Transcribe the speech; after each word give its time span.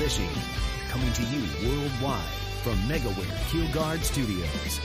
fishing, 0.00 0.30
coming 0.88 1.12
to 1.12 1.22
you 1.24 1.42
worldwide 1.68 2.24
from 2.62 2.72
Megaware 2.88 3.36
Keelguard 3.50 4.02
Studios. 4.02 4.78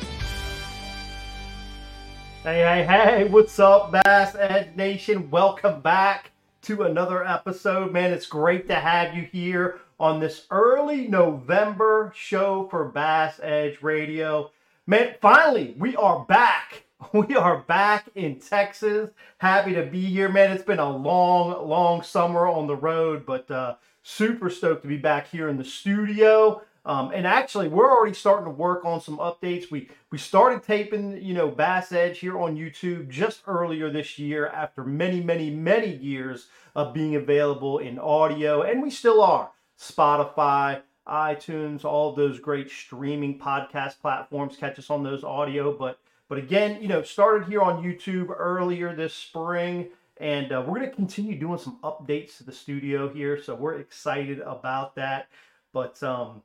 Hey, 2.44 2.60
hey, 2.60 2.84
hey, 2.86 3.24
what's 3.24 3.58
up, 3.58 3.94
Bass 3.94 4.36
Edge 4.38 4.76
Nation? 4.76 5.32
Welcome 5.32 5.80
back 5.80 6.32
to 6.64 6.84
another 6.84 7.26
episode. 7.26 7.94
Man, 7.94 8.12
it's 8.12 8.26
great 8.26 8.68
to 8.68 8.76
have 8.76 9.16
you 9.16 9.22
here 9.32 9.80
on 10.02 10.20
this 10.20 10.48
early 10.52 11.08
November 11.08 12.12
show 12.14 12.68
for 12.70 12.84
Bass 12.84 13.40
Edge 13.42 13.82
Radio. 13.82 14.52
Man, 14.86 15.16
finally, 15.22 15.76
we 15.80 15.96
are 15.96 16.26
back. 16.26 16.82
We 17.14 17.36
are 17.36 17.60
back 17.60 18.06
in 18.16 18.40
Texas. 18.40 19.12
Happy 19.38 19.74
to 19.76 19.86
be 19.86 20.06
here, 20.06 20.28
man. 20.28 20.52
It's 20.52 20.64
been 20.64 20.80
a 20.80 20.98
long, 20.98 21.68
long 21.68 22.02
summer 22.02 22.48
on 22.48 22.68
the 22.68 22.76
road, 22.76 23.26
but 23.26 23.50
uh, 23.52 23.76
super 24.08 24.52
stoked 24.52 24.84
to 24.84 24.88
be 24.88 24.98
back 24.98 25.28
here 25.32 25.50
in 25.50 25.58
the 25.58 25.64
studio. 25.64 26.62
Um, 26.86 27.12
and 27.16 27.26
actually, 27.26 27.68
we're 27.68 27.92
already 27.92 28.14
starting 28.14 28.46
to 28.46 28.52
work 28.52 28.86
on 28.86 29.02
some 29.02 29.18
updates. 29.18 29.72
We 29.72 29.90
we 30.12 30.20
started 30.20 30.62
taping, 30.62 31.20
you 31.24 31.34
know, 31.34 31.50
Bass 31.50 31.92
Edge 31.92 32.20
here 32.20 32.38
on 32.40 32.56
YouTube 32.56 33.10
just 33.10 33.42
earlier 33.48 33.90
this 33.90 34.20
year, 34.20 34.46
after 34.48 34.84
many, 34.84 35.22
many, 35.22 35.50
many 35.50 35.96
years 35.96 36.48
of 36.76 36.94
being 36.94 37.16
available 37.16 37.80
in 37.80 37.98
audio, 37.98 38.62
and 38.62 38.84
we 38.84 38.92
still 38.92 39.24
are. 39.24 39.50
Spotify, 39.80 40.82
iTunes, 41.08 41.84
all 41.84 42.14
those 42.14 42.40
great 42.40 42.70
streaming 42.70 43.40
podcast 43.40 44.00
platforms 44.00 44.56
catch 44.56 44.78
us 44.78 44.92
on 44.92 45.02
those 45.02 45.24
audio. 45.24 45.76
But 45.76 45.98
but 46.30 46.38
again, 46.38 46.80
you 46.80 46.88
know, 46.88 47.02
started 47.02 47.48
here 47.48 47.64
on 47.64 47.84
YouTube 47.84 48.30
earlier 48.30 48.96
this 48.96 49.16
spring, 49.16 49.88
and 50.18 50.52
uh, 50.52 50.64
we're 50.66 50.80
going 50.80 50.90
to 50.90 50.96
continue 50.96 51.38
doing 51.38 51.60
some 51.60 51.80
updates 51.84 52.38
to 52.38 52.44
the 52.44 52.52
studio 52.52 53.10
here. 53.12 53.42
So 53.42 53.56
we're 53.56 53.80
excited 53.80 54.40
about 54.40 54.96
that. 54.96 55.28
But 55.74 56.02
um, 56.04 56.42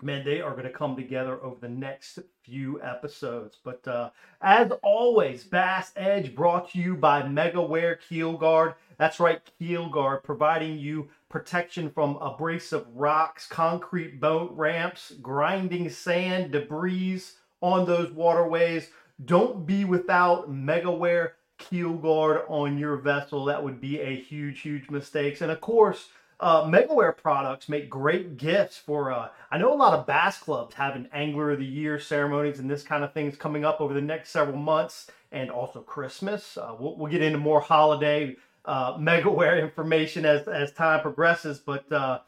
man, 0.00 0.24
they 0.24 0.40
are 0.40 0.52
going 0.52 0.64
to 0.64 0.70
come 0.70 0.96
together 0.96 1.42
over 1.42 1.56
the 1.60 1.68
next 1.68 2.20
few 2.42 2.80
episodes. 2.82 3.58
But 3.62 3.86
uh, 3.88 4.10
as 4.40 4.70
always, 4.82 5.44
Bass 5.44 5.92
Edge 5.96 6.34
brought 6.34 6.70
to 6.70 6.78
you 6.78 6.94
by 6.96 7.22
MegaWare 7.22 7.98
Keel 8.00 8.36
Guard. 8.36 8.74
That's 8.96 9.18
right, 9.18 9.40
Keel 9.58 9.88
Guard, 9.88 10.22
providing 10.22 10.78
you 10.78 11.08
protection 11.28 11.90
from 11.90 12.16
abrasive 12.20 12.86
rocks, 12.94 13.46
concrete 13.46 14.20
boat 14.20 14.52
ramps, 14.54 15.12
grinding 15.20 15.90
sand, 15.90 16.52
debris 16.52 17.22
on 17.60 17.86
those 17.86 18.12
waterways. 18.12 18.90
Don't 19.24 19.66
be 19.66 19.84
without 19.84 20.50
MegaWare 20.50 21.30
Keel 21.68 21.94
Guard 21.94 22.42
on 22.48 22.78
your 22.78 22.96
vessel. 22.96 23.44
That 23.46 23.62
would 23.62 23.80
be 23.80 24.00
a 24.00 24.16
huge, 24.16 24.60
huge 24.60 24.90
mistake. 24.90 25.40
And 25.40 25.50
of 25.50 25.60
course, 25.60 26.08
uh, 26.40 26.64
Megaware 26.64 27.16
products 27.16 27.68
make 27.68 27.88
great 27.88 28.36
gifts 28.36 28.76
for. 28.76 29.12
Uh, 29.12 29.28
I 29.50 29.58
know 29.58 29.72
a 29.72 29.76
lot 29.76 29.98
of 29.98 30.06
bass 30.06 30.38
clubs 30.38 30.74
have 30.74 30.96
an 30.96 31.08
Angler 31.12 31.52
of 31.52 31.58
the 31.58 31.64
Year 31.64 31.98
ceremonies 31.98 32.58
and 32.58 32.70
this 32.70 32.82
kind 32.82 33.04
of 33.04 33.12
things 33.12 33.36
coming 33.36 33.64
up 33.64 33.80
over 33.80 33.94
the 33.94 34.02
next 34.02 34.30
several 34.30 34.56
months, 34.56 35.10
and 35.32 35.50
also 35.50 35.80
Christmas. 35.80 36.56
Uh, 36.56 36.74
we'll, 36.78 36.96
we'll, 36.96 37.10
get 37.10 37.22
into 37.22 37.38
more 37.38 37.60
holiday 37.60 38.36
uh, 38.64 38.94
Megaware 38.98 39.62
information 39.62 40.24
as 40.24 40.46
as 40.48 40.72
time 40.72 41.00
progresses, 41.00 41.60
but 41.60 41.90
uh, 41.92 42.20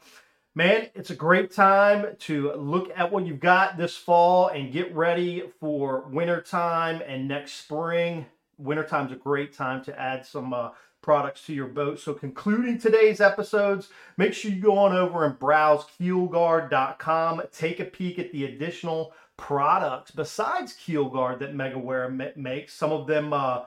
man, 0.55 0.87
it's 0.95 1.09
a 1.09 1.15
great 1.15 1.51
time 1.51 2.15
to 2.19 2.53
look 2.53 2.89
at 2.95 3.11
what 3.11 3.25
you've 3.25 3.39
got 3.39 3.77
this 3.77 3.95
fall 3.95 4.47
and 4.47 4.71
get 4.71 4.95
ready 4.95 5.43
for 5.59 6.07
winter 6.09 6.41
time 6.41 7.01
and 7.05 7.27
next 7.27 7.53
spring. 7.53 8.25
Wintertime's 8.57 9.11
a 9.11 9.15
great 9.15 9.53
time 9.53 9.83
to 9.85 9.99
add 9.99 10.25
some 10.25 10.53
uh, 10.53 10.69
products 11.01 11.45
to 11.45 11.53
your 11.53 11.67
boat. 11.67 11.99
So, 11.99 12.13
concluding 12.13 12.79
today's 12.79 13.21
episodes, 13.21 13.89
make 14.17 14.33
sure 14.33 14.51
you 14.51 14.61
go 14.61 14.77
on 14.77 14.95
over 14.95 15.25
and 15.25 15.37
browse 15.37 15.85
keelguard.com. 15.99 17.43
Take 17.51 17.79
a 17.79 17.85
peek 17.85 18.19
at 18.19 18.31
the 18.31 18.45
additional 18.45 19.13
products 19.37 20.11
besides 20.11 20.73
Keelguard 20.73 21.39
that 21.39 21.53
MegaWare 21.53 22.35
makes. 22.35 22.73
Some 22.73 22.91
of 22.91 23.07
them 23.07 23.31
uh, 23.31 23.63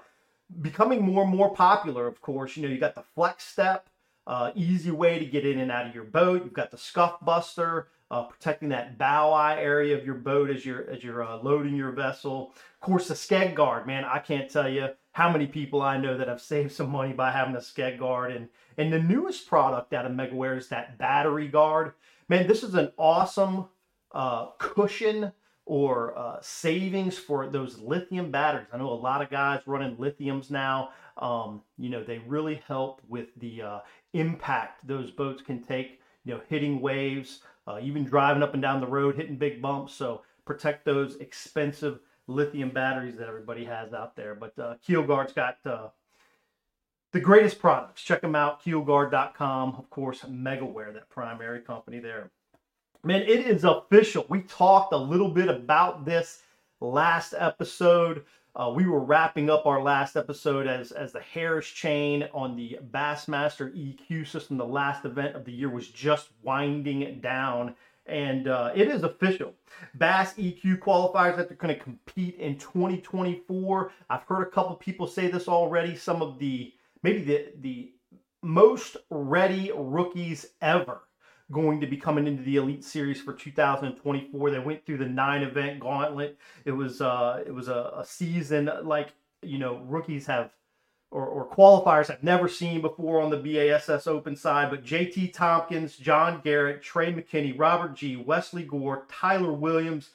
becoming 0.61 1.03
more 1.03 1.23
and 1.23 1.35
more 1.35 1.55
popular, 1.55 2.07
of 2.07 2.21
course. 2.21 2.57
You 2.57 2.65
know, 2.65 2.69
you 2.69 2.81
got 2.81 2.97
the 2.97 3.05
Flex 3.15 3.45
Step, 3.45 3.89
uh, 4.27 4.51
easy 4.55 4.91
way 4.91 5.19
to 5.19 5.25
get 5.25 5.47
in 5.47 5.59
and 5.61 5.71
out 5.71 5.87
of 5.87 5.95
your 5.95 6.05
boat. 6.05 6.45
You've 6.45 6.53
got 6.53 6.71
the 6.71 6.79
Scuff 6.79 7.25
Buster. 7.25 7.89
Uh, 8.11 8.25
protecting 8.25 8.69
that 8.71 8.99
bow 8.99 9.33
eye 9.33 9.61
area 9.61 9.97
of 9.97 10.05
your 10.05 10.17
boat 10.17 10.51
as 10.51 10.67
you're 10.67 10.91
as 10.91 11.05
you're 11.05 11.23
uh, 11.23 11.37
loading 11.43 11.77
your 11.77 11.93
vessel. 11.93 12.53
Of 12.75 12.81
course, 12.81 13.07
the 13.07 13.15
skeg 13.15 13.55
guard, 13.55 13.87
man. 13.87 14.05
I 14.05 14.19
can't 14.19 14.51
tell 14.51 14.69
you 14.69 14.89
how 15.13 15.31
many 15.31 15.47
people 15.47 15.83
I 15.83 15.97
know 15.97 16.17
that 16.17 16.29
have 16.29 16.41
saved 16.53 16.73
some 16.73 16.91
money 16.91 17.13
by 17.13 17.31
having 17.31 17.57
a 17.57 17.61
skeg 17.61 17.99
guard. 17.99 18.33
And, 18.33 18.49
and 18.77 18.93
the 18.93 18.99
newest 18.99 19.49
product 19.49 19.93
out 19.93 20.07
of 20.07 20.13
MegaWare 20.13 20.59
is 20.59 20.69
that 20.69 20.99
battery 20.99 21.49
guard. 21.49 21.93
Man, 22.29 22.47
this 22.47 22.63
is 22.63 22.75
an 22.75 22.93
awesome 22.97 23.67
uh, 24.13 24.47
cushion 24.59 25.33
or 25.67 26.19
uh, 26.19 26.39
savings 26.41 27.17
for 27.19 27.49
those 27.49 27.79
lithium 27.79 28.31
batteries. 28.31 28.67
I 28.73 28.79
know 28.79 28.91
a 28.91 28.95
lot 28.95 29.23
of 29.23 29.31
guys 29.31 29.61
running 29.67 29.97
lithiums 29.97 30.51
now. 30.51 30.91
Um, 31.17 31.63
you 31.79 31.91
know, 31.91 32.03
they 32.03 32.19
really 32.19 32.63
help 32.67 33.03
with 33.09 33.29
the 33.37 33.63
uh, 33.63 33.79
impact 34.13 34.87
those 34.87 35.11
boats 35.11 35.43
can 35.43 35.63
take, 35.63 36.00
you 36.25 36.35
know, 36.35 36.41
hitting 36.49 36.81
waves, 36.81 37.41
uh, 37.67 37.79
even 37.83 38.05
driving 38.05 38.43
up 38.43 38.55
and 38.55 38.63
down 38.63 38.81
the 38.81 38.87
road, 38.87 39.17
hitting 39.17 39.37
big 39.37 39.61
bumps. 39.63 39.95
So 39.95 40.23
protect 40.45 40.85
those 40.85 41.17
expensive 41.17 42.01
lithium 42.27 42.71
batteries 42.71 43.17
that 43.17 43.29
everybody 43.29 43.65
has 43.65 43.93
out 43.93 44.17
there. 44.17 44.35
But 44.35 44.59
uh, 44.59 44.75
Keelguard's 44.87 45.33
got 45.33 45.57
uh, 45.65 45.89
the 47.13 47.21
greatest 47.21 47.59
products. 47.59 48.03
Check 48.03 48.21
them 48.21 48.35
out, 48.35 48.63
keelguard.com. 48.63 49.75
Of 49.77 49.91
course, 49.91 50.21
Megaware, 50.23 50.95
that 50.95 51.09
primary 51.09 51.61
company 51.61 51.99
there. 51.99 52.31
Man, 53.03 53.23
it 53.23 53.47
is 53.47 53.65
official. 53.65 54.27
We 54.29 54.43
talked 54.43 54.93
a 54.93 54.99
little 54.99 55.31
bit 55.31 55.49
about 55.49 56.05
this 56.05 56.43
last 56.81 57.35
episode. 57.37 58.25
Uh, 58.57 58.73
we 58.75 58.87
were 58.87 59.01
wrapping 59.01 59.49
up 59.49 59.67
our 59.67 59.81
last 59.83 60.17
episode 60.17 60.67
as, 60.67 60.93
as 60.93 61.13
the 61.13 61.21
Harris 61.21 61.69
chain 61.69 62.29
on 62.35 62.57
the 62.57 62.79
Bassmaster 62.91 63.73
EQ 63.75 64.27
system. 64.27 64.57
The 64.57 64.67
last 64.67 65.05
event 65.05 65.37
of 65.37 65.45
the 65.45 65.53
year 65.53 65.71
was 65.71 65.89
just 65.89 66.31
winding 66.43 67.21
down 67.21 67.77
and 68.07 68.49
uh, 68.49 68.73
it 68.75 68.89
is 68.89 69.05
official. 69.05 69.55
Bass 69.95 70.35
EQ 70.35 70.81
qualifiers 70.81 71.37
that 71.37 71.49
they're 71.49 71.57
going 71.57 71.75
to 71.75 71.81
compete 71.81 72.37
in 72.37 72.59
2024. 72.59 73.93
I've 74.11 74.23
heard 74.25 74.43
a 74.43 74.51
couple 74.51 74.75
people 74.77 75.07
say 75.07 75.31
this 75.31 75.49
already. 75.49 75.95
Some 75.95 76.21
of 76.21 76.39
the 76.39 76.73
maybe 77.03 77.23
the 77.23 77.53
the 77.61 77.93
most 78.43 78.97
ready 79.11 79.71
rookies 79.77 80.47
ever 80.61 81.03
going 81.51 81.81
to 81.81 81.87
be 81.87 81.97
coming 81.97 82.27
into 82.27 82.43
the 82.43 82.57
Elite 82.57 82.85
Series 82.85 83.21
for 83.21 83.33
2024. 83.33 84.51
They 84.51 84.59
went 84.59 84.87
through 84.87 84.99
the 84.99 85.09
nine 85.09 85.43
event 85.43 85.81
gauntlet. 85.81 86.39
It 86.65 86.73
was 86.73 87.01
uh, 87.01 87.43
it 87.47 87.53
was 87.53 87.69
a, 87.69 87.93
a 87.99 88.05
season 88.05 88.71
like 88.85 89.13
you 89.43 89.59
know 89.59 89.79
rookies 89.87 90.27
have 90.27 90.53
or, 91.11 91.27
or 91.27 91.49
qualifiers 91.49 92.11
I've 92.11 92.23
never 92.23 92.49
seen 92.49 92.81
before 92.81 93.21
on 93.21 93.31
the 93.31 93.37
BASS 93.37 94.07
Open 94.07 94.37
side, 94.37 94.71
but 94.71 94.85
JT 94.85 95.33
Tompkins, 95.33 95.97
John 95.97 96.41
Garrett, 96.45 96.83
Trey 96.83 97.13
McKinney, 97.13 97.59
Robert 97.59 97.95
Gee, 97.95 98.17
Wesley 98.17 98.63
Gore, 98.63 99.07
Tyler 99.11 99.53
Williams, 99.53 100.11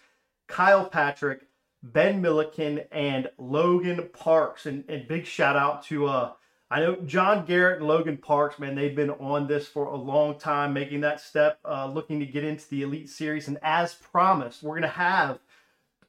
Kyle 0.47 0.85
Patrick, 0.85 1.41
Ben 1.83 2.21
Milliken, 2.21 2.83
and 2.91 3.29
Logan 3.37 4.09
Parks. 4.13 4.65
And, 4.65 4.85
and 4.87 5.07
big 5.07 5.25
shout 5.25 5.57
out 5.57 5.83
to 5.85 6.07
uh 6.07 6.31
I 6.75 6.81
know 6.81 6.97
John 7.05 7.45
Garrett 7.45 7.79
and 7.79 7.87
Logan 7.87 8.17
Parks, 8.17 8.59
man, 8.59 8.75
they've 8.75 8.93
been 8.93 9.11
on 9.11 9.47
this 9.47 9.65
for 9.65 9.85
a 9.85 9.95
long 9.95 10.37
time, 10.37 10.73
making 10.73 10.99
that 11.01 11.21
step, 11.21 11.57
uh, 11.63 11.87
looking 11.87 12.19
to 12.19 12.25
get 12.25 12.43
into 12.43 12.67
the 12.67 12.81
Elite 12.81 13.07
Series. 13.07 13.47
And 13.47 13.57
as 13.63 13.95
promised, 13.95 14.61
we're 14.61 14.73
going 14.73 14.81
to 14.81 14.89
have 14.89 15.39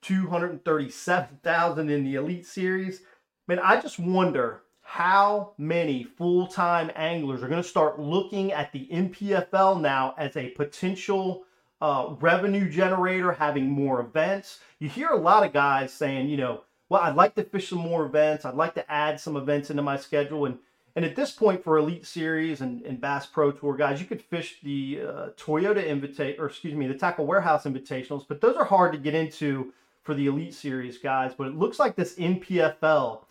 237,000 0.03 1.91
in 1.91 2.05
the 2.05 2.15
Elite 2.15 2.47
Series. 2.47 3.03
Man, 3.47 3.59
I 3.59 3.79
just 3.79 3.99
wonder 3.99 4.63
how 4.81 5.53
many 5.59 6.03
full-time 6.03 6.91
anglers 6.95 7.43
are 7.43 7.49
going 7.49 7.63
to 7.63 7.69
start 7.69 8.01
looking 8.01 8.53
at 8.53 8.73
the 8.73 8.89
NPFL 8.91 9.83
now 9.83 10.15
as 10.17 10.35
a 10.39 10.49
potential 10.51 11.45
uh, 11.83 12.15
revenue 12.21 12.71
generator, 12.71 13.33
having 13.33 13.69
more 13.69 14.01
events. 14.01 14.61
You 14.79 14.89
hear 14.89 15.11
a 15.11 15.19
lot 15.19 15.45
of 15.45 15.53
guys 15.53 15.93
saying, 15.93 16.31
you 16.31 16.39
know, 16.39 16.63
well, 16.89 17.03
I'd 17.03 17.17
like 17.17 17.35
to 17.35 17.45
fish 17.45 17.69
some 17.69 17.81
more 17.81 18.07
events. 18.07 18.47
I'd 18.47 18.55
like 18.55 18.75
to 18.77 18.91
add 18.91 19.21
some 19.21 19.37
events 19.37 19.69
into 19.69 19.83
my 19.83 19.99
schedule. 19.99 20.47
And 20.47 20.59
and 20.97 21.05
at 21.05 21.17
this 21.17 21.33
point 21.33 21.65
for 21.65 21.77
Elite 21.77 22.07
Series 22.07 22.61
and, 22.61 22.81
and 22.83 23.01
Bass 23.01 23.27
Pro 23.27 23.51
Tour 23.51 23.77
guys, 23.77 24.01
you 24.01 24.07
could 24.07 24.23
fish 24.23 24.61
the 24.63 25.01
uh, 25.03 25.29
Toyota 25.37 25.85
Invite, 25.85 26.37
or 26.39 26.47
excuse 26.47 26.75
me, 26.75 26.87
the 26.87 26.95
Tackle 26.95 27.27
Warehouse 27.27 27.65
Invitationals, 27.65 28.25
but 28.27 28.41
those 28.41 28.55
are 28.55 28.65
hard 28.65 28.93
to 28.93 28.99
get 28.99 29.13
into 29.13 29.73
for 30.05 30.15
the 30.15 30.29
Elite 30.29 30.55
Series 30.55 30.97
guys. 30.99 31.35
But 31.37 31.49
it 31.49 31.57
looks 31.57 31.81
like 31.81 31.97
this 31.97 32.15
NPFL 32.15 33.23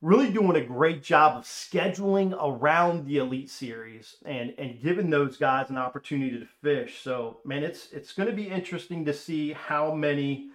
really 0.00 0.30
doing 0.30 0.56
a 0.56 0.64
great 0.64 1.02
job 1.02 1.36
of 1.36 1.44
scheduling 1.44 2.36
around 2.40 3.06
the 3.06 3.18
Elite 3.18 3.50
Series 3.50 4.16
and 4.24 4.54
and 4.58 4.80
giving 4.82 5.10
those 5.10 5.36
guys 5.36 5.70
an 5.70 5.78
opportunity 5.78 6.38
to 6.38 6.46
fish. 6.62 7.00
So 7.02 7.38
man, 7.44 7.64
it's 7.64 7.92
it's 7.92 8.12
going 8.12 8.28
to 8.28 8.34
be 8.34 8.48
interesting 8.48 9.04
to 9.06 9.12
see 9.12 9.52
how 9.52 9.94
many 9.94 10.50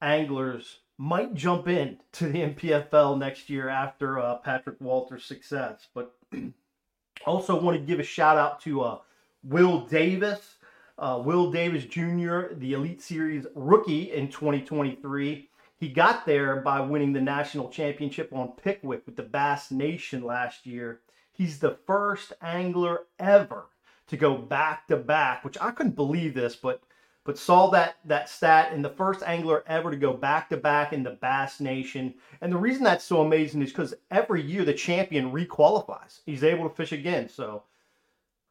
anglers 0.00 0.80
might 0.98 1.34
jump 1.34 1.68
in 1.68 1.98
to 2.12 2.28
the 2.28 2.40
NPFL 2.40 3.18
next 3.18 3.50
year 3.50 3.68
after 3.68 4.18
uh, 4.18 4.36
Patrick 4.36 4.80
Walters' 4.80 5.24
success. 5.24 5.86
But 5.94 6.14
also 7.26 7.60
want 7.60 7.78
to 7.78 7.84
give 7.84 8.00
a 8.00 8.04
shout 8.04 8.38
out 8.38 8.60
to 8.62 8.82
uh, 8.82 8.98
Will 9.44 9.86
Davis, 9.86 10.56
uh, 10.98 11.20
Will 11.22 11.50
Davis 11.50 11.84
Jr., 11.84 12.54
the 12.54 12.72
Elite 12.72 13.02
Series 13.02 13.46
rookie 13.54 14.12
in 14.12 14.28
2023. 14.28 15.50
He 15.78 15.88
got 15.88 16.24
there 16.24 16.56
by 16.56 16.80
winning 16.80 17.12
the 17.12 17.20
national 17.20 17.68
championship 17.68 18.32
on 18.32 18.52
Pickwick 18.52 19.06
with 19.06 19.16
the 19.16 19.22
Bass 19.22 19.70
Nation 19.70 20.22
last 20.24 20.64
year. 20.64 21.00
He's 21.32 21.58
the 21.58 21.76
first 21.86 22.32
angler 22.40 23.00
ever 23.18 23.66
to 24.06 24.16
go 24.16 24.38
back 24.38 24.88
to 24.88 24.96
back, 24.96 25.44
which 25.44 25.58
I 25.60 25.70
couldn't 25.72 25.96
believe 25.96 26.34
this, 26.34 26.56
but 26.56 26.82
but 27.24 27.36
saw 27.36 27.68
that 27.70 27.96
that 28.04 28.28
stat 28.30 28.72
and 28.72 28.84
the 28.84 28.90
first 28.90 29.22
angler 29.24 29.64
ever 29.66 29.90
to 29.90 29.96
go 29.96 30.12
back 30.12 30.48
to 30.48 30.56
back 30.56 30.92
in 30.92 31.02
the 31.02 31.10
Bass 31.10 31.60
Nation. 31.60 32.14
And 32.40 32.52
the 32.52 32.56
reason 32.56 32.84
that's 32.84 33.04
so 33.04 33.20
amazing 33.20 33.62
is 33.62 33.70
because 33.70 33.94
every 34.10 34.40
year 34.40 34.64
the 34.64 34.72
champion 34.72 35.32
requalifies. 35.32 36.20
He's 36.24 36.44
able 36.44 36.68
to 36.68 36.74
fish 36.74 36.92
again. 36.92 37.28
So 37.28 37.64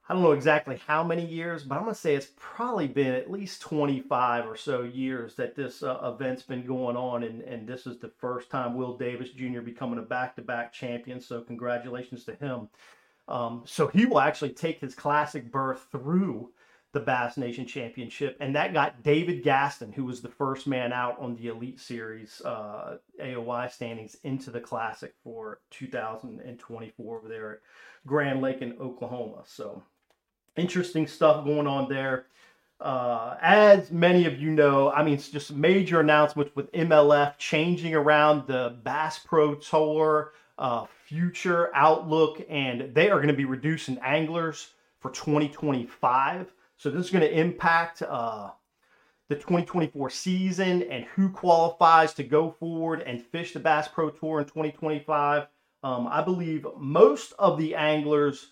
I 0.08 0.14
don't 0.14 0.22
know 0.22 0.34
exactly 0.34 0.80
how 0.86 1.04
many 1.04 1.26
years, 1.26 1.64
but 1.64 1.76
I'm 1.76 1.84
going 1.84 1.96
to 1.96 2.00
say 2.00 2.14
it's 2.14 2.32
probably 2.38 2.88
been 2.88 3.14
at 3.14 3.32
least 3.32 3.62
25 3.62 4.46
or 4.46 4.56
so 4.56 4.84
years 4.84 5.34
that 5.36 5.56
this 5.56 5.82
uh, 5.82 5.98
event's 6.04 6.44
been 6.44 6.64
going 6.64 6.96
on. 6.96 7.24
And, 7.24 7.42
and 7.42 7.68
this 7.68 7.88
is 7.88 7.98
the 7.98 8.12
first 8.20 8.52
time 8.52 8.76
Will 8.76 8.98
Davis 8.98 9.32
Jr. 9.32 9.62
becoming 9.62 9.98
a 9.98 10.04
back 10.04 10.36
to 10.36 10.44
back 10.44 10.72
champion. 10.72 11.20
So 11.20 11.42
congratulations 11.42 12.24
to 12.26 12.36
him. 12.36 12.70
Um, 13.28 13.64
so 13.66 13.88
he 13.88 14.06
will 14.06 14.20
actually 14.20 14.52
take 14.52 14.80
his 14.80 14.94
classic 14.94 15.52
berth 15.52 15.88
through 15.92 16.52
the 16.92 17.00
Bass 17.02 17.36
Nation 17.36 17.66
Championship, 17.66 18.38
and 18.40 18.56
that 18.56 18.72
got 18.72 19.04
David 19.04 19.44
Gaston, 19.44 19.92
who 19.92 20.06
was 20.06 20.22
the 20.22 20.30
first 20.30 20.66
man 20.66 20.94
out 20.94 21.20
on 21.20 21.36
the 21.36 21.48
Elite 21.48 21.82
Series 21.82 22.42
uh, 22.46 23.00
AOY 23.22 23.70
standings, 23.70 24.16
into 24.24 24.50
the 24.50 24.62
Classic 24.62 25.14
for 25.22 25.60
2024 25.72 27.18
over 27.18 27.28
there 27.28 27.52
at 27.52 27.60
Grand 28.08 28.42
Lake 28.42 28.62
in 28.62 28.78
Oklahoma. 28.80 29.42
So 29.46 29.84
interesting 30.56 31.08
stuff 31.08 31.46
going 31.46 31.68
on 31.68 31.90
there. 31.90 32.26
Uh, 32.80 33.38
as 33.42 33.90
many 33.90 34.26
of 34.26 34.40
you 34.40 34.52
know, 34.52 34.92
I 34.92 35.04
mean, 35.04 35.14
it's 35.14 35.30
just 35.30 35.54
major 35.54 36.02
announcements 36.02 36.56
with 36.56 36.72
MLF 36.74 37.38
changing 37.38 37.96
around 37.96 38.48
the 38.48 38.78
Bass 38.84 39.20
Pro 39.20 39.56
Tour 39.56 40.34
uh, 40.58 40.86
future 41.06 41.70
outlook, 41.74 42.42
and 42.50 42.94
they 42.94 43.10
are 43.10 43.18
going 43.18 43.28
to 43.28 43.34
be 43.34 43.46
reducing 43.46 43.98
anglers 44.00 44.72
for 45.00 45.12
2025. 45.12 46.52
So 46.78 46.90
this 46.90 47.06
is 47.06 47.12
going 47.12 47.24
to 47.24 47.40
impact 47.40 48.02
uh, 48.02 48.50
the 49.30 49.36
2024 49.36 50.10
season 50.10 50.84
and 50.84 51.06
who 51.06 51.30
qualifies 51.30 52.14
to 52.16 52.24
go 52.24 52.52
forward 52.52 53.02
and 53.02 53.22
fish 53.22 53.54
the 53.54 53.60
Bass 53.60 53.88
Pro 53.88 54.10
Tour 54.10 54.40
in 54.40 54.46
2025. 54.46 55.48
Um, 55.84 56.08
I 56.08 56.22
believe 56.22 56.66
most 56.78 57.34
of 57.40 57.58
the 57.58 57.76
anglers 57.76 58.52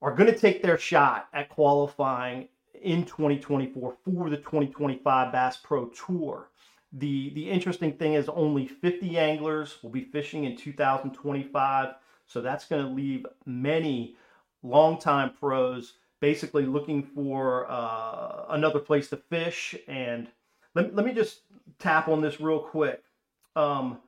are 0.00 0.14
going 0.14 0.32
to 0.32 0.38
take 0.38 0.62
their 0.62 0.78
shot 0.78 1.28
at 1.32 1.48
qualifying 1.48 2.48
in 2.82 3.04
2024 3.04 3.96
for 4.04 4.30
the 4.30 4.36
2025 4.36 5.32
Bass 5.32 5.56
Pro 5.56 5.86
Tour. 5.86 6.50
The 6.92 7.30
the 7.34 7.50
interesting 7.50 7.92
thing 7.92 8.14
is 8.14 8.28
only 8.28 8.66
50 8.66 9.18
anglers 9.18 9.78
will 9.82 9.90
be 9.90 10.04
fishing 10.04 10.44
in 10.44 10.56
2025, 10.56 11.94
so 12.26 12.40
that's 12.40 12.66
going 12.66 12.86
to 12.86 12.92
leave 12.92 13.26
many 13.44 14.16
longtime 14.62 15.32
pros 15.38 15.94
basically 16.20 16.66
looking 16.66 17.02
for 17.02 17.66
uh, 17.70 18.46
another 18.50 18.80
place 18.80 19.08
to 19.08 19.16
fish. 19.16 19.74
And 19.86 20.28
let, 20.74 20.94
let 20.94 21.06
me 21.06 21.12
just 21.12 21.42
tap 21.78 22.08
on 22.08 22.20
this 22.20 22.40
real 22.40 22.60
quick. 22.60 23.02
Um, 23.54 23.98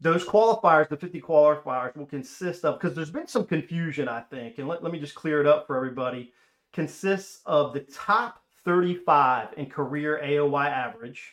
those 0.00 0.24
qualifiers, 0.24 0.88
the 0.88 0.96
50 0.96 1.20
qualifiers, 1.20 1.96
will 1.96 2.06
consist 2.06 2.64
of, 2.64 2.78
because 2.78 2.94
there's 2.94 3.10
been 3.10 3.26
some 3.26 3.46
confusion, 3.46 4.08
I 4.08 4.20
think, 4.20 4.58
and 4.58 4.68
let, 4.68 4.82
let 4.82 4.92
me 4.92 4.98
just 4.98 5.14
clear 5.14 5.40
it 5.40 5.46
up 5.46 5.66
for 5.66 5.76
everybody, 5.76 6.32
consists 6.72 7.40
of 7.46 7.72
the 7.72 7.80
top 7.80 8.42
35 8.64 9.48
in 9.56 9.66
career 9.66 10.20
AOY 10.22 10.66
average 10.66 11.32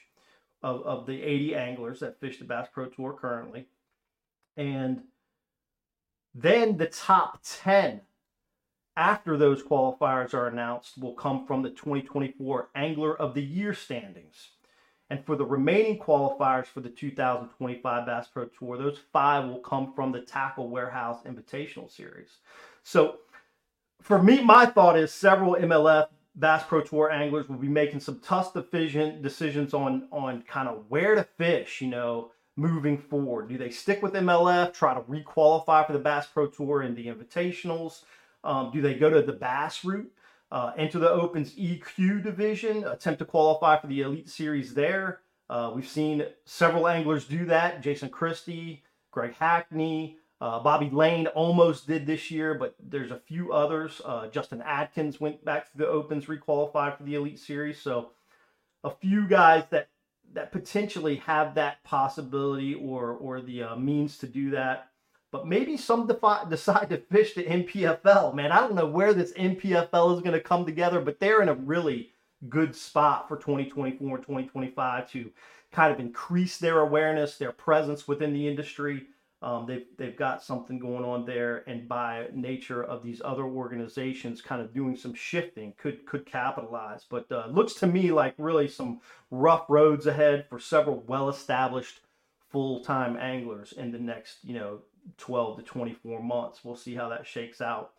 of, 0.62 0.84
of 0.84 1.06
the 1.06 1.22
80 1.22 1.56
anglers 1.56 2.00
that 2.02 2.20
fish 2.20 2.38
the 2.38 2.46
Bass 2.46 2.68
Pro 2.72 2.86
Tour 2.88 3.14
currently. 3.14 3.68
And 4.58 5.02
then 6.36 6.78
the 6.78 6.88
top 6.88 7.40
10 7.44 8.02
after 8.96 9.38
those 9.38 9.64
qualifiers 9.64 10.34
are 10.34 10.48
announced 10.48 11.02
will 11.02 11.14
come 11.14 11.46
from 11.46 11.62
the 11.62 11.70
2024 11.70 12.70
Angler 12.76 13.18
of 13.18 13.34
the 13.34 13.44
Year 13.44 13.74
standings. 13.74 14.50
And 15.12 15.26
for 15.26 15.36
the 15.36 15.44
remaining 15.44 16.00
qualifiers 16.00 16.68
for 16.68 16.80
the 16.80 16.88
2025 16.88 18.06
Bass 18.06 18.30
Pro 18.30 18.46
Tour, 18.46 18.78
those 18.78 18.98
five 19.12 19.44
will 19.44 19.60
come 19.60 19.92
from 19.92 20.14
the 20.14 20.22
Tackle 20.22 20.70
Warehouse 20.70 21.18
Invitational 21.26 21.92
Series. 21.92 22.38
So 22.84 23.18
for 24.02 24.24
me, 24.24 24.42
my 24.42 24.66
thought 24.66 24.98
is 24.98 25.14
several 25.14 25.56
MLF 25.56 26.08
Bass 26.36 26.64
Pro 26.66 26.80
Tour 26.80 27.12
anglers 27.12 27.50
will 27.50 27.58
be 27.58 27.68
making 27.68 28.00
some 28.00 28.20
tough 28.20 28.54
decision, 28.54 29.22
decisions 29.22 29.74
on, 29.74 30.08
on 30.14 30.44
kind 30.44 30.70
of 30.70 30.86
where 30.88 31.16
to 31.16 31.26
fish, 31.38 31.82
you 31.82 31.90
know, 31.90 32.32
moving 32.56 32.98
forward. 32.98 33.50
Do 33.50 33.58
they 33.58 33.70
stick 33.70 34.02
with 34.02 34.14
MLF, 34.14 34.74
try 34.74 34.94
to 34.94 35.02
requalify 35.02 35.86
for 35.86 35.92
the 35.92 36.00
Bass 36.00 36.28
Pro 36.28 36.48
Tour 36.48 36.84
and 36.84 36.96
the 36.96 37.08
invitationals? 37.08 38.04
Um, 38.46 38.72
do 38.72 38.82
they 38.82 38.94
go 38.94 39.10
to 39.10 39.22
the 39.22 39.34
Bass 39.34 39.84
route, 39.84 40.10
uh, 40.52 40.74
enter 40.78 41.00
the 41.00 41.10
Opens 41.10 41.56
EQ 41.56 42.24
division, 42.24 42.86
attempt 42.86 43.20
to 43.20 43.26
qualify 43.26 43.80
for 43.80 43.88
the 43.88 44.02
Elite 44.02 44.30
Series 44.30 44.74
there? 44.74 45.22
Uh, 45.50 45.72
we've 45.74 45.88
seen 45.88 46.26
several 46.46 46.88
anglers 46.88 47.26
do 47.26 47.46
that. 47.46 47.82
Jason 47.82 48.10
Christie, 48.10 48.84
Greg 49.12 49.34
Hackney, 49.34 50.18
uh, 50.42 50.60
Bobby 50.60 50.90
Lane 50.90 51.28
almost 51.28 51.88
did 51.88 52.08
this 52.08 52.32
year, 52.32 52.56
but 52.56 52.76
there's 52.82 53.12
a 53.12 53.20
few 53.20 53.54
others. 53.54 54.02
Uh, 54.04 54.28
Justin 54.28 54.62
Atkins 54.64 55.20
went 55.22 55.46
back 55.46 55.72
to 55.72 55.78
the 55.78 55.88
Opens, 55.88 56.26
requalified 56.26 56.98
for 56.98 57.04
the 57.04 57.14
Elite 57.14 57.38
Series. 57.38 57.80
So 57.80 58.12
a 58.84 58.90
few 58.90 59.28
guys 59.28 59.64
that 59.70 59.90
that 60.34 60.52
potentially 60.52 61.18
have 61.18 61.56
that 61.56 61.84
possibility 61.84 62.74
or 62.74 63.12
or 63.12 63.42
the 63.42 63.64
uh, 63.64 63.76
means 63.76 64.18
to 64.20 64.28
do 64.28 64.50
that. 64.52 64.91
But 65.32 65.48
maybe 65.48 65.78
some 65.78 66.08
defi- 66.08 66.46
decide 66.50 66.90
to 66.90 66.98
fish 66.98 67.34
the 67.34 67.44
NPFL. 67.44 68.34
Man, 68.36 68.52
I 68.52 68.60
don't 68.60 68.76
know 68.76 68.88
where 68.88 69.14
this 69.14 69.34
NPFL 69.34 70.16
is 70.16 70.22
going 70.22 70.34
to 70.34 70.42
come 70.42 70.66
together, 70.66 71.02
but 71.02 71.20
they're 71.20 71.42
in 71.42 71.50
a 71.50 71.56
really 71.56 72.12
good 72.50 72.76
spot 72.76 73.28
for 73.28 73.38
2024 73.38 74.16
and 74.16 74.26
2025 74.26 75.12
to 75.12 75.32
kind 75.72 75.94
of 75.94 76.00
increase 76.00 76.58
their 76.58 76.80
awareness, 76.80 77.38
their 77.38 77.52
presence 77.52 78.08
within 78.08 78.34
the 78.34 78.48
industry. 78.48 79.04
Um, 79.44 79.66
they've 79.66 79.86
they've 79.98 80.16
got 80.16 80.44
something 80.44 80.78
going 80.78 81.04
on 81.04 81.26
there, 81.26 81.64
and 81.68 81.90
by 81.90 82.28
nature 82.32 82.84
of 82.84 83.02
these 83.02 83.24
other 83.26 83.44
organizations, 83.44 84.40
kind 84.40 84.62
of 84.62 84.72
doing 84.72 84.96
some 84.96 85.16
shifting, 85.16 85.74
could 85.78 86.06
could 86.06 86.28
capitalize. 86.28 87.06
But 87.10 87.32
uh, 87.32 87.48
looks 87.50 87.74
to 87.76 87.88
me 87.88 88.12
like 88.12 88.36
really 88.38 88.68
some 88.68 89.02
rough 89.32 89.66
roads 89.68 90.06
ahead 90.06 90.46
for 90.48 90.60
several 90.60 91.04
well-established 91.08 92.02
full-time 92.52 93.16
anglers 93.16 93.72
in 93.72 93.92
the 93.92 93.98
next 93.98 94.40
you 94.44 94.54
know 94.54 94.80
12 95.18 95.58
to 95.58 95.64
24 95.64 96.22
months. 96.24 96.60
We'll 96.64 96.76
see 96.76 96.96
how 96.96 97.10
that 97.10 97.28
shakes 97.28 97.62
out. 97.62 97.92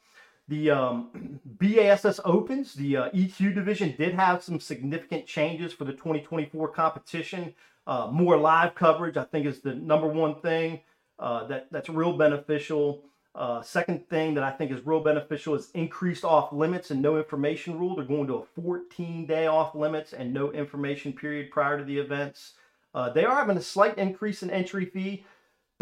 the 0.48 0.70
um, 0.70 1.40
BASS 1.44 2.20
Opens, 2.24 2.74
the 2.74 2.96
uh, 2.96 3.10
EQ 3.10 3.54
division, 3.54 3.94
did 3.96 4.14
have 4.14 4.42
some 4.42 4.60
significant 4.60 5.26
changes 5.26 5.72
for 5.72 5.84
the 5.84 5.92
2024 5.92 6.68
competition. 6.68 7.54
Uh, 7.86 8.08
more 8.10 8.36
live 8.36 8.74
coverage, 8.74 9.16
I 9.16 9.24
think, 9.24 9.46
is 9.46 9.60
the 9.60 9.74
number 9.74 10.06
one 10.06 10.40
thing 10.40 10.80
uh, 11.18 11.46
that 11.46 11.68
that's 11.70 11.88
real 11.88 12.16
beneficial. 12.16 13.04
Uh, 13.34 13.62
second 13.62 14.06
thing 14.10 14.34
that 14.34 14.44
I 14.44 14.50
think 14.50 14.70
is 14.70 14.84
real 14.84 15.00
beneficial 15.00 15.54
is 15.54 15.70
increased 15.72 16.24
off 16.24 16.52
limits 16.52 16.90
and 16.90 17.00
no 17.00 17.16
information 17.16 17.78
rule. 17.78 17.96
They're 17.96 18.04
going 18.04 18.26
to 18.26 18.34
a 18.34 18.44
14 18.62 19.24
day 19.24 19.46
off 19.46 19.74
limits 19.74 20.12
and 20.12 20.34
no 20.34 20.52
information 20.52 21.14
period 21.14 21.50
prior 21.50 21.78
to 21.78 21.84
the 21.84 21.98
events. 21.98 22.54
Uh, 22.94 23.08
they 23.08 23.24
are 23.24 23.34
having 23.34 23.56
a 23.56 23.62
slight 23.62 23.96
increase 23.96 24.42
in 24.42 24.50
entry 24.50 24.84
fee 24.84 25.24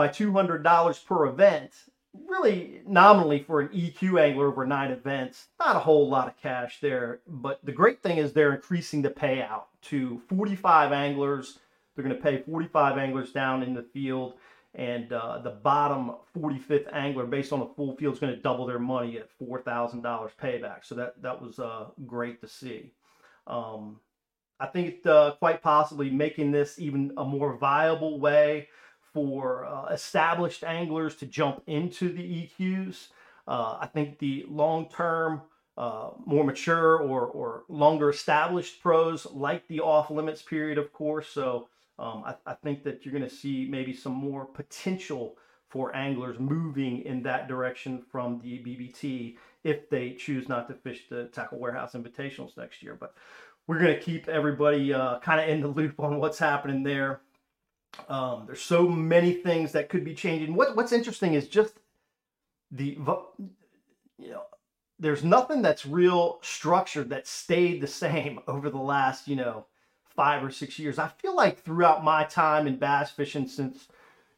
by 0.00 0.08
$200 0.08 1.04
per 1.04 1.26
event. 1.26 1.72
Really, 2.26 2.80
nominally 2.86 3.40
for 3.42 3.60
an 3.60 3.68
EQ 3.68 4.18
angler 4.18 4.46
over 4.46 4.64
nine 4.64 4.90
events, 4.90 5.48
not 5.58 5.76
a 5.76 5.80
whole 5.80 6.08
lot 6.08 6.26
of 6.26 6.40
cash 6.40 6.80
there. 6.80 7.20
But 7.26 7.60
the 7.62 7.72
great 7.72 8.02
thing 8.02 8.16
is 8.16 8.32
they're 8.32 8.54
increasing 8.54 9.02
the 9.02 9.10
payout 9.10 9.64
to 9.82 10.22
45 10.30 10.92
anglers. 10.92 11.58
They're 11.94 12.02
going 12.02 12.16
to 12.16 12.22
pay 12.22 12.42
45 12.50 12.96
anglers 12.96 13.30
down 13.32 13.62
in 13.62 13.74
the 13.74 13.82
field 13.82 14.36
and 14.74 15.12
uh, 15.12 15.40
the 15.40 15.50
bottom 15.50 16.12
45th 16.34 16.90
angler 16.94 17.26
based 17.26 17.52
on 17.52 17.60
a 17.60 17.68
full 17.74 17.94
field 17.96 18.14
is 18.14 18.20
going 18.20 18.34
to 18.34 18.40
double 18.40 18.64
their 18.64 18.78
money 18.78 19.18
at 19.18 19.28
$4000 19.38 20.00
payback 20.42 20.84
so 20.84 20.94
that 20.94 21.20
that 21.20 21.42
was 21.42 21.58
uh, 21.58 21.86
great 22.06 22.40
to 22.40 22.46
see 22.46 22.92
um, 23.48 23.98
i 24.60 24.66
think 24.66 25.04
uh, 25.06 25.32
quite 25.32 25.60
possibly 25.60 26.08
making 26.08 26.52
this 26.52 26.78
even 26.78 27.12
a 27.16 27.24
more 27.24 27.56
viable 27.56 28.20
way 28.20 28.68
for 29.12 29.66
uh, 29.66 29.86
established 29.86 30.64
anglers 30.64 31.14
to 31.16 31.26
jump 31.26 31.62
into 31.66 32.12
the 32.12 32.22
eqs 32.22 33.08
uh, 33.48 33.78
i 33.80 33.86
think 33.86 34.18
the 34.18 34.44
long 34.48 34.88
term 34.88 35.42
uh, 35.76 36.10
more 36.26 36.44
mature 36.44 36.98
or, 36.98 37.26
or 37.26 37.62
longer 37.68 38.10
established 38.10 38.82
pros 38.82 39.26
like 39.26 39.66
the 39.68 39.80
off 39.80 40.10
limits 40.10 40.42
period 40.42 40.78
of 40.78 40.92
course 40.92 41.28
so 41.28 41.68
um, 42.00 42.24
I, 42.24 42.34
I, 42.46 42.54
think 42.54 42.82
that 42.84 43.04
you're 43.04 43.12
going 43.12 43.28
to 43.28 43.34
see 43.34 43.66
maybe 43.68 43.92
some 43.92 44.14
more 44.14 44.46
potential 44.46 45.36
for 45.68 45.94
anglers 45.94 46.38
moving 46.38 47.02
in 47.02 47.22
that 47.22 47.46
direction 47.46 48.02
from 48.10 48.40
the 48.42 48.58
BPT 48.58 49.36
if 49.64 49.88
they 49.90 50.12
choose 50.14 50.48
not 50.48 50.66
to 50.68 50.74
fish 50.74 51.04
the 51.08 51.26
Tackle 51.26 51.58
Warehouse 51.58 51.92
Invitationals 51.92 52.56
next 52.56 52.82
year. 52.82 52.96
But 52.98 53.14
we're 53.66 53.78
going 53.78 53.94
to 53.94 54.00
keep 54.00 54.28
everybody 54.28 54.92
uh, 54.92 55.20
kind 55.20 55.40
of 55.40 55.48
in 55.48 55.60
the 55.60 55.68
loop 55.68 56.00
on 56.00 56.18
what's 56.18 56.38
happening 56.38 56.82
there. 56.82 57.20
Um, 58.08 58.44
there's 58.46 58.62
so 58.62 58.88
many 58.88 59.32
things 59.32 59.72
that 59.72 59.88
could 59.88 60.04
be 60.04 60.14
changing. 60.14 60.54
What, 60.54 60.76
what's 60.76 60.92
interesting 60.92 61.34
is 61.34 61.48
just 61.48 61.74
the, 62.70 62.98
you 64.18 64.30
know, 64.30 64.42
there's 64.98 65.24
nothing 65.24 65.62
that's 65.62 65.86
real 65.86 66.38
structured 66.42 67.08
that 67.10 67.26
stayed 67.26 67.80
the 67.80 67.86
same 67.86 68.40
over 68.48 68.70
the 68.70 68.78
last, 68.78 69.26
you 69.26 69.36
know, 69.36 69.66
five 70.14 70.44
or 70.44 70.50
six 70.50 70.78
years. 70.78 70.98
I 70.98 71.08
feel 71.08 71.34
like 71.34 71.62
throughout 71.62 72.04
my 72.04 72.24
time 72.24 72.66
in 72.66 72.76
bass 72.76 73.10
fishing 73.10 73.48
since 73.48 73.88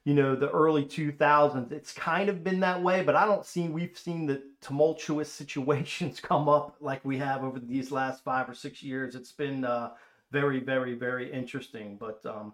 you 0.04 0.14
know 0.14 0.34
the 0.34 0.50
early 0.50 0.84
2000s, 0.84 1.70
it's 1.70 1.92
kind 1.92 2.28
of 2.28 2.42
been 2.42 2.60
that 2.60 2.82
way. 2.82 3.02
But 3.02 3.16
I 3.16 3.24
don't 3.24 3.46
see 3.46 3.68
we've 3.68 3.96
seen 3.96 4.26
the 4.26 4.42
tumultuous 4.60 5.32
situations 5.32 6.20
come 6.20 6.48
up 6.48 6.76
like 6.80 7.04
we 7.04 7.18
have 7.18 7.42
over 7.42 7.58
these 7.58 7.90
last 7.90 8.24
five 8.24 8.48
or 8.48 8.54
six 8.54 8.82
years. 8.82 9.14
It's 9.14 9.32
been 9.32 9.64
uh, 9.64 9.90
very, 10.30 10.60
very, 10.60 10.94
very 10.94 11.32
interesting. 11.32 11.96
But 11.96 12.24
um, 12.26 12.52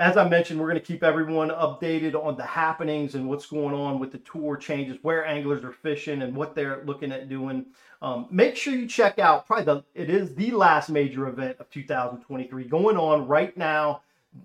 as 0.00 0.16
I 0.16 0.26
mentioned, 0.26 0.58
we're 0.58 0.68
going 0.68 0.80
to 0.80 0.86
keep 0.86 1.04
everyone 1.04 1.50
updated 1.50 2.14
on 2.14 2.34
the 2.34 2.42
happenings 2.42 3.14
and 3.14 3.28
what's 3.28 3.44
going 3.44 3.74
on 3.74 3.98
with 3.98 4.12
the 4.12 4.18
tour 4.18 4.56
changes, 4.56 4.96
where 5.02 5.26
anglers 5.26 5.62
are 5.62 5.72
fishing, 5.72 6.22
and 6.22 6.34
what 6.34 6.54
they're 6.54 6.82
looking 6.86 7.12
at 7.12 7.28
doing. 7.28 7.66
Um, 8.00 8.26
make 8.30 8.56
sure 8.56 8.74
you 8.74 8.86
check 8.86 9.18
out 9.18 9.46
probably 9.46 9.66
the 9.66 9.84
it 9.94 10.08
is 10.08 10.34
the 10.34 10.52
last 10.52 10.88
major 10.88 11.28
event 11.28 11.58
of 11.60 11.68
2023 11.68 12.64
going 12.64 12.96
on 12.96 13.28
right 13.28 13.54
now. 13.58 14.00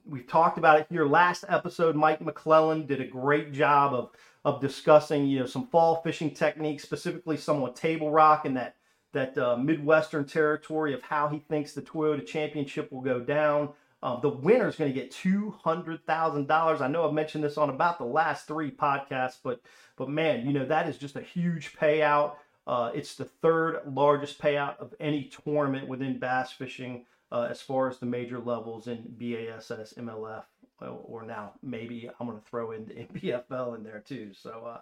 We've 0.05 0.27
talked 0.27 0.57
about 0.57 0.81
it 0.81 0.87
here 0.89 1.05
last 1.05 1.45
episode. 1.47 1.95
Mike 1.95 2.19
McClelland 2.19 2.87
did 2.87 2.99
a 2.99 3.07
great 3.07 3.53
job 3.53 3.93
of 3.93 4.09
of 4.43 4.59
discussing 4.59 5.25
you 5.25 5.39
know 5.39 5.45
some 5.45 5.67
fall 5.67 6.01
fishing 6.01 6.31
techniques, 6.31 6.83
specifically 6.83 7.37
some 7.37 7.63
on 7.63 7.73
table 7.73 8.11
rock 8.11 8.45
and 8.45 8.57
that 8.57 8.75
that 9.13 9.37
uh, 9.37 9.55
Midwestern 9.55 10.25
territory 10.25 10.93
of 10.93 11.01
how 11.01 11.29
he 11.29 11.39
thinks 11.39 11.71
the 11.71 11.81
Toyota 11.81 12.27
Championship 12.27 12.91
will 12.91 13.01
go 13.01 13.21
down. 13.21 13.69
Um, 14.05 14.19
the 14.21 14.29
winner 14.29 14.67
is 14.67 14.75
going 14.75 14.93
to 14.93 14.99
get 14.99 15.09
two 15.09 15.55
hundred 15.63 16.05
thousand 16.05 16.47
dollars. 16.47 16.79
I 16.79 16.87
know 16.87 17.07
I've 17.07 17.13
mentioned 17.13 17.43
this 17.43 17.57
on 17.57 17.71
about 17.71 17.97
the 17.97 18.05
last 18.05 18.45
three 18.45 18.69
podcasts, 18.69 19.37
but 19.43 19.59
but 19.97 20.09
man, 20.09 20.45
you 20.45 20.53
know 20.53 20.63
that 20.63 20.87
is 20.87 20.99
just 20.99 21.15
a 21.15 21.23
huge 21.23 21.73
payout. 21.73 22.33
Uh, 22.67 22.91
it's 22.93 23.15
the 23.15 23.25
third 23.25 23.81
largest 23.87 24.39
payout 24.39 24.77
of 24.77 24.93
any 24.99 25.23
tournament 25.23 25.87
within 25.87 26.19
bass 26.19 26.51
fishing 26.51 27.03
uh, 27.31 27.47
as 27.49 27.63
far 27.63 27.89
as 27.89 27.97
the 27.97 28.05
major 28.05 28.37
levels 28.37 28.85
in 28.85 29.01
BASS, 29.17 29.95
MLF, 29.97 30.43
or 30.81 31.23
now 31.23 31.53
maybe 31.63 32.07
I'm 32.19 32.27
going 32.27 32.39
to 32.39 32.45
throw 32.45 32.73
in 32.73 32.85
the 32.85 32.93
NPFL 33.11 33.75
in 33.75 33.83
there 33.83 34.03
too. 34.07 34.33
So 34.35 34.67
uh, 34.67 34.81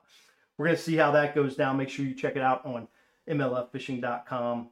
we're 0.58 0.66
going 0.66 0.76
to 0.76 0.84
see 0.84 0.98
how 0.98 1.12
that 1.12 1.34
goes 1.34 1.56
down. 1.56 1.78
Make 1.78 1.88
sure 1.88 2.06
you 2.06 2.14
check 2.14 2.36
it 2.36 2.42
out 2.42 2.66
on 2.66 2.90
MLFfishing.com. 3.30 4.68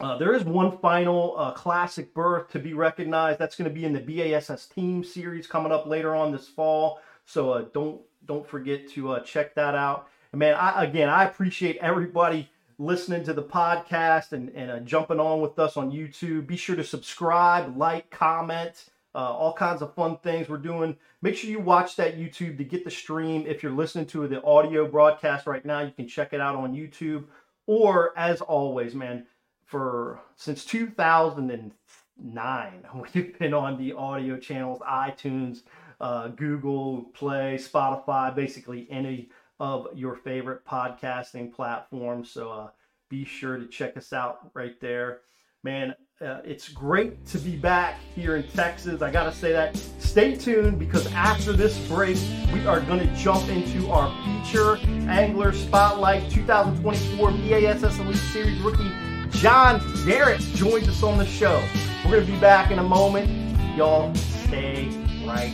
Uh, 0.00 0.16
there 0.18 0.34
is 0.34 0.44
one 0.44 0.78
final 0.78 1.34
uh, 1.36 1.52
classic 1.52 2.12
berth 2.14 2.48
to 2.50 2.58
be 2.58 2.74
recognized. 2.74 3.38
That's 3.38 3.54
going 3.54 3.68
to 3.70 3.74
be 3.74 3.84
in 3.84 3.92
the 3.92 4.00
BASS 4.00 4.66
Team 4.66 5.04
Series 5.04 5.46
coming 5.46 5.70
up 5.70 5.86
later 5.86 6.14
on 6.14 6.32
this 6.32 6.48
fall. 6.48 7.00
So 7.24 7.52
uh, 7.52 7.64
don't 7.72 8.00
don't 8.26 8.46
forget 8.46 8.88
to 8.90 9.12
uh, 9.12 9.20
check 9.20 9.54
that 9.54 9.74
out. 9.74 10.08
And 10.32 10.38
man, 10.38 10.54
I, 10.54 10.84
again, 10.84 11.08
I 11.08 11.24
appreciate 11.24 11.76
everybody 11.78 12.48
listening 12.78 13.22
to 13.24 13.32
the 13.32 13.42
podcast 13.42 14.32
and, 14.32 14.48
and 14.50 14.70
uh, 14.70 14.80
jumping 14.80 15.20
on 15.20 15.40
with 15.40 15.58
us 15.58 15.76
on 15.76 15.92
YouTube. 15.92 16.46
Be 16.46 16.56
sure 16.56 16.76
to 16.76 16.84
subscribe, 16.84 17.76
like, 17.76 18.10
comment, 18.10 18.86
uh, 19.14 19.18
all 19.18 19.52
kinds 19.52 19.82
of 19.82 19.94
fun 19.94 20.16
things 20.18 20.48
we're 20.48 20.56
doing. 20.56 20.96
Make 21.20 21.36
sure 21.36 21.50
you 21.50 21.60
watch 21.60 21.96
that 21.96 22.16
YouTube 22.16 22.56
to 22.58 22.64
get 22.64 22.84
the 22.84 22.90
stream. 22.90 23.44
If 23.46 23.62
you're 23.62 23.72
listening 23.72 24.06
to 24.06 24.26
the 24.26 24.42
audio 24.42 24.88
broadcast 24.88 25.46
right 25.46 25.64
now, 25.64 25.80
you 25.80 25.92
can 25.92 26.08
check 26.08 26.32
it 26.32 26.40
out 26.40 26.56
on 26.56 26.74
YouTube. 26.74 27.24
Or 27.66 28.16
as 28.18 28.40
always, 28.40 28.94
man, 28.94 29.26
for 29.72 30.20
since 30.36 30.64
2009, 30.66 32.86
we've 33.14 33.38
been 33.38 33.54
on 33.54 33.78
the 33.78 33.94
audio 33.94 34.36
channels, 34.36 34.80
iTunes, 34.80 35.62
uh, 35.98 36.28
Google 36.28 37.04
Play, 37.14 37.58
Spotify, 37.58 38.34
basically 38.34 38.86
any 38.90 39.30
of 39.58 39.88
your 39.94 40.14
favorite 40.14 40.66
podcasting 40.66 41.54
platforms. 41.54 42.30
So 42.30 42.50
uh, 42.50 42.68
be 43.08 43.24
sure 43.24 43.56
to 43.56 43.66
check 43.66 43.96
us 43.96 44.12
out 44.12 44.50
right 44.52 44.78
there. 44.80 45.20
Man, 45.64 45.94
uh, 46.20 46.40
it's 46.44 46.68
great 46.68 47.24
to 47.26 47.38
be 47.38 47.56
back 47.56 47.98
here 48.14 48.36
in 48.36 48.46
Texas. 48.48 49.00
I 49.00 49.10
got 49.10 49.24
to 49.24 49.32
say 49.32 49.52
that. 49.52 49.74
Stay 49.98 50.36
tuned 50.36 50.78
because 50.78 51.10
after 51.14 51.54
this 51.54 51.78
break, 51.88 52.18
we 52.52 52.66
are 52.66 52.80
going 52.80 52.98
to 52.98 53.06
jump 53.14 53.48
into 53.48 53.88
our 53.88 54.12
feature 54.22 54.76
Angler 55.08 55.54
Spotlight 55.54 56.30
2024 56.30 57.30
BASS 57.30 57.98
Elite 58.00 58.16
Series 58.16 58.60
rookie 58.60 58.92
John 59.32 59.80
Garrett 60.04 60.40
joins 60.54 60.88
us 60.88 61.02
on 61.02 61.18
the 61.18 61.26
show. 61.26 61.62
We're 62.04 62.12
going 62.12 62.26
to 62.26 62.32
be 62.32 62.38
back 62.38 62.70
in 62.70 62.78
a 62.78 62.82
moment. 62.82 63.28
Y'all 63.76 64.14
stay 64.14 64.88
right 65.26 65.52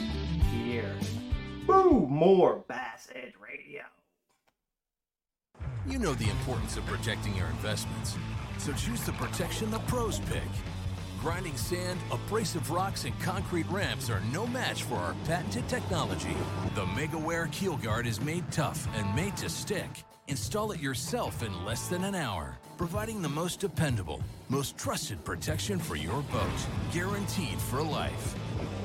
here. 0.52 0.94
Boo! 1.66 2.06
More 2.08 2.64
Bass 2.68 3.08
Edge 3.14 3.35
Radio. 3.40 3.82
You 5.87 5.99
know 5.99 6.14
the 6.14 6.28
importance 6.28 6.76
of 6.76 6.85
protecting 6.87 7.35
your 7.35 7.47
investments, 7.47 8.16
so 8.58 8.73
choose 8.73 9.00
the 9.02 9.12
protection 9.12 9.70
the 9.70 9.78
pros 9.80 10.18
pick. 10.20 10.42
Grinding 11.20 11.56
sand, 11.56 11.99
abrasive 12.12 12.70
rocks, 12.70 13.04
and 13.04 13.18
concrete 13.20 13.66
ramps 13.70 14.11
are 14.11 14.20
no 14.32 14.47
match 14.47 14.85
for 14.85 14.97
our 14.97 15.14
patented 15.25 15.68
technology. 15.68 16.37
The 16.75 16.85
MegaWare 16.87 17.50
Keel 17.50 17.76
Guard 17.76 18.06
is 18.06 18.20
made 18.20 18.50
tough 18.52 18.87
and 18.94 19.16
made 19.16 19.37
to 19.38 19.49
stick. 19.49 19.88
Install 20.28 20.73
it 20.73 20.80
yourself 20.80 21.42
in 21.42 21.64
less 21.64 21.88
than 21.88 22.04
an 22.04 22.14
hour, 22.14 22.58
providing 22.78 23.20
the 23.20 23.28
most 23.28 23.58
dependable, 23.58 24.23
most 24.49 24.78
trusted 24.78 25.23
protection 25.25 25.80
for 25.80 25.97
your 25.97 26.23
boat, 26.32 26.49
guaranteed 26.92 27.58
for 27.58 27.82
life. 27.82 28.37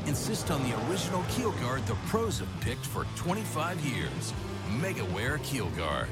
Insist 0.08 0.50
on 0.50 0.64
the 0.64 0.76
original 0.90 1.24
keel 1.30 1.52
guard 1.52 1.86
the 1.86 1.96
pros 2.08 2.40
have 2.40 2.50
picked 2.60 2.86
for 2.86 3.06
25 3.16 3.80
years. 3.86 4.34
MegaWare 4.82 5.42
Keel 5.44 5.70
Guard. 5.70 6.10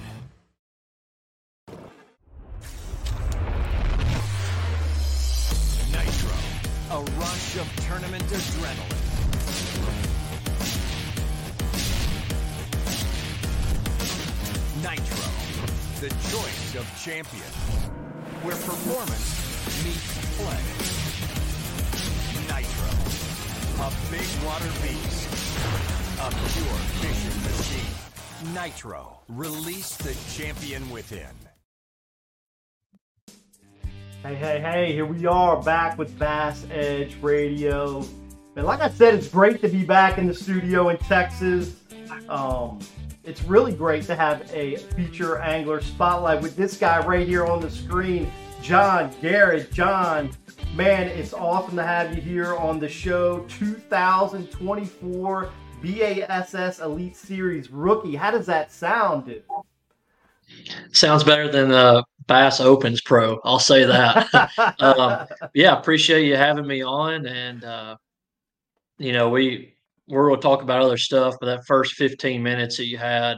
Nitro, 5.92 6.32
a 6.92 7.04
rush 7.20 7.58
of 7.58 7.68
tournament 7.88 8.24
adrenaline. 8.26 10.01
The 16.02 16.10
choice 16.10 16.76
of 16.78 17.00
champion, 17.00 17.44
where 18.42 18.56
performance 18.56 19.86
meets 19.86 20.18
play. 20.36 20.58
Nitro, 22.50 22.90
a 23.86 23.92
big 24.10 24.28
water 24.44 24.72
beast, 24.82 25.30
a 26.20 26.30
pure 26.32 26.80
fishing 26.98 27.38
machine. 27.44 28.56
Nitro, 28.56 29.20
release 29.30 29.96
the 29.98 30.18
champion 30.36 30.90
within. 30.90 31.36
Hey, 34.24 34.34
hey, 34.34 34.60
hey, 34.60 34.94
here 34.94 35.06
we 35.06 35.28
are 35.28 35.62
back 35.62 36.00
with 36.00 36.18
Bass 36.18 36.66
Edge 36.72 37.16
Radio. 37.22 38.04
And 38.56 38.66
like 38.66 38.82
I 38.82 38.90
said, 38.90 39.14
it's 39.14 39.28
great 39.28 39.62
to 39.62 39.68
be 39.68 39.84
back 39.84 40.18
in 40.18 40.26
the 40.26 40.34
studio 40.34 40.90
in 40.90 40.98
Texas. 40.98 41.76
Um, 42.28 42.80
it's 43.24 43.44
really 43.44 43.74
great 43.74 44.04
to 44.06 44.16
have 44.16 44.50
a 44.54 44.78
feature 44.78 45.40
angler 45.40 45.82
spotlight 45.82 46.42
with 46.42 46.56
this 46.56 46.78
guy 46.78 47.06
right 47.06 47.28
here 47.28 47.46
on 47.46 47.62
the 47.62 47.70
screen, 47.70 48.32
John 48.62 49.14
Garrett. 49.22 49.72
John, 49.72 50.32
man, 50.74 51.08
it's 51.08 51.34
awesome 51.34 51.76
to 51.76 51.84
have 51.84 52.16
you 52.16 52.22
here 52.22 52.56
on 52.56 52.80
the 52.80 52.90
show. 52.90 53.46
2024 53.48 55.50
BASS 55.84 56.80
Elite 56.80 57.16
Series 57.16 57.70
rookie. 57.70 58.16
How 58.16 58.32
does 58.32 58.48
that 58.48 58.72
sound, 58.72 59.26
dude? 59.26 59.44
Sounds 60.92 61.24
better 61.24 61.50
than 61.50 61.72
uh, 61.72 62.04
Bass 62.28 62.60
Opens 62.60 63.02
Pro. 63.02 63.40
I'll 63.44 63.60
say 63.60 63.86
that. 63.86 64.28
um, 64.80 65.28
yeah, 65.54 65.78
appreciate 65.78 66.26
you 66.26 66.36
having 66.36 66.68
me 66.68 66.84
on, 66.84 67.26
and 67.26 67.64
uh, 67.64 67.96
you 68.98 69.14
know 69.14 69.30
we 69.30 69.76
we're 70.12 70.28
going 70.28 70.40
to 70.40 70.48
talk 70.48 70.62
about 70.62 70.82
other 70.82 70.98
stuff, 70.98 71.36
but 71.40 71.46
that 71.48 71.66
first 71.66 71.94
15 71.94 72.44
minutes 72.44 72.78
that 72.78 72.86
you 72.86 72.98
had, 72.98 73.38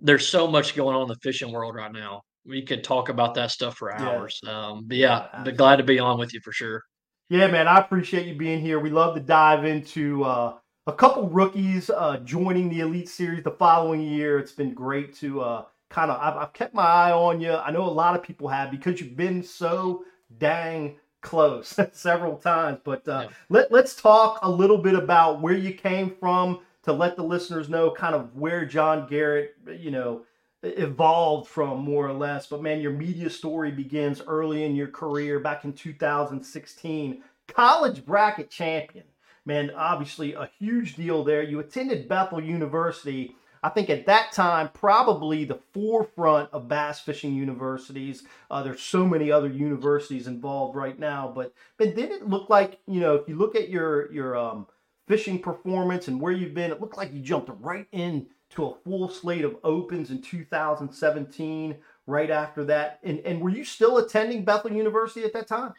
there's 0.00 0.26
so 0.26 0.46
much 0.46 0.74
going 0.74 0.96
on 0.96 1.02
in 1.02 1.08
the 1.08 1.16
fishing 1.22 1.52
world 1.52 1.74
right 1.74 1.92
now. 1.92 2.22
We 2.46 2.62
could 2.62 2.82
talk 2.82 3.08
about 3.08 3.34
that 3.34 3.50
stuff 3.50 3.76
for 3.76 3.92
hours. 3.92 4.40
Yeah. 4.42 4.68
Um, 4.68 4.84
but 4.86 4.96
yeah, 4.96 5.42
but 5.44 5.56
glad 5.56 5.76
to 5.76 5.82
be 5.82 5.98
on 5.98 6.18
with 6.18 6.32
you 6.32 6.40
for 6.42 6.52
sure. 6.52 6.82
Yeah, 7.28 7.48
man, 7.48 7.66
I 7.66 7.78
appreciate 7.78 8.26
you 8.26 8.36
being 8.36 8.60
here. 8.60 8.78
We 8.78 8.90
love 8.90 9.14
to 9.16 9.20
dive 9.20 9.64
into 9.64 10.22
uh, 10.24 10.54
a 10.86 10.92
couple 10.92 11.28
rookies 11.28 11.90
uh, 11.90 12.18
joining 12.18 12.68
the 12.68 12.80
Elite 12.80 13.08
Series 13.08 13.42
the 13.42 13.50
following 13.50 14.00
year. 14.00 14.38
It's 14.38 14.52
been 14.52 14.72
great 14.72 15.14
to 15.16 15.40
uh, 15.40 15.64
kind 15.90 16.10
of, 16.10 16.20
I've, 16.20 16.36
I've 16.36 16.52
kept 16.52 16.72
my 16.72 16.84
eye 16.84 17.12
on 17.12 17.40
you. 17.40 17.52
I 17.52 17.70
know 17.72 17.82
a 17.82 17.90
lot 17.90 18.14
of 18.14 18.22
people 18.22 18.48
have 18.48 18.70
because 18.70 19.00
you've 19.00 19.16
been 19.16 19.42
so 19.42 20.04
dang 20.38 20.96
close 21.26 21.78
several 21.92 22.36
times. 22.36 22.78
But 22.84 23.06
uh, 23.08 23.24
yeah. 23.24 23.36
let, 23.48 23.72
let's 23.72 23.94
talk 23.94 24.38
a 24.42 24.50
little 24.50 24.78
bit 24.78 24.94
about 24.94 25.42
where 25.42 25.56
you 25.56 25.74
came 25.74 26.14
from 26.18 26.60
to 26.84 26.92
let 26.92 27.16
the 27.16 27.24
listeners 27.24 27.68
know 27.68 27.90
kind 27.90 28.14
of 28.14 28.36
where 28.36 28.64
John 28.64 29.08
Garrett, 29.08 29.56
you 29.76 29.90
know, 29.90 30.22
evolved 30.62 31.48
from 31.48 31.80
more 31.80 32.06
or 32.06 32.12
less. 32.12 32.46
But 32.46 32.62
man, 32.62 32.80
your 32.80 32.92
media 32.92 33.28
story 33.28 33.72
begins 33.72 34.22
early 34.26 34.64
in 34.64 34.76
your 34.76 34.86
career 34.86 35.40
back 35.40 35.64
in 35.64 35.72
2016, 35.72 37.22
college 37.48 38.06
bracket 38.06 38.48
champion. 38.48 39.04
Man, 39.44 39.70
obviously 39.76 40.34
a 40.34 40.48
huge 40.58 40.94
deal 40.94 41.24
there. 41.24 41.42
You 41.42 41.58
attended 41.58 42.08
Bethel 42.08 42.42
University 42.42 43.36
I 43.66 43.68
think 43.68 43.90
at 43.90 44.06
that 44.06 44.30
time, 44.30 44.70
probably 44.74 45.44
the 45.44 45.58
forefront 45.74 46.50
of 46.52 46.68
bass 46.68 47.00
fishing 47.00 47.34
universities. 47.34 48.22
Uh, 48.48 48.62
there's 48.62 48.80
so 48.80 49.04
many 49.04 49.32
other 49.32 49.48
universities 49.48 50.28
involved 50.28 50.76
right 50.76 50.96
now, 50.96 51.32
but 51.34 51.52
but 51.76 51.96
did 51.96 52.12
it 52.12 52.28
look 52.28 52.48
like 52.48 52.78
you 52.86 53.00
know 53.00 53.16
if 53.16 53.28
you 53.28 53.34
look 53.34 53.56
at 53.56 53.68
your 53.68 54.12
your 54.12 54.36
um, 54.36 54.68
fishing 55.08 55.40
performance 55.40 56.06
and 56.06 56.20
where 56.20 56.30
you've 56.30 56.54
been, 56.54 56.70
it 56.70 56.80
looked 56.80 56.96
like 56.96 57.12
you 57.12 57.18
jumped 57.18 57.50
right 57.60 57.88
in 57.90 58.28
to 58.50 58.66
a 58.66 58.74
full 58.84 59.08
slate 59.08 59.44
of 59.44 59.56
opens 59.64 60.12
in 60.12 60.22
2017. 60.22 61.76
Right 62.06 62.30
after 62.30 62.64
that, 62.66 63.00
and 63.02 63.18
and 63.26 63.40
were 63.40 63.50
you 63.50 63.64
still 63.64 63.98
attending 63.98 64.44
Bethel 64.44 64.72
University 64.72 65.24
at 65.24 65.32
that 65.32 65.48
time? 65.48 65.74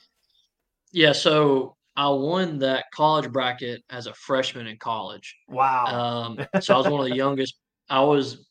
Yeah, 0.92 1.14
so 1.14 1.78
I 1.96 2.10
won 2.10 2.60
that 2.60 2.92
college 2.94 3.32
bracket 3.32 3.82
as 3.90 4.08
a 4.08 4.14
freshman 4.14 4.68
in 4.68 4.76
college. 4.76 5.38
Wow. 5.48 5.86
Um, 5.86 6.48
so 6.60 6.74
I 6.74 6.78
was 6.80 6.88
one 6.90 7.00
of 7.00 7.08
the 7.10 7.16
youngest 7.26 7.56
I 7.90 8.02
was 8.02 8.48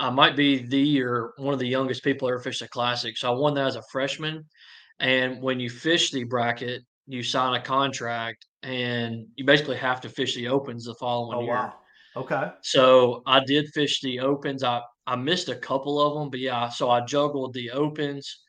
I 0.00 0.10
might 0.10 0.36
be 0.36 0.66
the 0.66 1.02
or 1.02 1.34
one 1.36 1.54
of 1.54 1.60
the 1.60 1.68
youngest 1.68 2.02
people 2.02 2.28
ever 2.28 2.40
fished 2.40 2.62
a 2.62 2.68
classic. 2.68 3.16
So 3.16 3.32
I 3.32 3.36
won 3.36 3.54
that 3.54 3.66
as 3.66 3.76
a 3.76 3.82
freshman. 3.90 4.44
And 4.98 5.40
when 5.40 5.60
you 5.60 5.70
fish 5.70 6.10
the 6.10 6.24
bracket, 6.24 6.82
you 7.06 7.22
sign 7.22 7.54
a 7.54 7.62
contract 7.62 8.44
and 8.62 9.26
you 9.36 9.44
basically 9.44 9.76
have 9.76 10.00
to 10.00 10.08
fish 10.08 10.34
the 10.34 10.48
opens 10.48 10.84
the 10.84 10.94
following 10.94 11.38
oh, 11.38 11.42
year. 11.42 11.54
Wow. 11.54 11.74
Okay. 12.16 12.50
So 12.62 13.22
I 13.26 13.40
did 13.44 13.68
fish 13.72 14.00
the 14.00 14.20
opens. 14.20 14.64
I, 14.64 14.80
I 15.06 15.14
missed 15.14 15.48
a 15.48 15.54
couple 15.54 16.00
of 16.00 16.18
them, 16.18 16.30
but 16.30 16.40
yeah, 16.40 16.68
so 16.68 16.90
I 16.90 17.04
juggled 17.04 17.54
the 17.54 17.70
opens, 17.70 18.40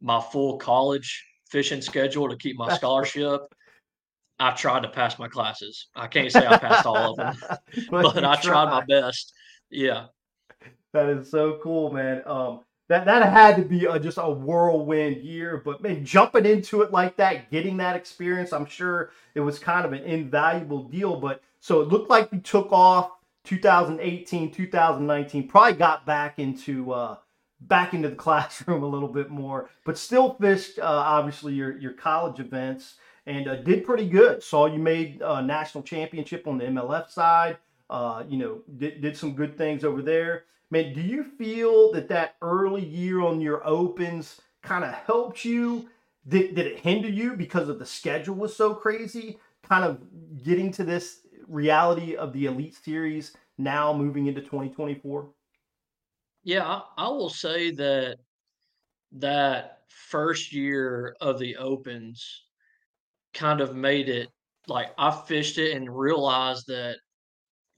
my 0.00 0.20
full 0.20 0.58
college 0.58 1.24
fishing 1.50 1.82
schedule 1.82 2.28
to 2.28 2.36
keep 2.36 2.56
my 2.56 2.74
scholarship. 2.76 3.40
I 4.38 4.52
tried 4.52 4.84
to 4.84 4.88
pass 4.88 5.18
my 5.18 5.26
classes. 5.26 5.88
I 5.96 6.06
can't 6.06 6.30
say 6.30 6.46
I 6.46 6.58
passed 6.58 6.86
all 6.86 7.10
of 7.10 7.16
them, 7.16 7.36
but, 7.90 8.14
but 8.14 8.24
I 8.24 8.36
tried 8.36 8.66
my 8.66 8.84
best. 8.84 9.32
Yeah. 9.70 10.06
That 10.92 11.08
is 11.10 11.30
so 11.30 11.58
cool, 11.62 11.92
man. 11.92 12.22
Um, 12.26 12.60
that 12.88 13.04
that 13.04 13.30
had 13.30 13.56
to 13.56 13.62
be 13.62 13.84
a, 13.84 14.00
just 14.00 14.18
a 14.18 14.30
whirlwind 14.30 15.18
year, 15.18 15.60
but 15.62 15.82
man, 15.82 16.04
jumping 16.04 16.46
into 16.46 16.80
it 16.80 16.90
like 16.90 17.16
that, 17.16 17.50
getting 17.50 17.76
that 17.76 17.96
experience, 17.96 18.52
I'm 18.52 18.64
sure 18.64 19.10
it 19.34 19.40
was 19.40 19.58
kind 19.58 19.84
of 19.84 19.92
an 19.92 20.02
invaluable 20.04 20.84
deal. 20.84 21.20
But 21.20 21.42
so 21.60 21.82
it 21.82 21.88
looked 21.88 22.08
like 22.08 22.32
you 22.32 22.40
took 22.40 22.72
off 22.72 23.10
2018, 23.44 24.50
2019, 24.50 25.48
probably 25.48 25.74
got 25.74 26.06
back 26.06 26.38
into 26.38 26.92
uh, 26.92 27.16
back 27.60 27.92
into 27.92 28.08
the 28.08 28.16
classroom 28.24 28.82
a 28.82 28.88
little 28.88 29.12
bit 29.12 29.28
more, 29.28 29.68
but 29.84 29.98
still 29.98 30.34
fished 30.40 30.78
uh, 30.78 30.84
obviously 30.84 31.52
your 31.52 31.76
your 31.78 31.92
college 31.92 32.40
events 32.40 32.94
and 33.26 33.48
uh, 33.48 33.56
did 33.56 33.84
pretty 33.84 34.08
good. 34.08 34.42
Saw 34.42 34.64
you 34.64 34.78
made 34.78 35.20
a 35.22 35.42
national 35.42 35.84
championship 35.84 36.46
on 36.46 36.56
the 36.56 36.64
MLF 36.64 37.10
side 37.10 37.58
uh, 37.90 38.24
you 38.28 38.38
know, 38.38 38.60
did, 38.76 39.00
did 39.00 39.16
some 39.16 39.34
good 39.34 39.56
things 39.56 39.84
over 39.84 40.02
there. 40.02 40.44
Man, 40.70 40.92
do 40.92 41.00
you 41.00 41.24
feel 41.24 41.92
that 41.92 42.08
that 42.08 42.36
early 42.42 42.84
year 42.84 43.22
on 43.22 43.40
your 43.40 43.66
opens 43.66 44.40
kind 44.62 44.84
of 44.84 44.92
helped 44.92 45.44
you? 45.44 45.88
Did, 46.26 46.54
did 46.54 46.66
it 46.66 46.80
hinder 46.80 47.08
you 47.08 47.34
because 47.34 47.68
of 47.68 47.78
the 47.78 47.86
schedule 47.86 48.34
was 48.34 48.54
so 48.54 48.74
crazy? 48.74 49.38
Kind 49.62 49.84
of 49.84 49.98
getting 50.44 50.70
to 50.72 50.84
this 50.84 51.20
reality 51.46 52.16
of 52.16 52.32
the 52.34 52.46
Elite 52.46 52.76
Series 52.76 53.34
now 53.56 53.94
moving 53.94 54.26
into 54.26 54.42
2024? 54.42 55.30
Yeah, 56.44 56.66
I, 56.66 56.82
I 56.98 57.08
will 57.08 57.30
say 57.30 57.70
that 57.72 58.18
that 59.12 59.80
first 59.88 60.52
year 60.52 61.16
of 61.20 61.38
the 61.38 61.56
opens 61.56 62.44
kind 63.32 63.60
of 63.60 63.74
made 63.74 64.08
it 64.08 64.28
like 64.66 64.92
I 64.98 65.10
fished 65.10 65.58
it 65.58 65.74
and 65.74 65.94
realized 65.94 66.66
that 66.66 66.98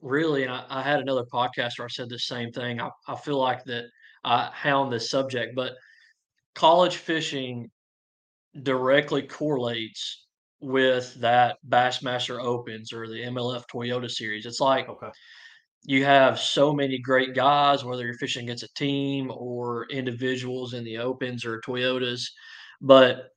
really, 0.00 0.44
and 0.44 0.52
I, 0.52 0.64
I, 0.68 0.82
had 0.82 1.00
another 1.00 1.24
podcast 1.32 1.78
where 1.78 1.86
I 1.86 1.88
said 1.88 2.08
the 2.08 2.18
same 2.18 2.52
thing. 2.52 2.80
I, 2.80 2.90
I 3.06 3.16
feel 3.16 3.38
like 3.38 3.64
that 3.64 3.84
I 4.24 4.50
hound 4.52 4.92
this 4.92 5.10
subject, 5.10 5.54
but 5.54 5.74
college 6.54 6.96
fishing 6.96 7.70
directly 8.62 9.22
correlates 9.22 10.26
with 10.60 11.14
that 11.20 11.56
Bassmaster 11.68 12.42
Opens 12.42 12.92
or 12.92 13.08
the 13.08 13.22
MLF 13.22 13.64
Toyota 13.72 14.10
Series. 14.10 14.46
It's 14.46 14.60
like 14.60 14.88
okay. 14.88 15.10
you 15.84 16.04
have 16.04 16.38
so 16.38 16.72
many 16.72 16.98
great 16.98 17.34
guys, 17.34 17.84
whether 17.84 18.04
you're 18.04 18.14
fishing 18.14 18.44
against 18.44 18.64
a 18.64 18.68
team 18.76 19.30
or 19.34 19.86
individuals 19.90 20.74
in 20.74 20.84
the 20.84 20.98
Opens 20.98 21.44
or 21.44 21.60
Toyotas. 21.60 22.24
But 22.80 23.30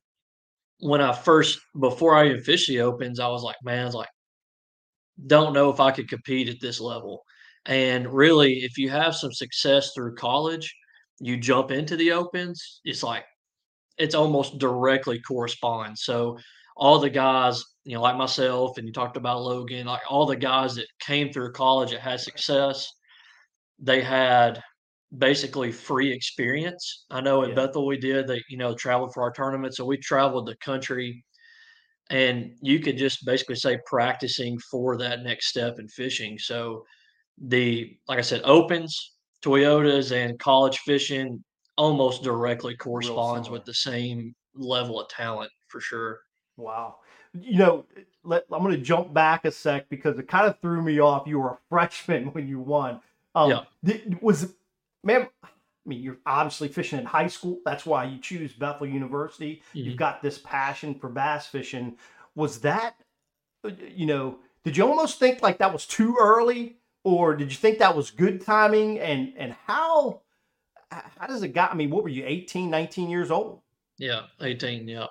when 0.80 1.00
I 1.00 1.12
first, 1.12 1.58
before 1.80 2.14
I 2.14 2.26
even 2.26 2.42
fished 2.42 2.68
the 2.68 2.80
Opens, 2.80 3.20
I 3.20 3.28
was 3.28 3.42
like, 3.42 3.56
man, 3.64 3.82
I 3.82 3.86
was 3.86 3.94
like, 3.94 4.08
don't 5.26 5.52
know 5.52 5.70
if 5.70 5.80
I 5.80 5.90
could 5.90 6.08
compete 6.08 6.48
at 6.48 6.60
this 6.60 6.80
level. 6.80 7.24
And 7.66 8.12
really, 8.12 8.58
if 8.58 8.76
you 8.76 8.90
have 8.90 9.14
some 9.14 9.32
success 9.32 9.92
through 9.94 10.16
college, 10.16 10.74
you 11.20 11.36
jump 11.36 11.70
into 11.70 11.96
the 11.96 12.12
opens, 12.12 12.80
it's 12.84 13.02
like 13.02 13.24
it's 13.98 14.14
almost 14.14 14.58
directly 14.58 15.20
corresponds. 15.20 16.02
So 16.02 16.38
all 16.76 16.98
the 16.98 17.10
guys, 17.10 17.62
you 17.84 17.94
know, 17.94 18.02
like 18.02 18.16
myself, 18.16 18.76
and 18.76 18.86
you 18.86 18.92
talked 18.92 19.16
about 19.16 19.42
Logan, 19.42 19.86
like 19.86 20.02
all 20.10 20.26
the 20.26 20.36
guys 20.36 20.74
that 20.74 20.86
came 20.98 21.32
through 21.32 21.52
college 21.52 21.92
that 21.92 22.00
had 22.00 22.20
success, 22.20 22.90
they 23.78 24.02
had 24.02 24.60
basically 25.16 25.70
free 25.70 26.12
experience. 26.12 27.06
I 27.10 27.20
know 27.20 27.42
at 27.42 27.50
yeah. 27.50 27.54
Bethel 27.54 27.86
we 27.86 27.96
did 27.96 28.26
that, 28.26 28.42
you 28.48 28.56
know, 28.56 28.74
traveled 28.74 29.14
for 29.14 29.22
our 29.22 29.30
tournament. 29.30 29.74
So 29.74 29.84
we 29.84 29.96
traveled 29.96 30.46
the 30.46 30.56
country 30.56 31.24
and 32.10 32.52
you 32.60 32.80
could 32.80 32.96
just 32.96 33.24
basically 33.24 33.56
say 33.56 33.78
practicing 33.86 34.58
for 34.70 34.96
that 34.98 35.22
next 35.22 35.48
step 35.48 35.78
in 35.78 35.88
fishing. 35.88 36.38
So 36.38 36.84
the 37.38 37.96
like 38.08 38.18
I 38.18 38.22
said, 38.22 38.42
opens, 38.44 39.12
Toyotas, 39.42 40.12
and 40.12 40.38
college 40.38 40.78
fishing 40.78 41.42
almost 41.76 42.22
directly 42.22 42.76
corresponds 42.76 43.50
with 43.50 43.64
the 43.64 43.74
same 43.74 44.34
level 44.54 45.00
of 45.00 45.08
talent 45.08 45.50
for 45.68 45.80
sure. 45.80 46.20
Wow. 46.56 46.96
You 47.32 47.58
know, 47.58 47.86
let, 48.22 48.44
I'm 48.52 48.62
going 48.62 48.76
to 48.76 48.80
jump 48.80 49.12
back 49.12 49.44
a 49.44 49.50
sec 49.50 49.88
because 49.88 50.18
it 50.18 50.28
kind 50.28 50.46
of 50.46 50.60
threw 50.60 50.82
me 50.82 51.00
off. 51.00 51.26
You 51.26 51.40
were 51.40 51.50
a 51.50 51.58
freshman 51.68 52.26
when 52.26 52.46
you 52.46 52.60
won. 52.60 53.00
Um, 53.34 53.50
yeah. 53.50 53.60
Th- 53.84 54.04
was 54.20 54.54
man, 55.02 55.28
I 55.84 55.88
mean, 55.88 56.00
you're 56.00 56.18
obviously 56.24 56.68
fishing 56.68 56.98
in 56.98 57.04
high 57.04 57.26
school. 57.26 57.58
That's 57.64 57.84
why 57.84 58.04
you 58.04 58.18
choose 58.18 58.52
Bethel 58.52 58.86
University. 58.86 59.62
Mm-hmm. 59.68 59.78
You've 59.78 59.96
got 59.96 60.22
this 60.22 60.38
passion 60.38 60.94
for 60.94 61.10
bass 61.10 61.46
fishing. 61.46 61.96
Was 62.34 62.60
that, 62.60 62.96
uh, 63.64 63.70
you 63.94 64.06
know, 64.06 64.38
did 64.64 64.76
you 64.76 64.86
almost 64.86 65.18
think 65.18 65.42
like 65.42 65.58
that 65.58 65.72
was 65.72 65.86
too 65.86 66.16
early, 66.18 66.78
or 67.04 67.36
did 67.36 67.50
you 67.50 67.56
think 67.56 67.78
that 67.78 67.94
was 67.94 68.10
good 68.10 68.40
timing? 68.40 68.98
And 68.98 69.34
and 69.36 69.54
how 69.66 70.22
how 70.90 71.26
does 71.26 71.42
it 71.42 71.48
got? 71.48 71.72
I 71.72 71.74
mean, 71.74 71.90
what 71.90 72.02
were 72.02 72.08
you, 72.08 72.24
18, 72.26 72.70
19 72.70 73.10
years 73.10 73.30
old? 73.30 73.60
Yeah, 73.98 74.22
18, 74.40 74.88
yeah. 74.88 75.06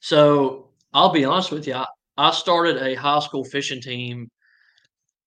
So 0.00 0.70
I'll 0.92 1.12
be 1.12 1.24
honest 1.24 1.52
with 1.52 1.66
you. 1.66 1.74
I, 1.74 1.86
I 2.16 2.30
started 2.32 2.82
a 2.82 2.94
high 2.94 3.20
school 3.20 3.44
fishing 3.44 3.80
team. 3.80 4.28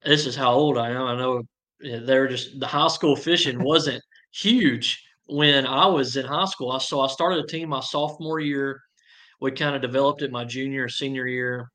This 0.04 0.26
is 0.26 0.36
how 0.36 0.52
old 0.52 0.78
I 0.78 0.90
am. 0.90 1.04
I 1.04 1.16
know 1.16 1.44
they're 1.80 2.28
just 2.28 2.60
the 2.60 2.68
high 2.68 2.88
school 2.88 3.16
fishing 3.16 3.64
wasn't 3.64 4.04
huge 4.34 5.02
when 5.26 5.66
I 5.66 5.86
was 5.88 6.18
in 6.18 6.26
high 6.26 6.46
school. 6.46 6.72
I 6.72 6.80
so 6.80 7.02
I 7.02 7.08
started 7.08 7.44
a 7.44 7.48
team 7.48 7.70
my 7.70 7.80
sophomore 7.80 8.40
year. 8.40 8.82
We 9.40 9.52
kind 9.52 9.76
of 9.76 9.82
developed 9.82 10.22
it 10.22 10.32
my 10.32 10.46
junior, 10.46 10.90
senior 10.90 11.28
year. 11.28 11.70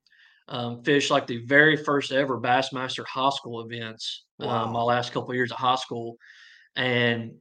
Um, 0.50 0.82
fished 0.82 1.10
like 1.10 1.26
the 1.26 1.44
very 1.44 1.76
first 1.76 2.10
ever 2.10 2.40
Bassmaster 2.40 3.04
high 3.06 3.30
school 3.30 3.60
events. 3.60 4.24
Wow. 4.38 4.64
Um, 4.64 4.72
my 4.72 4.80
last 4.80 5.12
couple 5.12 5.30
of 5.30 5.36
years 5.36 5.52
of 5.52 5.58
high 5.58 5.76
school, 5.76 6.16
and 6.74 7.32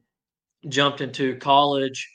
jumped 0.68 1.00
into 1.00 1.36
college 1.36 2.06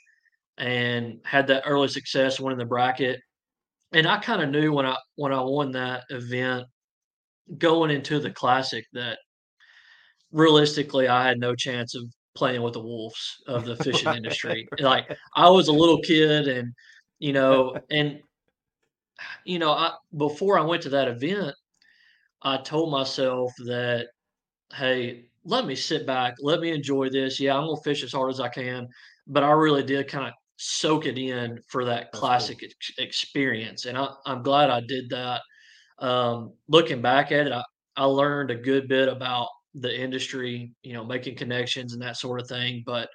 and 0.58 1.18
had 1.24 1.48
that 1.48 1.64
early 1.66 1.88
success 1.88 2.38
winning 2.38 2.58
the 2.58 2.64
bracket. 2.64 3.20
And 3.92 4.06
I 4.06 4.18
kind 4.18 4.42
of 4.42 4.50
knew 4.50 4.72
when 4.72 4.86
I 4.86 4.96
when 5.16 5.32
I 5.32 5.40
won 5.40 5.72
that 5.72 6.04
event 6.10 6.66
going 7.58 7.90
into 7.90 8.20
the 8.20 8.30
classic 8.30 8.84
that 8.92 9.18
realistically 10.32 11.08
I 11.08 11.26
had 11.26 11.38
no 11.38 11.54
chance 11.54 11.94
of 11.94 12.04
playing 12.34 12.62
with 12.62 12.74
the 12.74 12.80
wolves 12.80 13.42
of 13.46 13.64
the 13.64 13.76
fishing 13.84 14.14
industry. 14.14 14.68
Like 14.78 15.06
I 15.36 15.48
was 15.48 15.68
a 15.68 15.72
little 15.72 16.00
kid 16.00 16.48
and 16.48 16.72
you 17.18 17.32
know 17.32 17.76
and 17.90 18.20
you 19.44 19.58
know 19.58 19.72
I 19.72 19.92
before 20.16 20.58
I 20.58 20.62
went 20.62 20.82
to 20.82 20.88
that 20.90 21.08
event 21.08 21.54
I 22.42 22.58
told 22.58 22.90
myself 22.90 23.52
that 23.66 24.08
hey 24.72 25.26
let 25.44 25.66
me 25.66 25.74
sit 25.74 26.06
back 26.06 26.34
let 26.40 26.60
me 26.60 26.72
enjoy 26.72 27.08
this 27.08 27.38
yeah 27.38 27.56
I'm 27.56 27.68
to 27.68 27.80
fish 27.82 28.02
as 28.02 28.12
hard 28.12 28.30
as 28.30 28.40
I 28.40 28.48
can 28.48 28.88
but 29.26 29.44
I 29.44 29.50
really 29.50 29.82
did 29.82 30.08
kind 30.08 30.26
of 30.26 30.32
soak 30.56 31.06
it 31.06 31.18
in 31.18 31.60
for 31.68 31.84
that 31.84 32.12
classic 32.12 32.60
cool. 32.60 32.68
ex- 32.68 32.98
experience 32.98 33.86
and 33.86 33.96
I, 33.96 34.08
I'm 34.26 34.42
glad 34.42 34.70
I 34.70 34.80
did 34.80 35.10
that 35.10 35.42
um, 35.98 36.52
looking 36.68 37.00
back 37.00 37.30
at 37.30 37.46
it 37.46 37.52
I, 37.52 37.62
I 37.96 38.04
learned 38.04 38.50
a 38.50 38.56
good 38.56 38.88
bit 38.88 39.08
about 39.08 39.48
the 39.74 40.00
industry, 40.00 40.72
you 40.82 40.92
know, 40.92 41.04
making 41.04 41.36
connections 41.36 41.92
and 41.92 42.02
that 42.02 42.16
sort 42.16 42.40
of 42.40 42.48
thing. 42.48 42.82
But 42.86 43.08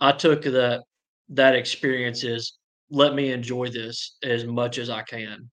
I 0.00 0.12
took 0.12 0.42
that 0.42 0.82
that 1.30 1.54
experience 1.54 2.24
is 2.24 2.58
let 2.90 3.14
me 3.14 3.32
enjoy 3.32 3.68
this 3.68 4.16
as 4.22 4.44
much 4.44 4.78
as 4.78 4.90
I 4.90 5.02
can. 5.02 5.50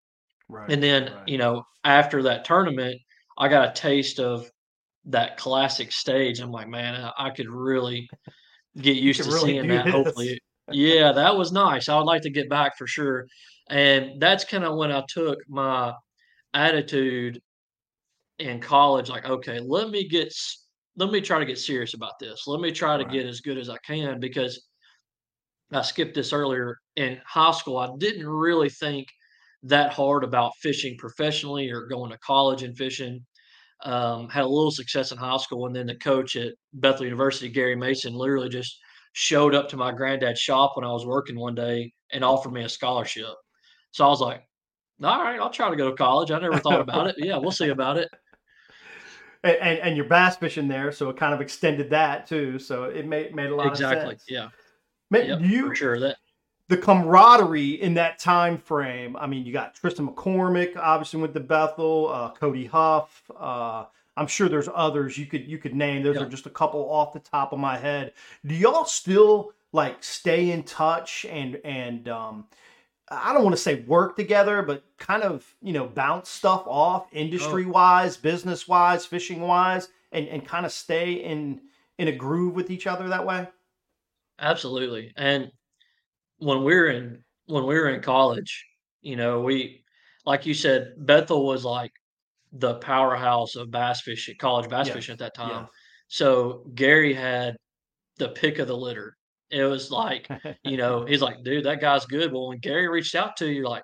Right. 0.50 0.71
And 0.71 0.82
then, 0.82 1.12
right. 1.13 1.28
you 1.28 1.38
know, 1.38 1.63
after 1.84 2.23
that 2.23 2.45
tournament, 2.45 3.00
I 3.38 3.47
got 3.47 3.69
a 3.69 3.80
taste 3.80 4.19
of 4.19 4.50
that 5.06 5.38
classic 5.38 5.91
stage. 5.91 6.39
I'm 6.39 6.52
like, 6.52 6.67
man, 6.67 6.95
I, 6.95 7.28
I 7.28 7.30
could 7.30 7.50
really 7.50 8.10
get 8.78 8.97
used 8.97 9.23
to 9.23 9.30
really 9.30 9.54
seeing 9.54 9.67
that. 9.67 9.86
This. 9.86 9.93
Hopefully, 9.93 10.39
yeah, 10.71 11.12
that 11.12 11.36
was 11.36 11.52
nice. 11.52 11.89
I 11.89 11.97
would 11.97 12.04
like 12.04 12.23
to 12.23 12.30
get 12.30 12.50
back 12.50 12.78
for 12.78 12.88
sure. 12.88 13.26
And 13.69 14.21
that's 14.21 14.45
kind 14.45 14.63
of 14.63 14.78
when 14.78 14.91
I 14.91 15.04
took 15.10 15.39
my 15.47 15.93
attitude 16.54 17.41
in 18.39 18.60
college 18.60 19.10
like 19.10 19.26
okay 19.26 19.60
let 19.60 19.89
me 19.89 20.08
get 20.08 20.32
let 20.97 21.12
me 21.12 21.21
try 21.21 21.38
to 21.39 21.45
get 21.45 21.60
serious 21.60 21.93
about 21.93 22.17
this. 22.19 22.47
Let 22.47 22.60
me 22.60 22.71
try 22.71 22.97
to 22.97 23.04
right. 23.04 23.13
get 23.13 23.26
as 23.26 23.39
good 23.39 23.58
as 23.58 23.69
i 23.69 23.78
can 23.86 24.19
because 24.19 24.67
i 25.71 25.82
skipped 25.82 26.15
this 26.15 26.34
earlier 26.34 26.78
in 26.95 27.19
high 27.26 27.52
school 27.52 27.78
i 27.78 27.89
didn't 27.97 28.28
really 28.28 28.69
think 28.69 29.08
that 29.63 29.91
hard 29.91 30.23
about 30.23 30.54
fishing 30.62 30.95
professionally 30.97 31.69
or 31.69 31.88
going 31.88 32.12
to 32.12 32.17
college 32.19 32.63
and 32.63 32.78
fishing. 32.78 33.26
Um, 33.84 34.28
had 34.30 34.43
a 34.43 34.47
little 34.47 34.71
success 34.71 35.12
in 35.12 35.19
high 35.19 35.38
school 35.38 35.67
and 35.67 35.76
then 35.76 35.86
the 35.86 35.95
coach 35.95 36.36
at 36.36 36.54
bethel 36.73 37.06
university 37.06 37.47
gary 37.47 37.76
mason 37.76 38.15
literally 38.15 38.50
just 38.50 38.76
showed 39.13 39.54
up 39.54 39.69
to 39.69 39.78
my 39.78 39.91
granddad's 39.91 40.39
shop 40.39 40.71
when 40.76 40.84
i 40.84 40.91
was 40.91 41.06
working 41.06 41.38
one 41.38 41.54
day 41.54 41.93
and 42.12 42.23
offered 42.23 42.54
me 42.54 42.63
a 42.63 42.69
scholarship. 42.69 43.36
So 43.91 44.04
i 44.04 44.08
was 44.08 44.21
like 44.21 44.41
all 45.04 45.21
right 45.21 45.39
i'll 45.39 45.52
try 45.52 45.69
to 45.69 45.76
go 45.76 45.91
to 45.91 45.95
college. 45.95 46.32
I 46.32 46.39
never 46.39 46.58
thought 46.58 46.82
about 46.82 47.06
it. 47.06 47.15
Yeah 47.19 47.38
we'll 47.38 47.52
see 47.52 47.69
about 47.69 47.97
it 47.97 48.10
and, 49.47 49.57
and, 49.57 49.79
and 49.79 49.95
you're 49.95 50.05
bass 50.05 50.38
fishing 50.38 50.67
there, 50.67 50.91
so 50.91 51.10
it 51.10 51.17
kind 51.17 51.33
of 51.33 51.41
extended 51.41 51.89
that 51.89 52.27
too. 52.27 52.60
So 52.60 52.86
it 52.86 53.07
made 53.07 53.36
made 53.36 53.49
a 53.49 53.55
lot 53.55 53.67
exactly, 53.67 53.97
of 53.97 54.21
sense. 54.21 54.23
Exactly. 54.29 54.36
Yeah. 54.36 54.49
Man, 55.10 55.27
yep, 55.27 55.39
you 55.41 55.75
sure 55.75 55.99
that 55.99 56.17
the 56.67 56.77
camaraderie 56.77 57.81
in 57.81 57.93
that 57.93 58.19
time 58.19 58.57
frame. 58.57 59.15
I 59.17 59.27
mean, 59.27 59.45
you 59.45 59.53
got 59.53 59.75
Tristan 59.75 60.07
McCormick, 60.07 60.75
obviously 60.75 61.21
with 61.21 61.33
the 61.33 61.39
Bethel, 61.39 62.10
uh, 62.10 62.31
Cody 62.31 62.65
Huff. 62.65 63.23
Uh, 63.38 63.86
I'm 64.17 64.27
sure 64.27 64.49
there's 64.49 64.69
others 64.73 65.17
you 65.17 65.27
could 65.27 65.47
you 65.47 65.57
could 65.57 65.75
name. 65.75 66.03
Those 66.03 66.15
yep. 66.15 66.25
are 66.25 66.29
just 66.29 66.45
a 66.45 66.49
couple 66.49 66.81
off 66.89 67.13
the 67.13 67.19
top 67.19 67.53
of 67.53 67.60
my 67.60 67.77
head. 67.77 68.13
Do 68.45 68.53
y'all 68.53 68.86
still 68.86 69.53
like 69.71 70.03
stay 70.03 70.51
in 70.51 70.63
touch 70.63 71.25
and 71.29 71.60
and 71.63 72.10
um, 72.10 72.45
I 73.10 73.34
don't 73.34 73.43
want 73.43 73.56
to 73.56 73.62
say 73.62 73.82
work 73.82 74.15
together, 74.17 74.62
but 74.62 74.84
kind 74.98 75.24
of, 75.24 75.46
you 75.62 75.74
know, 75.74 75.88
bounce 75.88 76.30
stuff 76.30 76.63
off 76.65 77.08
oh. 77.08 77.15
industry 77.15 77.65
wise, 77.65 78.17
business 78.17 78.67
wise, 78.67 79.06
fishing 79.06 79.41
wise, 79.41 79.88
and, 80.12 80.28
and 80.28 80.46
kind 80.46 80.65
of 80.65 80.72
stay 80.72 81.13
in 81.13 81.62
in 81.98 82.08
a 82.08 82.12
groove 82.12 82.54
with 82.54 82.70
each 82.70 82.88
other 82.88 83.08
that 83.08 83.26
way? 83.26 83.48
Absolutely. 84.39 85.13
And 85.17 85.52
when 86.38 86.63
we 86.63 86.76
were 86.76 86.89
in 86.89 87.24
when 87.46 87.65
we 87.65 87.76
were 87.76 87.89
in 87.89 88.02
college, 88.02 88.65
you 89.02 89.15
know, 89.15 89.41
we 89.41 89.84
like 90.26 90.46
you 90.46 90.54
said, 90.54 90.93
Bethel 90.98 91.46
was 91.46 91.65
like 91.65 91.91
the 92.52 92.76
powerhouse 92.76 93.56
of 93.56 93.72
bass 93.72 94.02
fishing, 94.02 94.36
college 94.38 94.70
bass 94.70 94.89
fishing 94.89 95.13
at 95.13 95.20
that 95.20 95.36
time. 95.36 95.67
So 96.08 96.65
Gary 96.76 97.13
had 97.13 97.56
the 98.17 98.30
pick 98.30 98.60
of 98.60 98.67
the 98.67 98.78
litter 98.78 99.16
it 99.49 99.63
was 99.63 99.91
like, 99.91 100.29
you 100.63 100.77
know, 100.77 101.05
he's 101.05 101.21
like, 101.21 101.43
dude, 101.43 101.65
that 101.65 101.81
guy's 101.81 102.05
good. 102.05 102.31
Well, 102.31 102.49
when 102.49 102.60
Gary 102.60 102.88
reached 102.88 103.15
out 103.15 103.38
to 103.38 103.51
you, 103.51 103.67
like, 103.67 103.83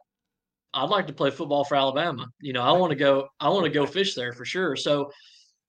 I'd 0.73 0.89
like 0.89 1.07
to 1.07 1.13
play 1.13 1.29
football 1.29 1.63
for 1.63 1.75
Alabama. 1.75 2.27
You 2.41 2.53
know, 2.53 2.61
I 2.61 2.71
want 2.77 2.91
to 2.91 2.95
go, 2.95 3.27
I 3.39 3.49
want 3.49 3.65
to 3.65 3.71
go 3.71 3.85
fish 3.85 4.15
there 4.15 4.33
for 4.33 4.45
sure. 4.45 4.75
So 4.75 5.11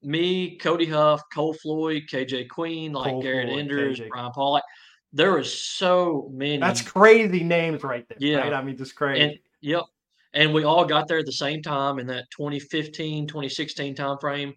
me, 0.02 0.56
Cody 0.58 0.86
Huff, 0.86 1.22
Cole 1.32 1.54
Floyd, 1.54 2.04
KJ 2.10 2.48
Queen, 2.48 2.92
like 2.92 3.12
Cole 3.12 3.22
Garrett 3.22 3.48
Floyd, 3.48 3.58
Enders, 3.58 4.00
KJ. 4.00 4.08
Brian 4.08 4.32
Paul, 4.32 4.52
like 4.52 4.64
there 5.12 5.32
was 5.32 5.52
so 5.52 6.28
many. 6.32 6.58
That's 6.58 6.82
crazy 6.82 7.44
names 7.44 7.82
right 7.82 8.04
there. 8.08 8.18
Yeah. 8.20 8.38
Right? 8.38 8.52
I 8.52 8.62
mean, 8.62 8.76
just 8.76 8.96
crazy. 8.96 9.22
And, 9.22 9.38
yep. 9.60 9.84
And 10.32 10.52
we 10.52 10.64
all 10.64 10.84
got 10.84 11.06
there 11.06 11.18
at 11.18 11.26
the 11.26 11.32
same 11.32 11.62
time 11.62 12.00
in 12.00 12.08
that 12.08 12.24
2015, 12.30 13.28
2016 13.28 13.94
time 13.94 14.18
frame. 14.18 14.54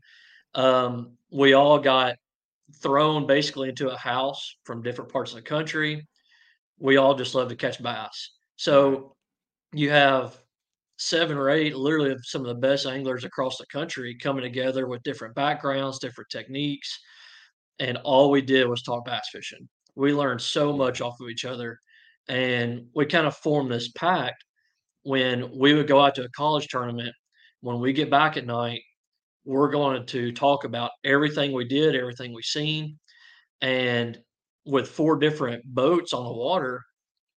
Um, 0.56 1.12
we 1.30 1.54
all 1.54 1.78
got 1.78 2.16
thrown 2.82 3.26
basically 3.26 3.70
into 3.70 3.90
a 3.90 3.98
house 3.98 4.56
from 4.64 4.82
different 4.82 5.12
parts 5.12 5.32
of 5.32 5.38
the 5.38 5.42
country. 5.42 6.06
We 6.80 6.98
all 6.98 7.16
just 7.16 7.36
love 7.36 7.50
to 7.50 7.56
catch 7.56 7.82
bass. 7.82 8.32
So 8.56 9.16
you 9.74 9.90
have 9.90 10.38
seven 10.98 11.38
or 11.38 11.50
eight, 11.50 11.76
literally 11.76 12.16
some 12.24 12.42
of 12.42 12.48
the 12.48 12.56
best 12.56 12.86
anglers 12.86 13.24
across 13.24 13.58
the 13.58 13.66
country 13.68 14.18
coming 14.22 14.44
together 14.44 14.88
with 14.88 15.04
different 15.04 15.36
backgrounds, 15.36 16.00
different 16.00 16.30
techniques. 16.30 17.00
And 17.80 17.98
all 17.98 18.32
we 18.32 18.42
did 18.42 18.68
was 18.68 18.82
talk 18.82 19.06
bass 19.06 19.30
fishing. 19.32 19.68
We 19.96 20.14
learned 20.14 20.42
so 20.42 20.76
much 20.76 21.02
off 21.02 21.20
of 21.22 21.30
each 21.30 21.46
other. 21.46 21.80
And 22.28 22.88
we 22.94 23.06
kind 23.06 23.28
of 23.28 23.38
formed 23.38 23.72
this 23.72 23.92
pact 23.92 24.44
when 25.04 25.50
we 25.58 25.74
would 25.74 25.88
go 25.88 26.02
out 26.02 26.16
to 26.16 26.26
a 26.26 26.30
college 26.30 26.68
tournament. 26.68 27.14
When 27.62 27.80
we 27.80 27.94
get 27.94 28.12
back 28.12 28.38
at 28.38 28.46
night, 28.46 28.82
we're 29.48 29.72
going 29.72 30.06
to 30.06 30.32
talk 30.34 30.66
about 30.66 30.92
everything 31.06 31.54
we 31.54 31.64
did, 31.64 31.96
everything 31.96 32.34
we 32.34 32.44
seen, 32.44 33.00
and 33.62 34.20
with 34.66 34.90
four 34.90 35.18
different 35.18 35.64
boats 35.66 36.12
on 36.12 36.26
the 36.26 36.34
water, 36.34 36.84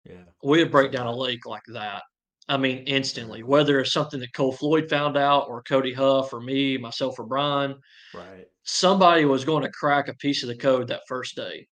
yeah, 0.05 0.23
we 0.43 0.57
would 0.57 0.71
break 0.71 0.91
down 0.91 1.05
a 1.05 1.15
lake 1.15 1.45
like 1.45 1.61
that. 1.67 2.01
I 2.47 2.57
mean, 2.57 2.79
instantly. 2.87 3.43
Whether 3.43 3.79
it's 3.79 3.93
something 3.93 4.19
that 4.21 4.33
Cole 4.33 4.51
Floyd 4.51 4.89
found 4.89 5.17
out, 5.17 5.47
or 5.47 5.61
Cody 5.61 5.93
Huff, 5.93 6.33
or 6.33 6.41
me, 6.41 6.77
myself, 6.77 7.19
or 7.19 7.27
Brian, 7.27 7.75
right? 8.15 8.45
Somebody 8.63 9.25
was 9.25 9.45
going 9.45 9.61
to 9.61 9.71
crack 9.71 10.07
a 10.07 10.15
piece 10.15 10.41
of 10.41 10.49
the 10.49 10.57
code 10.57 10.87
that 10.87 11.01
first 11.07 11.35
day, 11.35 11.67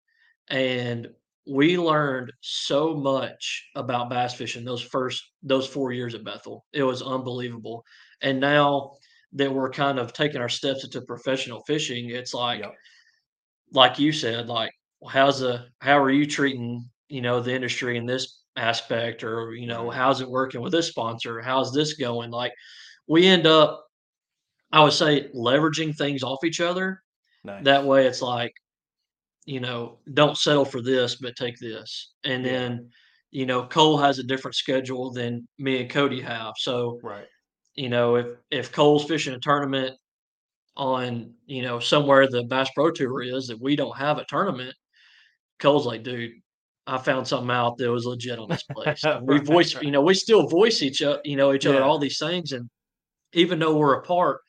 and 0.49 1.07
we 1.47 1.79
learned 1.79 2.33
so 2.40 2.94
much 2.97 3.70
about 3.77 4.11
bass 4.11 4.35
fishing 4.35 4.64
those 4.64 4.83
first 4.83 5.23
those 5.44 5.68
four 5.68 5.92
years 5.92 6.16
at 6.16 6.25
Bethel. 6.25 6.64
It 6.73 6.83
was 6.83 7.03
unbelievable, 7.03 7.85
and 8.20 8.40
now 8.40 8.97
that 9.35 9.53
we're 9.53 9.70
kind 9.70 9.99
of 9.99 10.12
taking 10.12 10.40
our 10.40 10.49
steps 10.49 10.85
into 10.85 11.01
professional 11.03 11.62
fishing, 11.66 12.11
it's 12.11 12.35
like, 12.35 12.61
yep. 12.61 12.75
like 13.73 13.99
you 13.99 14.12
said, 14.12 14.47
like 14.47 14.73
how's 15.09 15.40
the 15.40 15.66
how 15.81 15.99
are 15.99 16.11
you 16.11 16.27
treating 16.27 16.88
you 17.09 17.20
know 17.20 17.40
the 17.40 17.53
industry 17.53 17.97
in 17.97 18.07
this 18.07 18.42
aspect, 18.57 19.25
or 19.25 19.53
you 19.55 19.66
know 19.66 19.85
mm-hmm. 19.85 19.99
how's 19.99 20.20
it 20.20 20.31
working 20.31 20.61
with 20.61 20.73
this 20.73 20.88
sponsor? 20.88 21.40
How's 21.40 21.73
this 21.73 21.94
going? 21.94 22.31
Like 22.31 22.53
we 23.09 23.27
end 23.27 23.47
up, 23.47 23.85
I 24.73 24.83
would 24.83 24.92
say, 24.92 25.29
leveraging 25.35 25.97
things 25.97 26.23
off 26.23 26.44
each 26.44 26.61
other. 26.61 27.03
Nice. 27.42 27.64
That 27.64 27.85
way, 27.85 28.07
it's 28.07 28.23
like, 28.23 28.55
you 29.44 29.61
know, 29.61 29.99
don't 30.14 30.38
settle 30.38 30.64
for 30.64 30.81
this, 30.81 31.16
but 31.16 31.37
take 31.37 31.59
this, 31.59 32.12
and 32.25 32.44
yeah. 32.44 32.53
then 32.53 32.90
you 33.33 33.47
know, 33.47 33.66
Cole 33.66 33.99
has 33.99 34.20
a 34.20 34.23
different 34.23 34.55
schedule 34.55 35.11
than 35.11 35.49
me 35.59 35.81
and 35.81 35.90
Cody 35.90 36.20
have. 36.20 36.55
So 36.57 37.01
right 37.03 37.27
you 37.74 37.88
know, 37.88 38.16
if 38.16 38.26
if 38.50 38.72
Cole's 38.72 39.04
fishing 39.04 39.34
a 39.34 39.38
tournament 39.38 39.96
on, 40.76 41.32
you 41.46 41.62
know, 41.62 41.78
somewhere 41.78 42.26
the 42.28 42.44
Bass 42.44 42.68
Pro 42.74 42.90
Tour 42.90 43.22
is 43.22 43.46
that 43.48 43.60
we 43.60 43.76
don't 43.76 43.96
have 43.96 44.18
a 44.18 44.24
tournament, 44.26 44.74
Cole's 45.58 45.87
like, 45.87 46.02
dude, 46.02 46.32
I 46.87 46.98
found 46.98 47.26
something 47.26 47.50
out 47.50 47.76
that 47.78 47.90
was 47.90 48.06
legit 48.06 48.38
on 48.38 48.48
this 48.48 48.62
place. 48.72 49.02
we 49.22 49.38
voice, 49.40 49.74
you 49.80 49.90
know, 49.90 50.02
we 50.02 50.14
still 50.14 50.48
voice 50.48 50.82
each 50.82 51.02
other, 51.02 51.20
you 51.24 51.37
know, 51.37 51.52
each 51.52 51.66
other 51.66 51.78
Yeah. 51.78 51.84
all 51.84 51.98
these 51.98 52.18
things, 52.18 52.52
and 52.52 52.68
even 53.32 53.58
though 53.58 53.76
we're 53.76 53.94
apart, 53.94 54.40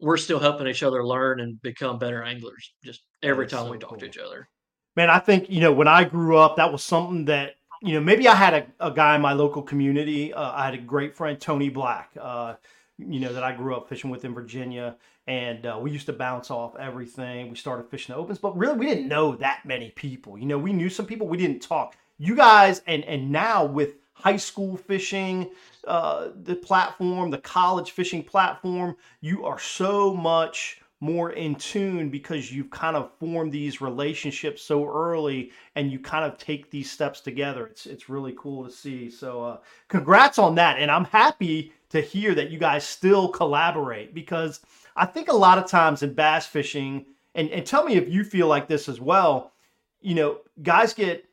we're 0.00 0.16
still 0.16 0.38
helping 0.38 0.66
each 0.66 0.82
other 0.82 1.04
learn 1.06 1.40
and 1.40 1.60
become 1.62 1.98
better 1.98 2.22
anglers. 2.22 2.72
Just 2.84 3.02
every 3.22 3.46
is 3.46 3.52
time 3.52 3.66
so 3.66 3.70
we 3.70 3.78
talk 3.78 3.90
cool. 3.90 3.98
to 3.98 4.06
each 4.06 4.18
other. 4.18 4.48
Man, 4.94 5.10
I 5.10 5.18
think 5.18 5.50
you 5.50 5.60
know 5.60 5.72
when 5.72 5.88
I 5.88 6.04
grew 6.04 6.38
up, 6.38 6.56
that 6.56 6.72
was 6.72 6.82
something 6.84 7.26
that 7.26 7.55
you 7.82 7.94
know 7.94 8.00
maybe 8.00 8.28
I 8.28 8.34
had 8.34 8.54
a, 8.54 8.66
a 8.88 8.90
guy 8.90 9.16
in 9.16 9.22
my 9.22 9.32
local 9.32 9.62
community. 9.62 10.32
Uh, 10.32 10.52
I 10.52 10.64
had 10.64 10.74
a 10.74 10.78
great 10.78 11.14
friend, 11.14 11.40
Tony 11.40 11.68
Black. 11.68 12.10
Uh, 12.20 12.54
you 12.98 13.20
know 13.20 13.32
that 13.32 13.42
I 13.42 13.52
grew 13.52 13.76
up 13.76 13.88
fishing 13.88 14.10
with 14.10 14.24
in 14.24 14.34
Virginia, 14.34 14.96
and 15.26 15.66
uh, 15.66 15.78
we 15.80 15.90
used 15.90 16.06
to 16.06 16.12
bounce 16.12 16.50
off 16.50 16.76
everything. 16.76 17.50
We 17.50 17.56
started 17.56 17.88
fishing 17.88 18.14
the 18.14 18.20
opens, 18.20 18.38
but 18.38 18.56
really 18.56 18.76
we 18.76 18.86
didn't 18.86 19.08
know 19.08 19.36
that 19.36 19.60
many 19.64 19.90
people. 19.90 20.38
You 20.38 20.46
know, 20.46 20.58
we 20.58 20.72
knew 20.72 20.88
some 20.88 21.06
people, 21.06 21.26
we 21.26 21.36
didn't 21.36 21.60
talk. 21.60 21.96
You 22.18 22.34
guys, 22.34 22.82
and 22.86 23.04
and 23.04 23.30
now 23.30 23.64
with 23.64 23.96
high 24.14 24.38
school 24.38 24.76
fishing, 24.76 25.50
uh, 25.86 26.28
the 26.42 26.56
platform, 26.56 27.30
the 27.30 27.38
college 27.38 27.90
fishing 27.90 28.22
platform, 28.22 28.96
you 29.20 29.44
are 29.44 29.58
so 29.58 30.14
much 30.14 30.80
more 31.00 31.32
in 31.32 31.54
tune 31.56 32.08
because 32.08 32.50
you've 32.50 32.70
kind 32.70 32.96
of 32.96 33.10
formed 33.20 33.52
these 33.52 33.80
relationships 33.82 34.62
so 34.62 34.86
early 34.86 35.50
and 35.74 35.92
you 35.92 35.98
kind 35.98 36.24
of 36.24 36.38
take 36.38 36.70
these 36.70 36.90
steps 36.90 37.20
together. 37.20 37.66
It's 37.66 37.86
it's 37.86 38.08
really 38.08 38.34
cool 38.38 38.64
to 38.64 38.70
see. 38.70 39.10
So 39.10 39.44
uh, 39.44 39.58
congrats 39.88 40.38
on 40.38 40.54
that. 40.54 40.78
And 40.78 40.90
I'm 40.90 41.04
happy 41.04 41.72
to 41.90 42.00
hear 42.00 42.34
that 42.34 42.50
you 42.50 42.58
guys 42.58 42.84
still 42.84 43.28
collaborate 43.28 44.14
because 44.14 44.60
I 44.96 45.04
think 45.06 45.28
a 45.28 45.36
lot 45.36 45.58
of 45.58 45.66
times 45.66 46.02
in 46.02 46.14
bass 46.14 46.46
fishing, 46.46 47.04
and, 47.34 47.50
and 47.50 47.66
tell 47.66 47.84
me 47.84 47.94
if 47.96 48.08
you 48.08 48.24
feel 48.24 48.46
like 48.48 48.66
this 48.66 48.88
as 48.88 48.98
well, 49.00 49.52
you 50.00 50.14
know, 50.14 50.38
guys 50.62 50.94
get 50.94 51.26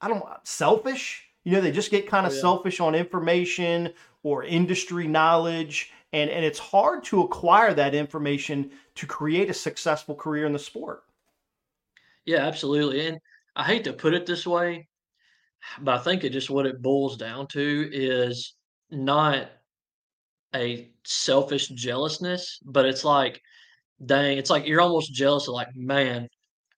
I 0.00 0.08
don't 0.08 0.24
selfish. 0.44 1.24
You 1.44 1.52
know, 1.52 1.60
they 1.62 1.72
just 1.72 1.90
get 1.90 2.06
kind 2.06 2.26
of 2.26 2.32
Oh, 2.32 2.34
yeah. 2.34 2.40
selfish 2.42 2.78
on 2.80 2.94
information 2.94 3.94
or 4.22 4.44
industry 4.44 5.06
knowledge. 5.06 5.92
And, 6.12 6.30
and 6.30 6.44
it's 6.44 6.58
hard 6.58 7.04
to 7.04 7.22
acquire 7.22 7.74
that 7.74 7.94
information 7.94 8.70
to 8.94 9.06
create 9.06 9.50
a 9.50 9.54
successful 9.54 10.14
career 10.14 10.46
in 10.46 10.52
the 10.52 10.58
sport. 10.58 11.02
Yeah, 12.24 12.46
absolutely. 12.46 13.06
And 13.06 13.18
I 13.54 13.64
hate 13.64 13.84
to 13.84 13.92
put 13.92 14.14
it 14.14 14.24
this 14.24 14.46
way, 14.46 14.88
but 15.80 15.98
I 15.98 16.02
think 16.02 16.24
it 16.24 16.30
just 16.30 16.50
what 16.50 16.66
it 16.66 16.80
boils 16.80 17.16
down 17.16 17.46
to 17.48 17.90
is 17.92 18.54
not 18.90 19.50
a 20.54 20.90
selfish 21.04 21.68
jealousness, 21.68 22.58
but 22.64 22.86
it's 22.86 23.04
like, 23.04 23.40
dang, 24.04 24.38
it's 24.38 24.50
like 24.50 24.66
you're 24.66 24.80
almost 24.80 25.12
jealous 25.12 25.48
of 25.48 25.54
like, 25.54 25.74
man, 25.74 26.28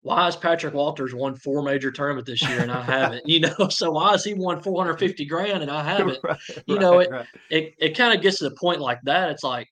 why 0.03 0.25
has 0.25 0.35
Patrick 0.37 0.73
Walters 0.75 1.15
won 1.15 1.35
four 1.37 1.63
major 1.63 1.91
tournament 1.91 2.27
this 2.27 2.41
year 2.49 2.61
and 2.63 2.73
I 2.73 2.83
haven't? 2.83 3.27
You 3.29 3.41
know, 3.41 3.69
so 3.71 3.91
why 3.91 4.13
has 4.13 4.25
he 4.25 4.33
won 4.35 4.61
450 4.63 5.25
grand 5.27 5.63
and 5.63 5.71
I 5.71 5.83
haven't? 5.97 6.19
Right, 6.25 6.39
You 6.67 6.79
know, 6.79 6.97
right, 6.99 7.07
it- 7.07 7.11
right. 7.11 7.27
it 7.51 7.75
it 7.79 7.97
kind 7.97 8.15
of 8.17 8.23
gets 8.23 8.39
to 8.39 8.49
the 8.49 8.57
point 8.57 8.81
like 8.81 9.01
that. 9.05 9.31
It's 9.31 9.45
like, 9.45 9.69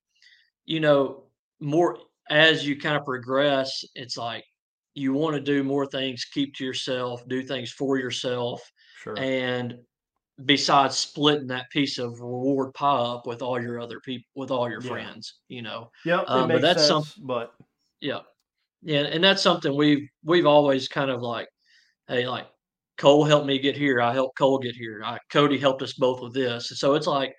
you 0.67 0.81
know, 0.81 1.25
more 1.61 1.99
as 2.31 2.67
you 2.67 2.79
kind 2.79 2.97
of 2.97 3.05
progress, 3.05 3.85
it's 3.95 4.17
like 4.19 4.45
you 4.95 5.13
want 5.15 5.35
to 5.35 5.41
do 5.41 5.63
more 5.65 5.87
things, 5.87 6.25
keep 6.27 6.55
to 6.57 6.65
yourself, 6.65 7.27
do 7.29 7.43
things 7.43 7.71
for 7.73 7.99
yourself, 7.99 8.61
Sure. 9.03 9.17
and 9.19 9.79
besides 10.45 10.97
splitting 10.99 11.47
that 11.49 11.71
piece 11.71 11.99
of 11.99 12.21
reward 12.21 12.75
pie 12.75 12.87
up 12.99 13.27
with 13.27 13.41
all 13.43 13.61
your 13.61 13.81
other 13.81 13.99
people, 14.01 14.27
with 14.35 14.51
all 14.51 14.69
your 14.69 14.83
Yeah. 14.83 14.89
friends, 14.91 15.39
you 15.49 15.63
know, 15.63 15.91
Yep, 16.05 16.25
um, 16.29 16.49
but 16.49 16.61
that's 16.63 16.87
some- 16.87 17.05
But 17.23 17.55
yeah, 18.01 18.21
yeah, 18.83 19.01
and 19.01 19.23
that's 19.23 19.43
something 19.43 19.75
we've 19.77 20.09
we've 20.25 20.47
always 20.47 20.89
kind 20.89 21.11
of 21.11 21.21
like, 21.23 21.49
hey, 22.09 22.29
like 22.29 22.47
Cole 22.97 23.25
helped 23.25 23.47
me 23.47 23.59
get 23.59 23.77
here, 23.77 24.01
I 24.01 24.13
helped 24.13 24.39
Cole 24.39 24.59
get 24.59 24.75
here, 24.75 25.03
I, 25.05 25.19
Cody 25.31 25.59
helped 25.59 25.83
us 25.83 25.93
both 25.95 26.21
with 26.21 26.35
this, 26.35 26.73
so 26.79 26.95
it's 26.95 27.07
like 27.07 27.35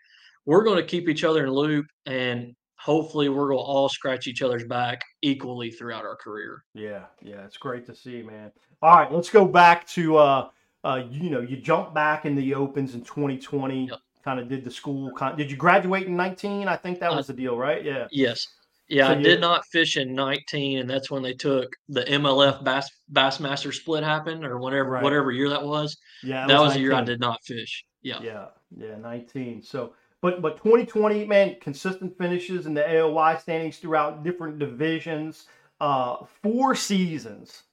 we're 0.45 0.63
going 0.63 0.77
to 0.77 0.83
keep 0.85 1.09
each 1.09 1.23
other 1.23 1.45
in 1.45 1.51
loop, 1.51 1.85
and 2.05 2.55
hopefully 2.77 3.29
we're 3.29 3.47
going 3.49 3.59
to 3.59 3.63
all 3.63 3.89
scratch 3.89 4.27
each 4.27 4.41
other's 4.41 4.63
back 4.65 5.01
equally 5.21 5.69
throughout 5.69 6.05
our 6.05 6.15
career. 6.15 6.63
yeah, 6.73 7.05
yeah, 7.21 7.43
it's 7.45 7.57
great 7.57 7.85
to 7.85 7.95
see, 7.95 8.21
man. 8.21 8.51
All 8.81 8.95
right, 8.97 9.11
let's 9.11 9.29
go 9.29 9.45
back 9.45 9.85
to 9.89 10.17
uh, 10.17 10.49
uh, 10.83 11.03
you 11.09 11.29
know, 11.29 11.41
you 11.41 11.57
jumped 11.57 11.93
back 11.93 12.25
in 12.25 12.35
the 12.35 12.53
opens 12.55 12.95
in 12.95 13.01
2020. 13.01 13.87
Yep. 13.89 13.99
Kind 14.23 14.39
of 14.39 14.49
did 14.49 14.63
the 14.63 14.71
school. 14.71 15.11
Con- 15.17 15.37
did 15.37 15.49
you 15.49 15.57
graduate 15.57 16.07
in 16.07 16.15
19? 16.15 16.67
I 16.67 16.75
think 16.75 16.99
that 16.99 17.11
I- 17.11 17.15
was 17.15 17.27
the 17.27 17.33
deal, 17.33 17.57
right? 17.57 17.83
Yeah. 17.83 18.07
Yes. 18.11 18.47
Yeah, 18.89 19.07
So 19.07 19.13
I 19.13 19.15
did 19.21 19.39
not 19.39 19.65
fish 19.67 19.97
in 19.97 20.13
19, 20.15 20.79
and 20.79 20.89
that's 20.89 21.11
when 21.11 21.21
they 21.21 21.33
took 21.33 21.75
the 21.87 22.01
MLF 22.01 22.63
Bass 22.63 22.89
Bassmaster 23.11 23.73
split 23.73 24.03
happened, 24.03 24.43
or 24.43 24.57
whatever 24.57 24.89
Right. 24.91 25.03
whatever 25.03 25.31
year 25.31 25.49
that 25.49 25.63
was. 25.63 25.97
Yeah. 26.23 26.47
that 26.47 26.59
was 26.59 26.73
the 26.73 26.79
year 26.79 26.93
I 26.93 27.03
did 27.03 27.19
not 27.19 27.43
fish. 27.43 27.85
Yeah. 28.01 28.19
Yeah, 28.21 28.45
yeah, 28.75 28.95
19. 28.97 29.61
So, 29.61 29.93
but 30.21 30.41
but 30.41 30.57
2020, 30.57 31.25
man, 31.25 31.55
consistent 31.61 32.17
finishes 32.17 32.65
in 32.65 32.73
the 32.73 32.81
AOY 32.81 33.39
standings 33.39 33.77
throughout 33.77 34.23
different 34.23 34.57
divisions. 34.59 35.47
Uh, 35.79 36.25
four 36.43 36.75
seasons, 36.75 37.63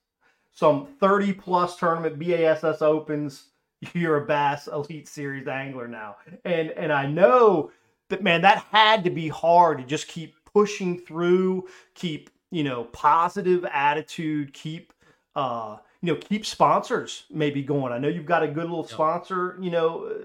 some 0.52 0.86
30 1.00 1.32
plus 1.32 1.76
tournament 1.76 2.18
BASS 2.18 2.82
Opens. 2.82 3.48
You're 3.94 4.22
a 4.22 4.26
Bass 4.26 4.68
Elite 4.68 5.08
Series 5.08 5.48
angler 5.48 5.88
now, 5.88 6.16
and 6.44 6.70
and 6.72 6.92
I 6.92 7.06
know 7.06 7.70
that 8.08 8.22
man, 8.22 8.42
that 8.42 8.58
had 8.70 9.04
to 9.04 9.10
be 9.10 9.28
hard 9.28 9.78
to 9.78 9.84
just 9.84 10.08
keep 10.08 10.34
pushing 10.56 10.96
through, 10.98 11.68
keep 11.94 12.30
you 12.50 12.64
know 12.64 12.84
positive 12.84 13.66
attitude, 13.66 14.54
keep 14.54 14.94
uh 15.34 15.76
you 16.00 16.10
know 16.10 16.18
keep 16.18 16.46
sponsors 16.46 17.24
maybe 17.30 17.62
going. 17.62 17.92
I 17.92 17.98
know 17.98 18.08
you've 18.08 18.24
got 18.24 18.42
a 18.42 18.48
good 18.48 18.64
little 18.64 18.86
sponsor, 18.86 19.58
you 19.60 19.70
know, 19.70 20.24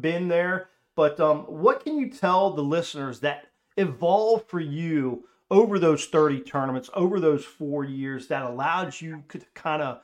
been 0.00 0.28
there. 0.28 0.70
But 0.94 1.20
um, 1.20 1.40
what 1.40 1.84
can 1.84 1.98
you 1.98 2.08
tell 2.08 2.50
the 2.50 2.62
listeners 2.62 3.20
that 3.20 3.48
evolved 3.76 4.48
for 4.48 4.60
you 4.60 5.24
over 5.50 5.78
those 5.78 6.06
30 6.06 6.40
tournaments, 6.40 6.88
over 6.94 7.20
those 7.20 7.44
four 7.44 7.84
years 7.84 8.28
that 8.28 8.44
allowed 8.44 8.98
you 8.98 9.22
to 9.28 9.40
kind 9.52 9.82
of 9.82 10.00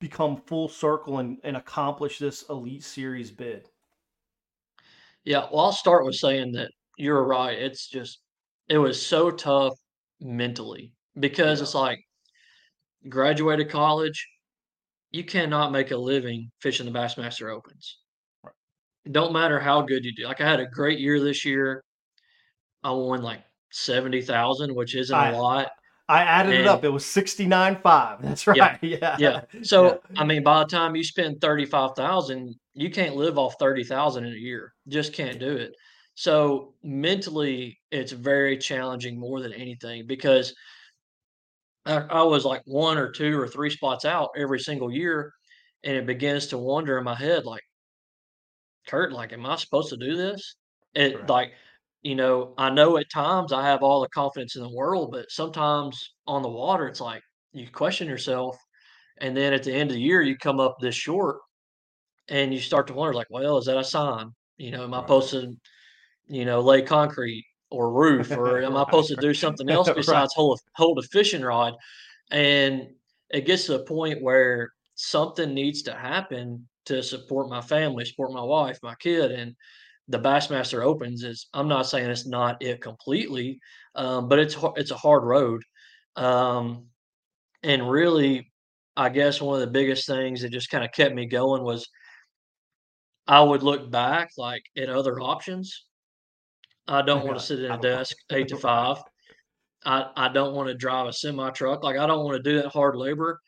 become 0.00 0.36
full 0.36 0.68
circle 0.68 1.18
and, 1.18 1.38
and 1.44 1.56
accomplish 1.56 2.18
this 2.18 2.44
Elite 2.50 2.82
Series 2.82 3.30
bid? 3.30 3.68
Yeah, 5.24 5.46
well, 5.52 5.66
I'll 5.66 5.72
start 5.72 6.04
with 6.04 6.16
saying 6.16 6.50
that 6.52 6.72
you're 6.96 7.22
right. 7.22 7.56
It's 7.56 7.86
just 7.86 8.18
it 8.72 8.78
was 8.78 9.04
so 9.04 9.30
tough 9.30 9.74
mentally 10.20 10.94
because 11.20 11.58
Yeah. 11.58 11.64
it's 11.64 11.74
like 11.74 12.00
graduated 13.08 13.68
college, 13.68 14.26
you 15.10 15.24
cannot 15.24 15.72
make 15.72 15.90
a 15.90 15.96
living 15.96 16.50
fishing 16.60 16.86
the 16.90 16.98
Bassmaster 16.98 17.50
Opens. 17.54 17.98
Don't 19.10 19.32
matter 19.34 19.60
how 19.60 19.82
good 19.82 20.04
you 20.06 20.12
do. 20.14 20.24
Like 20.24 20.40
I 20.40 20.48
had 20.48 20.60
a 20.60 20.66
great 20.66 20.98
year 21.00 21.20
this 21.20 21.44
year. 21.44 21.84
I 22.82 22.92
won 22.92 23.20
like 23.22 23.42
seventy 23.72 24.22
thousand, 24.22 24.74
which 24.74 24.94
isn't 24.96 25.14
I- 25.14 25.32
a 25.32 25.36
lot. 25.38 25.68
I 26.08 26.22
added 26.22 26.54
it 26.60 26.66
up. 26.66 26.84
It 26.84 26.90
was 26.90 27.04
69.5. 27.04 28.20
That's 28.22 28.46
right. 28.46 28.78
Yeah. 28.82 29.16
Yeah. 29.18 29.42
So 29.62 30.00
I 30.16 30.24
mean, 30.24 30.42
by 30.42 30.60
the 30.60 30.68
time 30.68 30.94
you 30.96 31.04
spend 31.04 31.40
thirty 31.40 31.64
five 31.64 31.90
thousand, 31.96 32.54
you 32.74 32.90
can't 32.90 33.16
live 33.16 33.38
off 33.38 33.54
thirty 33.58 33.84
thousand 33.84 34.24
in 34.26 34.32
a 34.32 34.36
year. 34.36 34.72
Just 34.88 35.12
can't 35.12 35.38
do 35.38 35.50
it. 35.56 35.72
So 36.14 36.74
mentally, 36.82 37.78
it's 37.90 38.12
very 38.12 38.56
challenging 38.58 39.18
more 39.18 39.40
than 39.40 39.52
anything 39.52 40.06
because 40.06 40.54
I, 41.84 41.96
I 41.98 42.22
was 42.22 42.44
like 42.44 42.62
one 42.64 42.98
or 42.98 43.10
two 43.10 43.38
or 43.38 43.48
three 43.48 43.70
spots 43.70 44.04
out 44.04 44.30
every 44.36 44.60
single 44.60 44.92
year, 44.92 45.32
and 45.84 45.96
it 45.96 46.06
begins 46.06 46.46
to 46.48 46.58
wonder 46.58 46.98
in 46.98 47.04
my 47.04 47.14
head, 47.14 47.44
like, 47.44 47.62
Kurt, 48.88 49.12
like, 49.12 49.32
am 49.32 49.46
I 49.46 49.56
supposed 49.56 49.90
to 49.90 49.96
do 49.96 50.16
this? 50.16 50.56
It 50.94 51.20
Right. 51.20 51.28
like, 51.28 51.54
you 52.02 52.14
know, 52.14 52.54
I 52.58 52.70
know 52.70 52.96
at 52.96 53.10
times 53.10 53.52
I 53.52 53.64
have 53.64 53.82
all 53.82 54.00
the 54.00 54.08
confidence 54.08 54.56
in 54.56 54.62
the 54.62 54.74
world, 54.74 55.10
but 55.12 55.30
sometimes 55.30 56.00
on 56.26 56.42
the 56.42 56.48
water, 56.50 56.86
it's 56.88 57.00
like 57.00 57.22
you 57.52 57.68
question 57.70 58.08
yourself, 58.08 58.56
and 59.18 59.36
then 59.36 59.52
at 59.54 59.62
the 59.64 59.72
end 59.74 59.90
of 59.90 59.96
the 59.96 60.02
year, 60.02 60.22
you 60.22 60.36
come 60.38 60.60
up 60.60 60.76
this 60.80 60.94
short, 60.96 61.40
and 62.28 62.54
you 62.54 62.60
start 62.60 62.86
to 62.88 62.94
wonder, 62.94 63.14
like, 63.14 63.28
well, 63.30 63.58
is 63.58 63.66
that 63.66 63.78
a 63.78 63.84
sign? 63.84 64.30
You 64.58 64.72
know, 64.72 64.84
am 64.84 64.94
I 64.94 64.98
Right. 64.98 65.04
supposed 65.04 65.30
to, 65.32 65.54
you 66.28 66.44
know, 66.44 66.60
lay 66.60 66.82
concrete 66.82 67.44
or 67.70 67.92
roof, 67.92 68.30
or 68.36 68.62
am 68.62 68.76
I 68.76 68.84
supposed 68.84 69.08
to 69.08 69.16
do 69.16 69.34
something 69.34 69.68
else 69.68 69.90
besides 69.94 70.34
hold 70.34 70.58
a, 70.58 70.62
hold 70.80 70.98
a 70.98 71.02
fishing 71.02 71.42
rod? 71.42 71.74
And 72.30 72.88
it 73.30 73.46
gets 73.46 73.66
to 73.66 73.76
a 73.76 73.84
point 73.84 74.22
where 74.22 74.72
something 74.94 75.54
needs 75.54 75.82
to 75.82 75.94
happen 75.94 76.68
to 76.86 77.02
support 77.02 77.48
my 77.48 77.60
family, 77.60 78.04
support 78.04 78.32
my 78.32 78.42
wife, 78.42 78.78
my 78.82 78.94
kid, 78.96 79.30
and 79.30 79.54
the 80.08 80.18
Bassmaster 80.18 80.84
Opens 80.84 81.22
is. 81.22 81.48
I'm 81.54 81.68
not 81.68 81.86
saying 81.86 82.10
it's 82.10 82.26
not 82.26 82.62
it 82.62 82.80
completely, 82.80 83.58
um, 83.94 84.28
but 84.28 84.38
it's 84.38 84.56
it's 84.76 84.90
a 84.90 84.96
hard 84.96 85.24
road, 85.24 85.62
um, 86.16 86.86
and 87.62 87.88
really, 87.88 88.50
I 88.96 89.08
guess 89.08 89.40
one 89.40 89.54
of 89.54 89.60
the 89.60 89.72
biggest 89.72 90.06
things 90.06 90.42
that 90.42 90.50
just 90.50 90.70
kind 90.70 90.84
of 90.84 90.92
kept 90.92 91.14
me 91.14 91.26
going 91.26 91.62
was 91.62 91.88
I 93.26 93.42
would 93.42 93.62
look 93.62 93.90
back 93.90 94.30
like 94.36 94.62
at 94.76 94.88
other 94.88 95.20
options. 95.20 95.84
I 96.88 97.02
don't 97.02 97.24
want 97.26 97.38
to 97.38 97.44
sit 97.44 97.60
at 97.60 97.70
I 97.70 97.74
a 97.76 97.78
desk 97.78 98.16
eight 98.32 98.48
to 98.48 98.56
five. 98.56 98.98
I, 99.84 100.10
I 100.16 100.28
don't 100.28 100.54
want 100.54 100.68
to 100.68 100.74
drive 100.74 101.08
a 101.08 101.12
semi 101.12 101.50
truck. 101.50 101.82
Like 101.82 101.96
I 101.98 102.06
don't 102.06 102.24
want 102.24 102.36
to 102.42 102.50
do 102.50 102.62
that 102.62 102.68
hard 102.70 102.96
labor. 102.96 103.40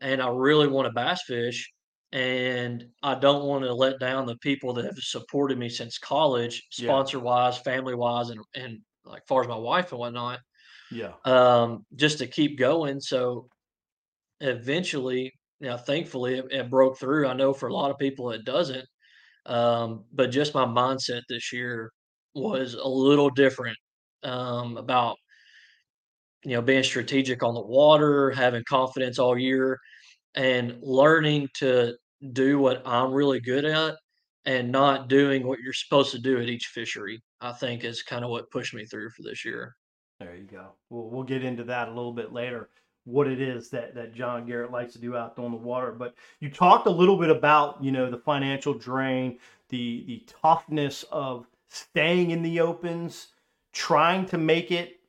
And 0.00 0.22
I 0.22 0.28
really 0.30 0.68
want 0.68 0.86
to 0.86 0.92
bass 0.92 1.22
fish. 1.26 1.70
and 2.12 2.84
I 3.02 3.14
don't 3.16 3.44
want 3.46 3.64
to 3.64 3.74
let 3.74 4.00
down 4.00 4.26
the 4.26 4.36
people 4.38 4.72
that 4.74 4.84
have 4.86 4.98
supported 4.98 5.58
me 5.58 5.68
since 5.68 5.98
college, 5.98 6.62
sponsor 6.70 7.20
wise, 7.20 7.58
family 7.58 7.94
wise, 7.94 8.30
and 8.30 8.40
and 8.54 8.78
like 9.04 9.22
far 9.28 9.42
as 9.42 9.48
my 9.48 9.56
wife 9.58 9.92
and 9.92 9.98
whatnot, 10.00 10.40
Yeah. 10.90 11.14
um, 11.24 11.86
just 11.96 12.18
to 12.18 12.26
keep 12.26 12.58
going. 12.58 13.00
So 13.00 13.48
eventually, 14.40 15.32
you 15.60 15.68
know, 15.68 15.76
thankfully 15.76 16.38
it, 16.38 16.46
it 16.50 16.70
broke 16.70 16.98
through. 16.98 17.26
I 17.26 17.34
know 17.34 17.52
for 17.52 17.68
a 17.68 17.72
lot 17.74 17.90
of 17.90 17.98
people 17.98 18.30
it 18.30 18.44
doesn't. 18.44 18.86
Um, 19.46 20.04
but 20.12 20.30
just 20.30 20.54
my 20.54 20.64
mindset 20.66 21.22
this 21.28 21.52
year 21.52 21.92
was 22.34 22.74
a 22.74 22.88
little 22.88 23.30
different 23.30 23.76
um, 24.22 24.76
about 24.76 25.16
you 26.44 26.52
know 26.52 26.62
being 26.62 26.82
strategic 26.82 27.42
on 27.42 27.54
the 27.54 27.60
water, 27.60 28.30
having 28.30 28.64
confidence 28.68 29.18
all 29.18 29.38
year, 29.38 29.78
and 30.34 30.78
learning 30.82 31.48
to 31.54 31.94
do 32.32 32.58
what 32.58 32.82
I'm 32.86 33.12
really 33.12 33.40
good 33.40 33.64
at 33.64 33.96
and 34.46 34.70
not 34.70 35.08
doing 35.08 35.46
what 35.46 35.60
you're 35.60 35.72
supposed 35.72 36.12
to 36.12 36.18
do 36.18 36.40
at 36.40 36.48
each 36.48 36.66
fishery. 36.66 37.22
I 37.40 37.52
think 37.52 37.84
is 37.84 38.02
kind 38.02 38.24
of 38.24 38.30
what 38.30 38.50
pushed 38.50 38.74
me 38.74 38.84
through 38.84 39.10
for 39.10 39.22
this 39.22 39.44
year. 39.44 39.74
There 40.18 40.36
you 40.36 40.44
go. 40.44 40.72
We'll 40.90 41.08
we'll 41.08 41.24
get 41.24 41.44
into 41.44 41.64
that 41.64 41.88
a 41.88 41.92
little 41.92 42.12
bit 42.12 42.32
later. 42.32 42.68
What 43.04 43.26
it 43.26 43.40
is 43.40 43.70
that 43.70 43.94
that 43.94 44.14
John 44.14 44.46
Garrett 44.46 44.70
likes 44.70 44.92
to 44.92 44.98
do 44.98 45.16
out 45.16 45.38
on 45.38 45.50
the 45.50 45.56
water, 45.56 45.92
but 45.92 46.14
you 46.40 46.50
talked 46.50 46.86
a 46.86 46.90
little 46.90 47.16
bit 47.16 47.30
about 47.30 47.82
you 47.82 47.90
know 47.90 48.10
the 48.10 48.18
financial 48.18 48.74
drain, 48.74 49.38
the 49.70 50.04
the 50.06 50.26
toughness 50.42 51.04
of 51.10 51.46
staying 51.70 52.30
in 52.30 52.42
the 52.42 52.60
opens, 52.60 53.28
trying 53.72 54.26
to 54.26 54.38
make 54.38 54.70
it 54.70 55.00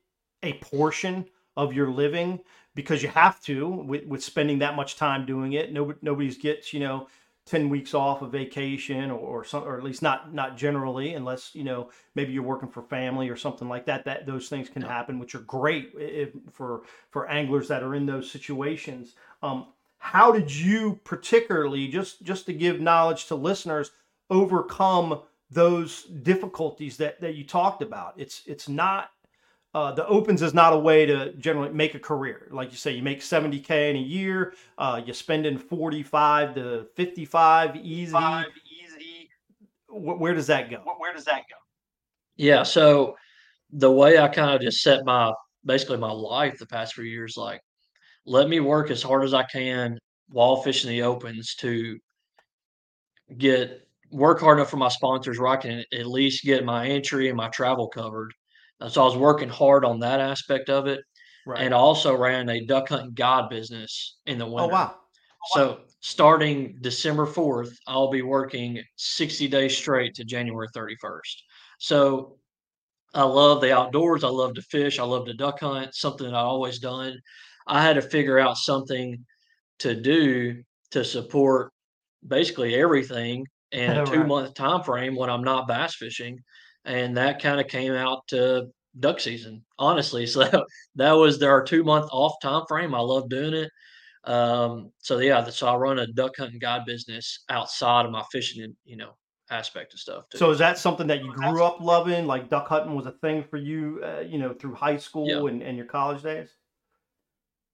a 0.43 0.53
portion 0.53 1.25
of 1.57 1.73
your 1.73 1.89
living 1.89 2.39
because 2.73 3.03
you 3.03 3.09
have 3.09 3.41
to 3.41 3.67
with, 3.67 4.05
with 4.05 4.23
spending 4.23 4.59
that 4.59 4.75
much 4.75 4.95
time 4.95 5.25
doing 5.25 5.53
it. 5.53 5.73
Nobody 5.73 5.99
nobody's 6.01 6.37
gets 6.37 6.73
you 6.73 6.79
know 6.79 7.07
10 7.47 7.69
weeks 7.69 7.93
off 7.93 8.21
of 8.21 8.31
vacation 8.31 9.09
or, 9.09 9.17
or 9.17 9.43
some 9.43 9.63
or 9.63 9.77
at 9.77 9.83
least 9.83 10.01
not 10.01 10.33
not 10.33 10.55
generally 10.55 11.15
unless 11.15 11.55
you 11.55 11.63
know 11.63 11.89
maybe 12.13 12.31
you're 12.31 12.43
working 12.43 12.69
for 12.69 12.83
family 12.83 13.29
or 13.29 13.35
something 13.35 13.67
like 13.67 13.85
that 13.85 14.05
that 14.05 14.25
those 14.25 14.47
things 14.47 14.69
can 14.69 14.81
happen 14.81 15.17
which 15.17 15.33
are 15.33 15.39
great 15.39 15.91
if, 15.95 16.29
for 16.51 16.83
for 17.09 17.27
anglers 17.29 17.67
that 17.67 17.81
are 17.81 17.95
in 17.95 18.05
those 18.05 18.29
situations 18.29 19.15
um, 19.41 19.65
how 19.97 20.31
did 20.31 20.53
you 20.53 20.99
particularly 21.03 21.87
just 21.87 22.21
just 22.21 22.45
to 22.45 22.53
give 22.53 22.79
knowledge 22.79 23.25
to 23.25 23.35
listeners 23.35 23.91
overcome 24.29 25.19
those 25.51 26.03
difficulties 26.05 26.97
that 26.97 27.19
that 27.21 27.35
you 27.35 27.43
talked 27.43 27.81
about 27.81 28.13
it's 28.17 28.41
it's 28.47 28.69
not 28.69 29.09
uh, 29.73 29.91
the 29.91 30.05
opens 30.07 30.41
is 30.41 30.53
not 30.53 30.73
a 30.73 30.77
way 30.77 31.05
to 31.05 31.31
generally 31.35 31.71
make 31.71 31.95
a 31.95 31.99
career. 31.99 32.49
Like 32.51 32.71
you 32.71 32.77
say, 32.77 32.91
you 32.91 33.01
make 33.01 33.21
70K 33.21 33.89
in 33.91 33.95
a 33.95 33.99
year, 33.99 34.53
uh, 34.77 35.01
you're 35.05 35.13
spending 35.13 35.57
45 35.57 36.55
to 36.55 36.87
55 36.95 37.77
easy. 37.77 38.11
Five 38.11 38.47
easy. 38.83 39.29
Wh- 39.87 40.19
Where 40.19 40.33
does 40.33 40.47
that 40.47 40.69
go? 40.69 40.79
Where 40.97 41.13
does 41.13 41.23
that 41.23 41.43
go? 41.49 41.55
Yeah, 42.35 42.63
so 42.63 43.15
the 43.71 43.91
way 43.91 44.19
I 44.19 44.27
kind 44.27 44.53
of 44.53 44.61
just 44.61 44.81
set 44.81 45.05
my 45.05 45.31
basically 45.63 45.97
my 45.97 46.11
life 46.11 46.57
the 46.59 46.65
past 46.65 46.95
few 46.95 47.05
years, 47.05 47.35
like 47.37 47.61
let 48.25 48.49
me 48.49 48.59
work 48.59 48.91
as 48.91 49.01
hard 49.01 49.23
as 49.23 49.33
I 49.33 49.43
can 49.43 49.97
while 50.29 50.57
fishing 50.57 50.89
the 50.89 51.03
opens 51.03 51.55
to 51.55 51.97
get 53.37 53.87
work 54.11 54.39
hard 54.39 54.57
enough 54.57 54.69
for 54.69 54.77
my 54.77 54.89
sponsors 54.89 55.39
where 55.39 55.47
I 55.47 55.57
can 55.57 55.83
at 55.93 56.05
least 56.05 56.43
get 56.43 56.65
my 56.65 56.87
entry 56.87 57.29
and 57.29 57.37
my 57.37 57.47
travel 57.49 57.87
covered. 57.87 58.33
And 58.79 58.91
so 58.91 59.01
I 59.01 59.05
was 59.05 59.17
working 59.17 59.49
hard 59.49 59.85
on 59.85 59.99
that 59.99 60.19
aspect 60.19 60.69
of 60.69 60.87
it. 60.87 61.01
Right. 61.45 61.61
And 61.61 61.73
I 61.73 61.77
also 61.77 62.15
ran 62.15 62.49
a 62.49 62.65
duck 62.65 62.89
hunting 62.89 63.13
guide 63.13 63.49
business 63.49 64.17
in 64.25 64.37
the 64.37 64.45
winter. 64.45 64.59
oh, 64.59 64.67
winter. 64.67 64.73
wow. 64.73 64.95
Oh, 65.43 65.55
so 65.55 65.79
starting 66.01 66.77
December 66.81 67.25
4th, 67.25 67.73
I'll 67.87 68.11
be 68.11 68.21
working 68.21 68.81
60 68.97 69.47
days 69.47 69.75
straight 69.75 70.13
to 70.15 70.23
January 70.23 70.67
31st. 70.75 71.41
So 71.79 72.37
I 73.13 73.23
love 73.23 73.61
the 73.61 73.75
outdoors. 73.75 74.23
I 74.23 74.29
love 74.29 74.53
to 74.55 74.61
fish. 74.61 74.99
I 74.99 75.03
love 75.03 75.25
to 75.25 75.33
duck 75.33 75.59
hunt, 75.59 75.95
something 75.95 76.27
that 76.27 76.35
I've 76.35 76.45
always 76.45 76.79
done. 76.79 77.19
I 77.67 77.81
had 77.81 77.95
to 77.95 78.01
figure 78.01 78.39
out 78.39 78.57
something 78.57 79.25
to 79.79 79.99
do 79.99 80.61
to 80.91 81.03
support 81.03 81.71
basically 82.27 82.75
everything 82.75 83.45
in 83.71 83.91
a 83.91 84.03
Right. 84.03 84.13
two 84.13 84.23
month 84.25 84.53
time 84.53 84.83
frame 84.83 85.15
when 85.15 85.29
I'm 85.29 85.43
not 85.43 85.67
bass 85.67 85.95
fishing. 85.95 86.39
And 86.85 87.17
that 87.17 87.41
kind 87.41 87.59
of 87.61 87.67
came 87.67 87.93
out 87.93 88.27
to 88.29 88.67
duck 88.99 89.19
season, 89.19 89.63
honestly. 89.77 90.25
So 90.27 90.39
that, 90.43 90.63
that 90.95 91.11
was 91.13 91.39
their 91.39 91.63
two 91.63 91.83
month 91.83 92.09
off 92.11 92.33
time 92.41 92.63
frame. 92.67 92.95
I 92.95 92.99
love 92.99 93.29
doing 93.29 93.53
it. 93.53 93.71
Um, 94.23 94.91
so 94.99 95.17
yeah, 95.19 95.43
so 95.49 95.67
I 95.67 95.75
run 95.75 95.99
a 95.99 96.07
duck 96.07 96.33
hunting 96.37 96.59
guide 96.59 96.85
business 96.85 97.43
outside 97.49 98.05
of 98.05 98.11
my 98.11 98.23
fishing, 98.31 98.63
and 98.63 98.75
you 98.85 98.95
know, 98.97 99.17
aspect 99.49 99.93
of 99.93 99.99
stuff 99.99 100.29
too. 100.29 100.37
So 100.37 100.51
is 100.51 100.59
that 100.59 100.77
something 100.77 101.07
that 101.07 101.23
you 101.23 101.31
grew 101.33 101.63
up 101.63 101.81
loving? 101.81 102.27
Like 102.27 102.49
duck 102.49 102.67
hunting 102.67 102.95
was 102.95 103.07
a 103.07 103.13
thing 103.13 103.43
for 103.43 103.57
you, 103.57 103.99
uh, 104.03 104.19
you 104.19 104.37
know, 104.37 104.53
through 104.53 104.75
high 104.75 104.97
school 104.97 105.27
Yeah. 105.27 105.49
and, 105.51 105.63
and 105.63 105.75
your 105.75 105.87
college 105.87 106.21
days? 106.21 106.49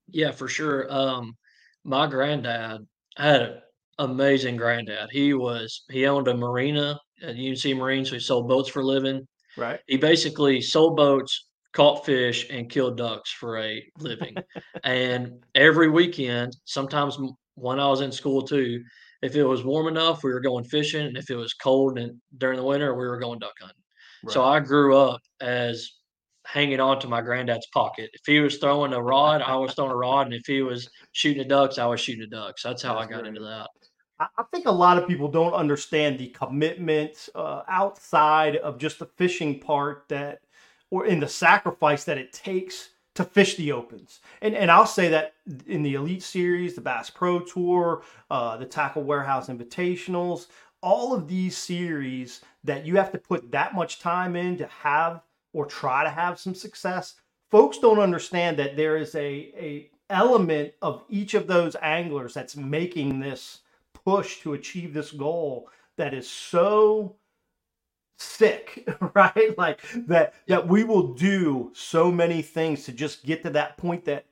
Yeah, 0.07 0.31
for 0.31 0.47
sure. 0.47 0.91
Um, 0.91 1.37
my 1.83 2.07
granddad 2.07 2.87
had 3.17 3.41
an 3.41 3.61
amazing 3.99 4.57
granddad. 4.57 5.09
He 5.11 5.33
was 5.33 5.83
he 5.89 6.05
owned 6.05 6.27
a 6.27 6.35
marina 6.35 6.99
at 7.21 7.35
UNC 7.35 7.77
Marine, 7.77 8.05
so 8.05 8.13
he 8.13 8.19
sold 8.19 8.47
boats 8.47 8.69
for 8.69 8.81
a 8.81 8.85
living. 8.85 9.27
Right. 9.57 9.79
He 9.87 9.97
basically 9.97 10.61
sold 10.61 10.97
boats, 10.97 11.47
caught 11.73 12.05
fish, 12.05 12.47
and 12.49 12.69
killed 12.69 12.97
ducks 12.97 13.31
for 13.31 13.59
a 13.59 13.83
living. 13.97 14.35
and 14.83 15.43
every 15.55 15.89
weekend, 15.89 16.55
sometimes 16.65 17.17
when 17.55 17.79
I 17.79 17.87
was 17.87 18.01
in 18.01 18.11
school 18.11 18.43
too, 18.43 18.83
if 19.23 19.35
it 19.35 19.43
was 19.43 19.63
warm 19.63 19.87
enough, 19.87 20.23
we 20.23 20.31
were 20.31 20.39
going 20.39 20.63
fishing, 20.65 21.07
and 21.07 21.17
if 21.17 21.29
it 21.29 21.35
was 21.35 21.53
cold 21.55 21.97
and 21.97 22.21
during 22.37 22.57
the 22.57 22.63
winter, 22.63 22.93
we 22.93 23.07
were 23.07 23.19
going 23.19 23.39
duck 23.39 23.53
hunting. 23.59 23.83
So 24.29 24.43
I 24.43 24.59
grew 24.59 24.97
up 24.97 25.21
as 25.41 25.89
hanging 26.45 26.79
on 26.79 26.99
to 26.99 27.07
my 27.07 27.21
granddad's 27.21 27.67
pocket. 27.73 28.09
If 28.13 28.21
he 28.25 28.39
was 28.39 28.57
throwing 28.57 28.93
a 28.93 29.01
rod, 29.01 29.41
I 29.41 29.55
was 29.55 29.73
throwing 29.73 29.91
a 29.91 29.95
rod, 29.95 30.27
and 30.27 30.33
if 30.33 30.45
he 30.45 30.61
was 30.61 30.89
shooting 31.11 31.41
the 31.43 31.47
ducks, 31.47 31.77
I 31.77 31.85
was 31.85 31.99
shooting 31.99 32.27
the 32.29 32.35
ducks. 32.35 32.63
That's 32.63 32.81
how 32.81 32.95
That's 32.95 33.07
I 33.07 33.11
got 33.11 33.21
great. 33.21 33.29
into 33.29 33.41
that. 33.41 33.69
I 34.19 34.43
think 34.51 34.65
a 34.65 34.71
lot 34.71 34.97
of 34.97 35.07
people 35.07 35.27
don't 35.27 35.53
understand 35.53 36.17
the 36.17 36.29
commitment 36.29 37.29
uh, 37.35 37.61
outside 37.67 38.55
of 38.57 38.79
just 38.79 38.99
the 38.99 39.05
fishing 39.05 39.59
part 39.59 40.05
that, 40.07 40.41
or 40.89 41.05
in 41.05 41.19
the 41.19 41.27
sacrifice 41.27 42.03
that 42.05 42.17
it 42.17 42.33
takes 42.33 42.89
to 43.13 43.23
fish 43.23 43.55
the 43.55 43.71
opens. 43.71 44.19
And 44.41 44.55
and 44.55 44.71
I'll 44.71 44.85
say 44.85 45.09
that 45.09 45.33
in 45.67 45.83
the 45.83 45.95
Elite 45.95 46.23
Series, 46.23 46.75
the 46.75 46.81
Bass 46.81 47.09
Pro 47.09 47.39
Tour, 47.39 48.03
uh, 48.31 48.57
the 48.57 48.65
Tackle 48.65 49.03
Warehouse 49.03 49.49
Invitationals, 49.49 50.47
all 50.81 51.13
of 51.13 51.27
these 51.27 51.57
series 51.57 52.41
that 52.63 52.85
you 52.85 52.95
have 52.95 53.11
to 53.11 53.17
put 53.17 53.51
that 53.51 53.75
much 53.75 53.99
time 53.99 54.35
in 54.35 54.57
to 54.57 54.67
have 54.67 55.21
or 55.53 55.65
try 55.65 56.03
to 56.03 56.09
have 56.09 56.39
some 56.39 56.55
success. 56.55 57.15
Folks 57.49 57.77
don't 57.79 57.99
understand 57.99 58.57
that 58.57 58.75
there 58.75 58.97
is 58.97 59.13
a 59.15 59.51
a 59.57 59.89
element 60.09 60.73
of 60.81 61.03
each 61.09 61.33
of 61.33 61.47
those 61.47 61.75
anglers 61.81 62.33
that's 62.33 62.55
making 62.55 63.19
this 63.19 63.61
push 64.07 64.39
to 64.39 64.53
achieve 64.53 64.93
this 64.93 65.11
goal 65.11 65.69
that 65.97 66.13
is 66.13 66.29
so 66.29 67.17
sick 68.17 68.87
right? 69.13 69.57
Like 69.57 69.81
that 70.07 70.33
that 70.47 70.65
we 70.65 70.85
will 70.85 71.13
do 71.13 71.73
so 71.75 72.09
many 72.09 72.41
things 72.41 72.85
to 72.85 72.93
just 72.93 73.25
get 73.25 73.43
to 73.43 73.49
that 73.49 73.75
point 73.75 74.05
that 74.05 74.25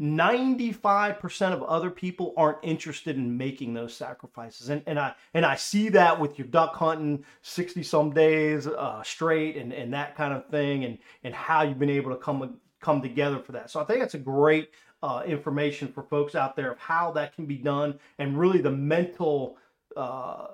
95% 0.00 1.52
of 1.52 1.62
other 1.64 1.90
people 1.90 2.32
aren't 2.38 2.58
interested 2.62 3.16
in 3.16 3.36
making 3.36 3.74
those 3.74 3.92
sacrifices. 3.94 4.70
And, 4.70 4.82
and 4.86 4.98
i 4.98 5.12
and 5.34 5.44
i 5.44 5.56
see 5.56 5.90
that 5.90 6.18
with 6.18 6.38
your 6.38 6.48
duck 6.48 6.74
hunting 6.74 7.22
60 7.42 7.82
some 7.82 8.10
days 8.10 8.66
uh, 8.66 9.02
straight 9.02 9.58
and 9.58 9.74
and 9.74 9.92
that 9.92 10.16
kind 10.16 10.32
of 10.32 10.48
thing 10.48 10.86
and 10.86 10.96
and 11.22 11.34
how 11.34 11.60
you've 11.64 11.78
been 11.78 11.90
able 11.90 12.12
to 12.12 12.16
come 12.16 12.58
come 12.80 13.02
together 13.02 13.40
for 13.40 13.52
that. 13.52 13.70
So 13.70 13.78
i 13.78 13.84
think 13.84 14.00
that's 14.00 14.14
a 14.14 14.18
great 14.18 14.70
uh, 15.02 15.22
information 15.26 15.88
for 15.88 16.02
folks 16.02 16.34
out 16.34 16.56
there 16.56 16.72
of 16.72 16.78
how 16.78 17.10
that 17.12 17.34
can 17.34 17.46
be 17.46 17.56
done 17.56 17.98
and 18.18 18.38
really 18.38 18.60
the 18.60 18.70
mental 18.70 19.56
uh, 19.96 20.48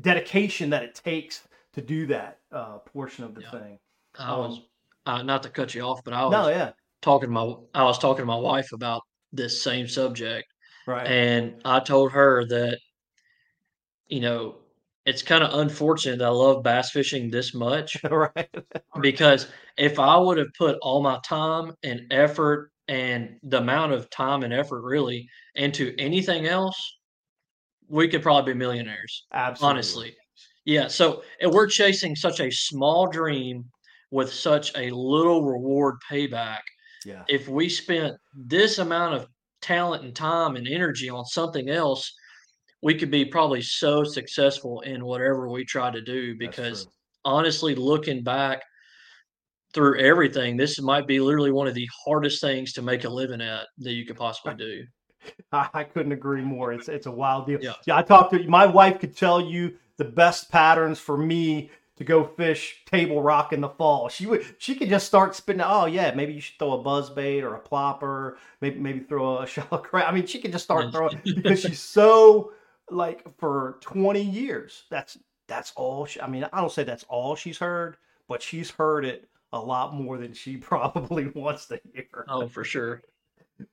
dedication 0.00 0.70
that 0.70 0.82
it 0.82 0.94
takes 0.94 1.48
to 1.72 1.80
do 1.80 2.06
that 2.06 2.38
uh, 2.52 2.78
portion 2.78 3.24
of 3.24 3.34
the 3.34 3.42
Yeah. 3.42 3.50
thing. 3.50 3.78
I 4.18 4.36
was 4.36 4.60
uh, 5.06 5.22
not 5.22 5.42
to 5.44 5.50
cut 5.50 5.74
you 5.74 5.82
off, 5.82 6.02
but 6.04 6.12
I 6.14 6.24
was 6.24 6.32
No, 6.32 6.48
yeah, 6.48 6.72
talking 7.02 7.28
to 7.28 7.32
my 7.32 7.54
I 7.74 7.84
was 7.84 7.98
talking 7.98 8.22
to 8.22 8.26
my 8.26 8.36
wife 8.36 8.72
about 8.72 9.02
this 9.32 9.62
same 9.62 9.86
subject, 9.86 10.46
right. 10.86 11.06
and 11.06 11.60
I 11.64 11.80
told 11.80 12.12
her 12.12 12.44
that 12.46 12.78
you 14.08 14.20
know 14.20 14.56
it's 15.04 15.22
kind 15.22 15.42
of 15.42 15.58
unfortunate 15.60 16.18
that 16.18 16.26
I 16.26 16.30
love 16.30 16.62
bass 16.62 16.90
fishing 16.90 17.30
this 17.30 17.54
much 17.54 17.96
right. 18.10 18.48
because 19.00 19.48
if 19.76 19.98
I 19.98 20.16
would 20.18 20.38
have 20.38 20.52
put 20.56 20.78
all 20.82 21.02
my 21.02 21.18
time 21.24 21.74
and 21.82 22.02
effort 22.10 22.70
and 22.88 23.38
the 23.42 23.58
amount 23.58 23.92
of 23.92 24.08
time 24.10 24.42
and 24.42 24.52
effort 24.52 24.82
really 24.82 25.28
into 25.54 25.94
anything 25.98 26.46
else, 26.46 26.98
we 27.88 28.08
could 28.08 28.22
probably 28.22 28.52
be 28.52 28.58
millionaires. 28.58 29.26
Absolutely. 29.32 29.70
Honestly. 29.70 30.16
Yeah. 30.64 30.88
So 30.88 31.22
and 31.40 31.52
we're 31.52 31.66
chasing 31.66 32.16
such 32.16 32.40
a 32.40 32.50
small 32.50 33.06
dream 33.06 33.64
with 34.10 34.32
such 34.32 34.72
a 34.76 34.90
little 34.90 35.44
reward 35.44 35.96
payback. 36.10 36.60
Yeah. 37.04 37.22
If 37.28 37.48
we 37.48 37.68
spent 37.68 38.16
this 38.34 38.78
amount 38.78 39.14
of 39.14 39.26
talent 39.60 40.04
and 40.04 40.14
time 40.14 40.56
and 40.56 40.66
energy 40.66 41.08
on 41.08 41.24
something 41.24 41.68
else, 41.68 42.12
we 42.82 42.94
could 42.94 43.10
be 43.10 43.24
probably 43.24 43.62
so 43.62 44.04
successful 44.04 44.80
in 44.82 45.04
whatever 45.04 45.48
we 45.48 45.64
try 45.64 45.90
to 45.90 46.00
do 46.00 46.36
because 46.38 46.86
honestly, 47.24 47.74
looking 47.74 48.22
back 48.22 48.62
through 49.74 49.98
everything, 50.00 50.56
this 50.56 50.80
might 50.80 51.06
be 51.06 51.20
literally 51.20 51.52
one 51.52 51.66
of 51.66 51.74
the 51.74 51.88
hardest 52.04 52.40
things 52.40 52.72
to 52.74 52.82
make 52.82 53.04
a 53.04 53.08
living 53.08 53.40
at 53.40 53.66
that 53.78 53.92
you 53.92 54.06
could 54.06 54.16
possibly 54.16 54.54
do. 54.54 54.84
I, 55.52 55.84
couldn't 55.84 56.12
agree 56.12 56.42
more. 56.42 56.72
It's 56.72 56.88
it's 56.88 57.06
a 57.06 57.10
wild 57.10 57.46
deal. 57.46 57.58
Yeah. 57.60 57.74
Yeah, 57.86 57.96
I 57.96 58.02
talked 58.02 58.32
to 58.32 58.48
my 58.48 58.66
wife 58.66 58.98
could 59.00 59.16
tell 59.16 59.40
you 59.40 59.74
the 59.96 60.04
best 60.04 60.50
patterns 60.50 60.98
for 60.98 61.18
me 61.18 61.70
to 61.96 62.04
go 62.04 62.24
fish 62.24 62.84
table 62.86 63.20
rock 63.20 63.52
in 63.52 63.60
the 63.60 63.68
fall. 63.68 64.08
She 64.08 64.26
would 64.26 64.46
she 64.58 64.74
could 64.74 64.88
just 64.88 65.06
start 65.06 65.34
spinning. 65.34 65.66
Oh 65.66 65.86
yeah, 65.86 66.14
maybe 66.14 66.32
you 66.32 66.40
should 66.40 66.58
throw 66.58 66.72
a 66.72 66.82
buzz 66.82 67.10
bait 67.10 67.42
or 67.42 67.56
a 67.56 67.60
plopper. 67.60 68.36
Maybe 68.60 68.78
maybe 68.78 69.00
throw 69.00 69.40
a 69.40 69.46
shallow 69.48 69.78
crab. 69.78 70.06
I 70.08 70.12
mean, 70.12 70.26
she 70.26 70.40
could 70.40 70.52
just 70.52 70.64
start 70.64 70.92
throwing 70.92 71.20
because 71.24 71.60
she's 71.60 71.80
so 71.80 72.52
like 72.90 73.24
for 73.38 73.78
20 73.80 74.22
years. 74.22 74.84
That's 74.90 75.18
that's 75.48 75.72
all. 75.76 76.06
She, 76.06 76.20
I 76.20 76.28
mean, 76.28 76.46
I 76.52 76.60
don't 76.60 76.72
say 76.72 76.84
that's 76.84 77.04
all 77.08 77.34
she's 77.34 77.58
heard, 77.58 77.96
but 78.28 78.42
she's 78.42 78.70
heard 78.70 79.04
it 79.04 79.28
a 79.52 79.60
lot 79.60 79.94
more 79.94 80.18
than 80.18 80.32
she 80.32 80.56
probably 80.58 81.28
wants 81.28 81.66
to 81.66 81.80
hear. 81.92 82.24
Oh, 82.28 82.48
for 82.48 82.64
sure. 82.64 83.02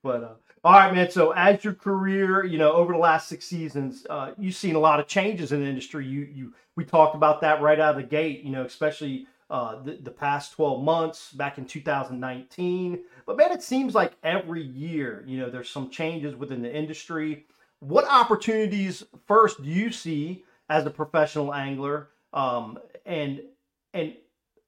But 0.01 0.23
uh, 0.23 0.33
all 0.63 0.73
right, 0.73 0.93
man. 0.93 1.11
So 1.11 1.31
as 1.31 1.63
your 1.63 1.73
career, 1.73 2.43
you 2.43 2.57
know, 2.57 2.71
over 2.71 2.93
the 2.93 2.99
last 2.99 3.27
six 3.27 3.45
seasons, 3.45 4.05
uh, 4.09 4.31
you've 4.37 4.55
seen 4.55 4.75
a 4.75 4.79
lot 4.79 4.99
of 4.99 5.07
changes 5.07 5.51
in 5.51 5.61
the 5.61 5.67
industry. 5.67 6.05
You 6.05 6.21
you 6.21 6.53
we 6.75 6.85
talked 6.85 7.15
about 7.15 7.41
that 7.41 7.61
right 7.61 7.79
out 7.79 7.95
of 7.95 8.01
the 8.01 8.07
gate. 8.07 8.43
You 8.43 8.51
know, 8.51 8.63
especially 8.63 9.27
uh, 9.49 9.83
the 9.83 9.97
the 9.97 10.11
past 10.11 10.53
twelve 10.53 10.83
months 10.83 11.31
back 11.33 11.59
in 11.59 11.65
2019. 11.65 12.99
But 13.27 13.37
man, 13.37 13.51
it 13.51 13.61
seems 13.61 13.93
like 13.93 14.13
every 14.23 14.63
year, 14.63 15.23
you 15.27 15.37
know, 15.37 15.49
there's 15.49 15.69
some 15.69 15.89
changes 15.91 16.35
within 16.35 16.63
the 16.63 16.75
industry. 16.75 17.45
What 17.79 18.05
opportunities 18.05 19.03
first 19.27 19.61
do 19.61 19.69
you 19.69 19.91
see 19.91 20.45
as 20.69 20.85
a 20.87 20.89
professional 20.89 21.53
angler? 21.53 22.09
Um, 22.33 22.79
and 23.05 23.41
and 23.93 24.15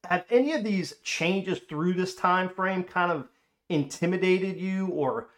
have 0.07 0.25
any 0.29 0.53
of 0.53 0.63
these 0.63 0.95
changes 1.03 1.59
through 1.69 1.93
this 1.93 2.15
time 2.15 2.49
frame 2.49 2.83
kind 2.83 3.11
of 3.11 3.27
intimidated 3.69 4.57
you 4.57 4.87
or 4.87 5.29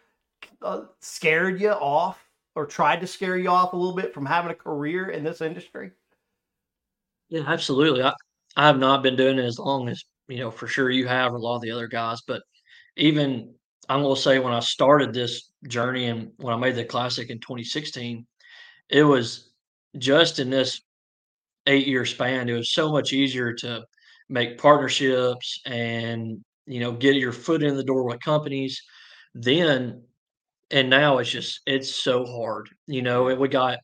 uh, 0.62 0.82
scared 1.00 1.60
you 1.60 1.70
off 1.70 2.22
or 2.54 2.66
tried 2.66 3.00
to 3.00 3.06
scare 3.06 3.36
you 3.36 3.48
off 3.48 3.72
a 3.72 3.76
little 3.76 3.96
bit 3.96 4.14
from 4.14 4.26
having 4.26 4.50
a 4.50 4.54
career 4.54 5.08
in 5.08 5.24
this 5.24 5.40
industry? 5.40 5.90
Yeah, 7.28 7.44
absolutely. 7.46 8.02
I 8.02 8.12
I 8.56 8.66
have 8.66 8.78
not 8.78 9.02
been 9.02 9.16
doing 9.16 9.38
it 9.38 9.44
as 9.44 9.58
long 9.58 9.88
as, 9.88 10.04
you 10.28 10.38
know, 10.38 10.50
for 10.50 10.66
sure 10.66 10.90
you 10.90 11.06
have 11.06 11.32
or 11.32 11.36
a 11.36 11.38
lot 11.38 11.56
of 11.56 11.62
the 11.62 11.70
other 11.70 11.86
guys, 11.86 12.20
but 12.26 12.42
even 12.96 13.54
I'm 13.88 14.02
gonna 14.02 14.16
say 14.16 14.38
when 14.38 14.52
I 14.52 14.60
started 14.60 15.12
this 15.12 15.50
journey 15.68 16.06
and 16.06 16.32
when 16.38 16.54
I 16.54 16.56
made 16.56 16.74
the 16.74 16.84
classic 16.84 17.30
in 17.30 17.38
2016, 17.38 18.26
it 18.88 19.02
was 19.02 19.52
just 19.98 20.38
in 20.38 20.50
this 20.50 20.80
eight 21.66 21.86
year 21.86 22.04
span, 22.04 22.48
it 22.48 22.54
was 22.54 22.72
so 22.72 22.90
much 22.90 23.12
easier 23.12 23.52
to 23.54 23.84
make 24.30 24.58
partnerships 24.58 25.60
and, 25.66 26.40
you 26.66 26.80
know, 26.80 26.92
get 26.92 27.16
your 27.16 27.32
foot 27.32 27.62
in 27.64 27.76
the 27.76 27.84
door 27.84 28.04
with 28.04 28.20
companies 28.22 28.82
then 29.34 30.02
and 30.72 30.90
now 30.90 31.18
it's 31.18 31.30
just 31.30 31.60
it's 31.66 31.94
so 31.94 32.24
hard, 32.26 32.68
you 32.86 33.02
know, 33.02 33.24
we 33.36 33.48
got 33.48 33.78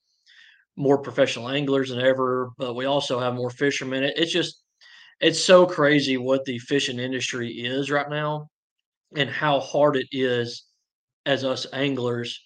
more 0.77 0.99
professional 0.99 1.49
anglers 1.49 1.91
than 1.91 2.01
ever, 2.01 2.51
but 2.59 2.75
we 2.75 2.85
also 2.85 3.19
have 3.19 3.35
more 3.35 3.51
fishermen. 3.51 4.05
It, 4.05 4.15
it's 4.19 4.33
just 4.33 4.63
it's 5.21 5.41
so 5.43 5.67
crazy 5.67 6.17
what 6.19 6.45
the 6.47 6.59
fishing 6.61 6.99
industry 7.01 7.51
is 7.51 7.91
right 7.91 8.11
now 8.11 8.49
and 9.17 9.31
how 9.31 9.61
hard 9.61 9.97
it 9.97 10.09
is 10.13 10.65
as 11.27 11.45
us 11.45 11.67
anglers 11.73 12.41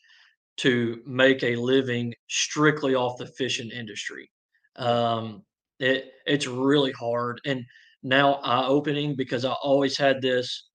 to 0.59 1.03
make 1.07 1.43
a 1.43 1.57
living 1.57 2.15
strictly 2.29 2.95
off 2.95 3.19
the 3.19 3.27
fishing 3.27 3.71
industry. 3.71 4.31
Um, 4.77 5.45
it 5.81 6.13
it's 6.27 6.47
really 6.47 6.93
hard 6.93 7.41
and 7.47 7.65
now 8.03 8.35
eye 8.37 8.67
opening 8.67 9.17
because 9.17 9.45
I 9.45 9.53
always 9.63 9.97
had 9.99 10.23
this 10.23 10.71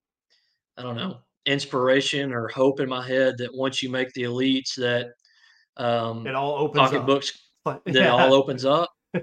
I 0.76 0.82
don't 0.82 0.96
know 0.96 1.22
inspiration 1.46 2.32
or 2.32 2.48
hope 2.48 2.80
in 2.80 2.88
my 2.88 3.06
head 3.06 3.36
that 3.38 3.54
once 3.54 3.82
you 3.82 3.90
make 3.90 4.12
the 4.14 4.24
elites 4.24 4.74
that 4.76 5.08
um, 5.76 6.26
It 6.26 6.34
all 6.34 6.56
opens 6.58 6.92
up. 6.92 7.14
pocketbooks 7.14 7.32
But 7.64 7.82
that 7.86 8.02
it 8.02 8.08
all 8.08 8.34
opens 8.34 8.64
up 8.64 8.90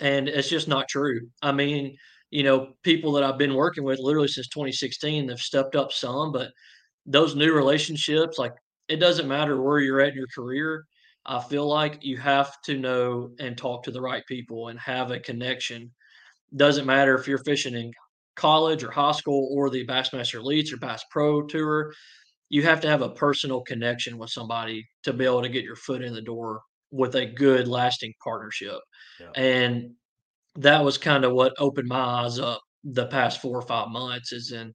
and 0.00 0.28
it's 0.28 0.48
just 0.48 0.68
not 0.68 0.88
true. 0.88 1.20
I 1.42 1.52
mean, 1.52 1.96
you 2.30 2.42
know, 2.42 2.74
people 2.82 3.12
that 3.12 3.22
I've 3.24 3.38
been 3.38 3.54
working 3.54 3.84
with 3.84 3.98
literally 3.98 4.28
since 4.28 4.48
2016 4.48 5.28
have 5.28 5.40
stepped 5.40 5.76
up 5.76 5.92
some, 5.92 6.32
but 6.32 6.52
those 7.06 7.36
new 7.36 7.54
relationships, 7.54 8.38
like 8.38 8.54
it 8.88 8.96
doesn't 8.98 9.28
matter 9.28 9.62
where 9.62 9.80
you're 9.80 10.00
at 10.00 10.10
in 10.10 10.16
your 10.16 10.28
career. 10.34 10.86
I 11.26 11.42
feel 11.42 11.66
like 11.68 12.04
you 12.04 12.18
have 12.18 12.60
to 12.62 12.78
know 12.78 13.34
and 13.40 13.58
talk 13.58 13.84
to 13.84 13.92
the 13.92 14.02
right 14.02 14.24
people 14.26 14.68
and 14.68 14.78
have 14.80 15.10
a 15.10 15.20
connection. 15.20 15.92
Doesn't 16.56 16.86
matter 16.86 17.14
if 17.14 17.26
you're 17.26 17.38
fishing 17.38 17.74
in 17.74 17.92
college 18.36 18.82
or 18.82 18.90
high 18.90 19.12
school 19.12 19.48
or 19.52 19.70
the 19.70 19.86
Bassmaster 19.86 20.40
Elites 20.42 20.72
or 20.72 20.76
Bass 20.76 21.04
Pro 21.10 21.42
Tour. 21.42 21.92
You 22.48 22.62
have 22.62 22.80
to 22.82 22.88
have 22.88 23.02
a 23.02 23.10
personal 23.10 23.62
connection 23.62 24.18
with 24.18 24.30
somebody 24.30 24.86
to 25.04 25.12
be 25.12 25.24
able 25.24 25.42
to 25.42 25.48
get 25.48 25.64
your 25.64 25.76
foot 25.76 26.02
in 26.02 26.12
the 26.12 26.22
door 26.22 26.60
with 26.90 27.16
a 27.16 27.26
good 27.26 27.66
lasting 27.66 28.12
partnership. 28.22 28.78
yeah, 29.20 29.30
And 29.34 29.92
that 30.56 30.84
was 30.84 30.98
kind 30.98 31.24
of 31.24 31.32
what 31.32 31.54
opened 31.58 31.88
my 31.88 31.98
eyes 31.98 32.38
up 32.38 32.60
the 32.84 33.06
past 33.06 33.40
4 33.40 33.58
or 33.58 33.62
5 33.62 33.88
months 33.88 34.32
is 34.32 34.52
in 34.52 34.72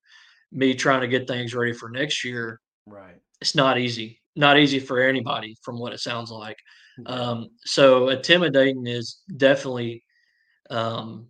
me 0.51 0.73
trying 0.73 1.01
to 1.01 1.07
get 1.07 1.27
things 1.27 1.53
ready 1.53 1.73
for 1.73 1.89
next 1.89 2.25
year. 2.25 2.59
right. 2.85 3.15
It's 3.39 3.55
not 3.55 3.77
easy. 3.77 4.19
Not 4.35 4.59
easy 4.59 4.79
for 4.79 4.99
anybody 4.99 5.55
from 5.63 5.79
what 5.79 5.93
it 5.93 5.99
sounds 5.99 6.31
like. 6.31 6.57
Yeah. 6.97 7.13
Um, 7.13 7.47
so 7.63 8.09
intimidating 8.09 8.85
is 8.87 9.21
definitely 9.37 10.03
um, 10.69 11.27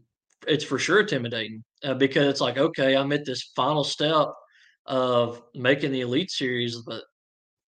it's 0.49 0.65
for 0.65 0.79
sure 0.79 1.01
intimidating 1.01 1.63
uh, 1.83 1.95
because 1.95 2.27
it's 2.27 2.41
like, 2.41 2.57
okay, 2.57 2.97
I'm 2.97 3.11
at 3.13 3.25
this 3.25 3.51
final 3.55 3.83
step 3.85 4.27
of 4.87 5.43
making 5.55 5.91
the 5.93 6.01
elite 6.01 6.31
series, 6.31 6.77
but 6.77 7.03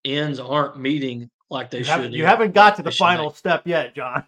ends 0.06 0.40
aren't 0.40 0.80
meeting 0.80 1.30
like 1.50 1.72
they 1.72 1.80
You 1.80 1.84
should. 1.84 1.86
haven't 1.86 2.14
you 2.14 2.26
haven't 2.26 2.54
got 2.54 2.78
to 2.78 2.84
the 2.84 2.92
final 2.92 3.30
night. 3.30 3.32
step 3.32 3.68
yet, 3.68 3.96
John. 3.96 4.24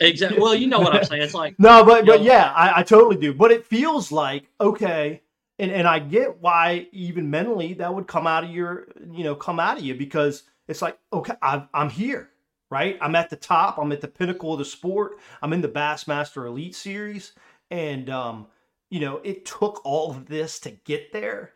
Exactly. 0.00 0.38
Well, 0.40 0.54
you 0.54 0.66
know 0.68 0.80
what 0.80 0.94
I'm 0.94 1.04
saying. 1.04 1.22
It's 1.22 1.34
like, 1.34 1.56
No, 1.58 1.84
but 1.84 2.06
but 2.06 2.22
know, 2.22 2.22
yeah, 2.22 2.52
I, 2.54 2.80
I 2.80 2.82
totally 2.82 3.16
do. 3.16 3.34
But 3.34 3.52
it 3.52 3.66
feels 3.66 4.12
like 4.12 4.46
okay, 4.60 5.22
and 5.58 5.70
and 5.72 5.86
I 5.88 6.00
get 6.00 6.40
why 6.40 6.88
even 6.92 7.30
mentally 7.30 7.74
that 7.74 7.94
would 7.94 8.06
come 8.08 8.26
out 8.26 8.44
of 8.44 8.50
your 8.50 8.88
you 9.12 9.24
know 9.24 9.34
come 9.36 9.60
out 9.60 9.78
of 9.78 9.84
you 9.84 9.94
because 9.94 10.44
it's 10.68 10.82
like 10.82 10.98
okay, 11.12 11.34
I'm 11.42 11.68
I'm 11.74 11.90
here, 11.90 12.30
right? 12.70 12.98
I'm 13.00 13.14
at 13.16 13.30
the 13.30 13.36
top. 13.36 13.78
I'm 13.78 13.92
at 13.92 14.00
the 14.00 14.08
pinnacle 14.08 14.52
of 14.52 14.58
the 14.58 14.64
sport. 14.64 15.18
I'm 15.42 15.52
in 15.52 15.60
the 15.62 15.68
Bassmaster 15.68 16.46
Elite 16.46 16.74
Series, 16.74 17.32
and 17.70 18.10
um, 18.10 18.46
you 18.90 19.00
know 19.00 19.20
it 19.24 19.44
took 19.44 19.84
all 19.84 20.10
of 20.10 20.26
this 20.26 20.58
to 20.60 20.70
get 20.70 21.12
there, 21.12 21.52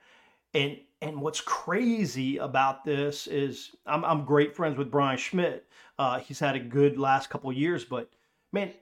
and 0.54 0.78
and 1.00 1.20
what's 1.20 1.40
crazy 1.40 2.38
about 2.38 2.84
this 2.84 3.26
is 3.26 3.74
I'm 3.86 4.04
I'm 4.04 4.24
great 4.24 4.56
friends 4.56 4.78
with 4.78 4.90
Bryan 4.90 5.18
Schmitt. 5.18 5.66
Uh, 5.98 6.18
he's 6.18 6.40
had 6.40 6.56
a 6.56 6.60
good 6.60 6.98
last 6.98 7.30
couple 7.30 7.52
years, 7.52 7.84
but 7.84 8.10
man, 8.52 8.72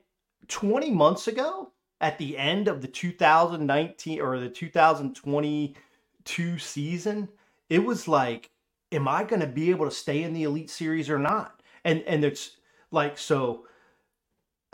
20 0.47 0.91
months 0.91 1.27
ago 1.27 1.71
at 1.99 2.17
the 2.17 2.37
end 2.37 2.67
of 2.67 2.81
the 2.81 2.87
2019 2.87 4.21
or 4.21 4.39
the 4.39 4.49
2022 4.49 6.59
season, 6.59 7.27
it 7.69 7.83
was 7.83 8.07
like, 8.07 8.51
am 8.91 9.07
I 9.07 9.23
going 9.23 9.39
to 9.39 9.47
be 9.47 9.71
able 9.71 9.85
to 9.85 9.91
stay 9.91 10.23
in 10.23 10.33
the 10.33 10.43
Elite 10.43 10.69
Series 10.69 11.09
or 11.09 11.19
not? 11.19 11.61
And 11.83 12.01
and 12.03 12.23
it's 12.23 12.57
like 12.91 13.17
so 13.17 13.65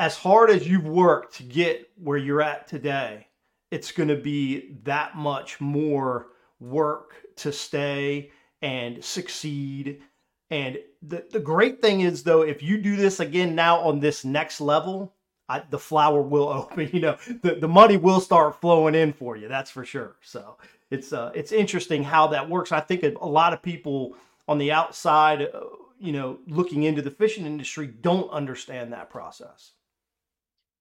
as 0.04 0.18
hard 0.18 0.49
as 0.49 0.68
you've 0.68 0.86
worked 0.86 1.36
to 1.36 1.43
get 1.43 1.89
where 1.95 2.18
you're 2.18 2.41
at 2.41 2.68
today, 2.68 3.26
it's 3.72 3.93
going 3.93 4.10
to 4.10 4.18
be 4.18 4.76
that 4.84 5.16
much 5.16 5.62
more 5.62 6.28
work 6.60 7.14
to 7.38 7.54
stay 7.54 8.30
and 8.62 9.01
succeed. 9.01 10.01
And 10.49 10.78
the, 11.01 11.24
the 11.32 11.39
great 11.39 11.82
thing 11.82 12.01
is, 12.01 12.22
though, 12.22 12.41
if 12.41 12.62
you 12.62 12.80
do 12.80 12.97
this 12.97 13.22
again 13.22 13.56
now 13.56 13.80
on 13.80 14.01
this 14.01 14.26
next 14.26 14.60
level, 14.60 15.14
I, 15.47 15.64
the 15.70 15.80
flower 15.80 16.22
will 16.22 16.49
open. 16.60 16.89
You 16.91 16.99
know, 16.99 17.18
the, 17.41 17.56
the 17.56 17.70
money 17.70 17.95
will 17.95 18.20
start 18.20 18.60
flowing 18.60 18.95
in 18.95 19.14
for 19.14 19.38
you. 19.38 19.47
That's 19.47 19.72
for 19.72 19.86
sure. 19.86 20.18
So 20.22 20.58
it's 20.91 21.14
uh, 21.14 21.32
it's 21.34 21.54
interesting 21.54 22.04
how 22.04 22.28
that 22.28 22.49
works. 22.49 22.74
I 22.74 22.82
think 22.82 23.04
a, 23.04 23.26
lot 23.26 23.54
of 23.54 23.62
people 23.62 24.18
on 24.49 24.58
the 24.58 24.74
outside, 24.74 25.43
uh, 25.43 25.62
you 25.97 26.12
know, 26.12 26.39
looking 26.45 26.84
into 26.84 27.01
the 27.01 27.10
fishing 27.10 27.45
industry, 27.45 27.88
don't 27.88 28.30
understand 28.32 28.91
that 28.91 29.10
process. 29.10 29.72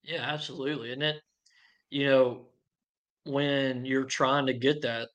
Yeah, 0.03 0.23
absolutely. 0.23 0.93
And 0.93 1.03
it, 1.03 1.23
you 1.91 2.07
know, 2.07 2.49
when 3.25 3.85
you're 3.87 4.05
trying 4.07 4.47
to 4.47 4.55
get 4.55 4.83
that 4.83 5.11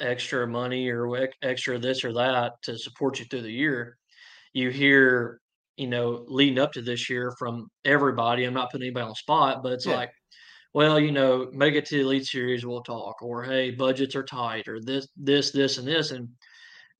extra 0.00 0.46
money 0.48 0.88
or 0.90 1.16
ex- 1.16 1.36
extra 1.42 1.78
this 1.78 2.04
or 2.04 2.12
that 2.14 2.54
to 2.64 2.78
support 2.78 3.18
you 3.18 3.26
through 3.26 3.42
the 3.42 3.52
year, 3.52 3.98
you 4.54 4.70
hear, 4.70 5.40
you 5.76 5.88
know, 5.88 6.24
leading 6.28 6.58
up 6.58 6.72
to 6.72 6.82
this 6.82 7.10
year 7.10 7.32
from 7.38 7.68
everybody. 7.84 8.44
I'm 8.44 8.54
not 8.54 8.70
putting 8.72 8.86
anybody 8.86 9.04
on 9.04 9.10
the 9.10 9.14
spot, 9.16 9.62
but 9.62 9.72
it's 9.72 9.86
Yeah. 9.86 9.96
like, 9.96 10.12
well, 10.74 11.00
you 11.00 11.12
know, 11.12 11.50
make 11.52 11.74
it 11.74 11.86
to 11.86 11.96
the 11.96 12.02
Elite 12.02 12.26
Series, 12.26 12.66
we'll 12.66 12.82
talk, 12.82 13.22
or 13.22 13.44
hey, 13.44 13.70
budgets 13.72 14.16
are 14.16 14.24
tight, 14.24 14.68
or 14.68 14.80
this, 14.80 15.08
this, 15.16 15.52
this, 15.52 15.78
and 15.78 15.88
this, 15.88 16.10
and 16.12 16.30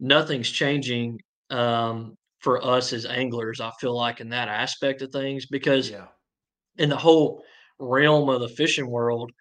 nothing's 0.01 0.51
changing 0.51 1.19
um, 1.51 2.17
for 2.41 2.65
us 2.65 2.93
as 2.93 3.07
anglers. 3.07 3.61
I 3.61 3.71
feel 3.81 3.97
like 3.97 4.21
in 4.21 4.31
that 4.31 4.49
aspect 4.49 5.03
of 5.03 5.11
things 5.13 5.47
because 5.47 5.91
Yeah. 5.91 6.09
In 6.79 6.89
the 6.89 6.97
whole 6.97 7.45
realm 7.79 8.29
of 8.29 8.41
the 8.41 8.49
fishing 8.49 8.89
world, 8.91 9.33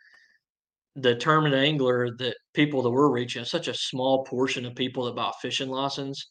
the 0.95 1.15
tournament 1.15 1.55
angler 1.55 2.15
that 2.17 2.37
people 2.53 2.81
that 2.83 2.91
we're 2.91 3.11
reaching, 3.11 3.43
such 3.45 3.67
a 3.67 3.73
small 3.73 4.23
portion 4.25 4.65
of 4.65 4.75
people 4.75 5.05
that 5.05 5.15
buy 5.15 5.29
a 5.29 5.33
fishing 5.41 5.69
license, 5.69 6.27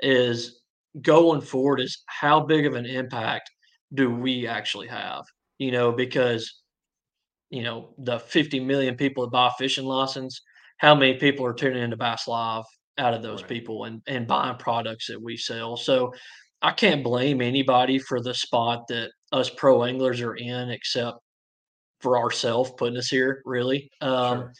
is 0.00 0.62
going 1.02 1.40
forward 1.40 1.80
is 1.80 2.02
how 2.06 2.40
big 2.40 2.66
of 2.66 2.74
an 2.74 2.86
impact 2.86 3.50
do 3.94 4.10
we 4.10 4.46
actually 4.46 4.88
have? 4.88 5.24
You 5.58 5.70
know, 5.70 5.92
because 5.92 6.62
you 7.50 7.62
know 7.62 7.94
the 7.98 8.18
50 8.18 8.60
million 8.60 8.96
people 8.96 9.24
that 9.24 9.32
buy 9.32 9.48
a 9.48 9.52
fishing 9.58 9.84
license, 9.84 10.40
how 10.78 10.94
many 10.94 11.14
people 11.14 11.46
are 11.46 11.54
tuning 11.54 11.82
into 11.82 11.96
Bass 11.96 12.26
Live 12.28 12.64
out 12.98 13.14
of 13.14 13.22
those 13.22 13.42
Right. 13.42 13.48
people 13.48 13.84
and 13.84 14.02
and 14.06 14.26
buying 14.26 14.56
products 14.58 15.08
that 15.08 15.22
we 15.22 15.36
sell? 15.36 15.76
So 15.76 16.12
I 16.66 16.72
can't 16.72 17.04
blame 17.04 17.40
anybody 17.40 18.00
for 18.00 18.20
the 18.20 18.34
spot 18.34 18.88
that 18.88 19.12
us 19.30 19.48
pro 19.48 19.84
anglers 19.84 20.20
are 20.20 20.34
in, 20.34 20.70
except 20.70 21.18
for 22.00 22.18
ourselves 22.18 22.72
putting 22.76 22.98
us 22.98 23.06
here, 23.08 23.40
really. 23.44 23.88
Um, 24.00 24.38
Sure. 24.38 24.52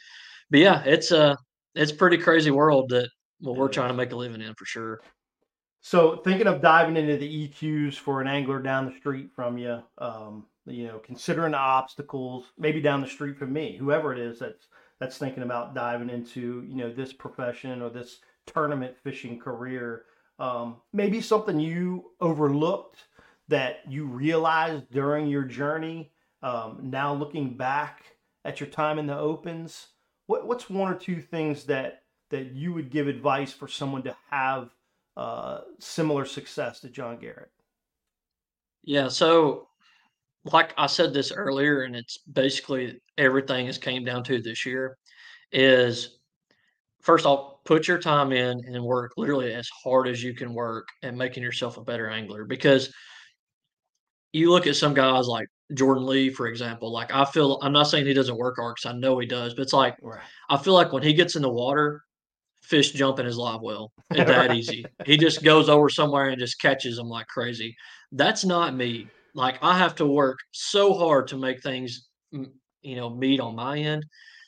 but 0.51 0.61
yeah, 0.61 0.83
it's 0.85 1.11
a 1.11 1.37
it's 1.75 1.91
a 1.91 1.97
pretty 1.97 2.19
crazy 2.19 2.53
world 2.53 2.91
that 2.91 3.09
well, 3.41 3.55
It 3.55 3.59
we're 3.59 3.69
trying 3.69 3.89
to 3.89 3.95
make 3.95 4.13
a 4.13 4.17
living 4.17 4.41
in 4.41 4.55
for 4.55 4.65
sure. 4.67 5.01
So 5.81 6.19
thinking 6.19 6.47
of 6.47 6.61
diving 6.61 6.97
into 6.97 7.17
the 7.17 7.49
EQs 7.49 7.95
for 7.95 8.21
an 8.21 8.29
angler 8.29 8.63
down 8.63 8.87
the 8.87 8.97
street 8.97 9.31
from 9.35 9.59
you, 9.59 9.83
um, 9.99 10.47
you 10.65 10.87
know, 10.87 11.01
considering 11.01 11.53
the 11.53 11.59
obstacles, 11.59 12.53
maybe 12.57 12.81
down 12.81 13.01
the 13.01 13.09
street 13.09 13.37
from 13.37 13.53
me, 13.53 13.77
whoever 13.77 14.13
it 14.13 14.19
is 14.21 14.39
that's 14.39 14.69
that's 15.01 15.19
thinking 15.19 15.43
about 15.43 15.75
diving 15.75 16.11
into, 16.11 16.65
you 16.69 16.77
know, 16.77 16.93
this 16.93 17.13
profession 17.13 17.83
or 17.83 17.91
this 17.91 18.21
tournament 18.47 18.97
fishing 18.97 19.41
career, 19.41 20.05
um, 20.39 20.77
maybe 20.93 21.21
something 21.21 21.59
you 21.59 22.13
overlooked 22.21 23.05
that 23.49 23.81
you 23.89 24.07
realized 24.07 24.91
during 24.91 25.27
your 25.27 25.45
journey. 25.45 26.13
Um, 26.43 26.79
now 26.83 27.15
looking 27.15 27.57
back 27.57 28.05
at 28.45 28.61
your 28.61 28.69
time 28.69 28.99
in 28.99 29.07
the 29.07 29.17
opens, 29.17 29.89
what, 30.27 30.47
what's 30.47 30.69
one 30.69 30.93
or 30.93 30.97
two 30.97 31.21
things 31.21 31.65
that 31.65 32.03
that 32.31 32.53
you 32.53 32.73
would 32.73 32.91
give 32.91 33.07
advice 33.07 33.53
for 33.53 33.69
someone 33.69 34.03
to 34.03 34.17
have 34.31 34.71
uh, 35.17 35.61
similar 35.79 36.25
success 36.25 36.81
to 36.81 36.89
John 36.89 37.19
Garrett. 37.19 37.51
Yeah, 38.83 39.09
so 39.09 39.69
like 40.45 40.75
I 40.77 40.87
said 40.87 41.13
this 41.13 41.33
earlier, 41.33 41.83
and 41.83 41.95
it's 41.95 42.19
basically 42.19 43.01
everything 43.17 43.67
has 43.67 43.79
came 43.79 44.05
down 44.05 44.25
to 44.25 44.41
this 44.41 44.67
year 44.67 44.99
is 45.53 46.19
first 47.01 47.27
off, 47.27 47.56
put 47.67 47.89
your 47.89 47.99
time 47.99 48.33
in 48.33 48.61
and 48.67 48.83
work 48.83 49.13
literally 49.17 49.53
as 49.53 49.69
hard 49.83 50.09
as 50.09 50.23
you 50.23 50.35
can 50.35 50.55
work 50.55 50.89
at 51.03 51.15
making 51.15 51.43
yourself 51.43 51.77
a 51.77 51.83
better 51.83 52.09
angler 52.09 52.45
because 52.45 52.93
you 54.33 54.51
look 54.51 54.67
at 54.67 54.77
some 54.77 54.95
guys 54.95 55.27
like 55.27 55.49
Jordan 55.75 56.07
Lee, 56.07 56.31
for 56.31 56.47
example. 56.47 56.93
Like 56.93 57.13
I 57.13 57.25
feel 57.25 57.59
I'm 57.63 57.73
not 57.73 57.85
saying 57.85 58.07
he 58.07 58.15
doesn't 58.15 58.37
work 58.39 58.57
hard 58.59 58.77
because 58.77 58.95
I 58.95 58.99
know 58.99 59.19
he 59.19 59.27
does, 59.27 59.55
but 59.55 59.63
it's 59.63 59.73
like 59.73 59.97
Right. 60.03 60.23
I 60.49 60.57
feel 60.57 60.75
like 60.75 60.93
when 60.93 61.03
he 61.03 61.13
gets 61.13 61.37
in 61.37 61.43
the 61.43 61.51
water, 61.51 62.03
fish 62.63 62.93
jump 62.93 63.19
in 63.19 63.27
his 63.27 63.37
live 63.37 63.61
well. 63.63 63.93
It's 64.11 64.29
that 64.29 64.49
Right. 64.49 64.57
easy. 64.57 64.87
He 65.07 65.17
just 65.17 65.45
goes 65.45 65.69
over 65.69 65.89
somewhere 65.89 66.29
and 66.29 66.39
just 66.39 66.61
catches 66.61 66.97
them 66.97 67.09
like 67.09 67.27
crazy. 67.29 67.77
That's 68.13 68.45
not 68.45 68.75
me. 68.75 69.09
Like 69.35 69.59
I 69.63 69.79
have 69.79 69.95
to 69.97 70.07
work 70.07 70.39
so 70.53 70.95
hard 70.95 71.29
to 71.29 71.37
make 71.37 71.63
things, 71.63 72.09
you 72.33 72.97
know, 72.97 73.11
meet 73.11 73.41
on 73.41 73.55
my 73.55 73.79
end. 73.79 74.05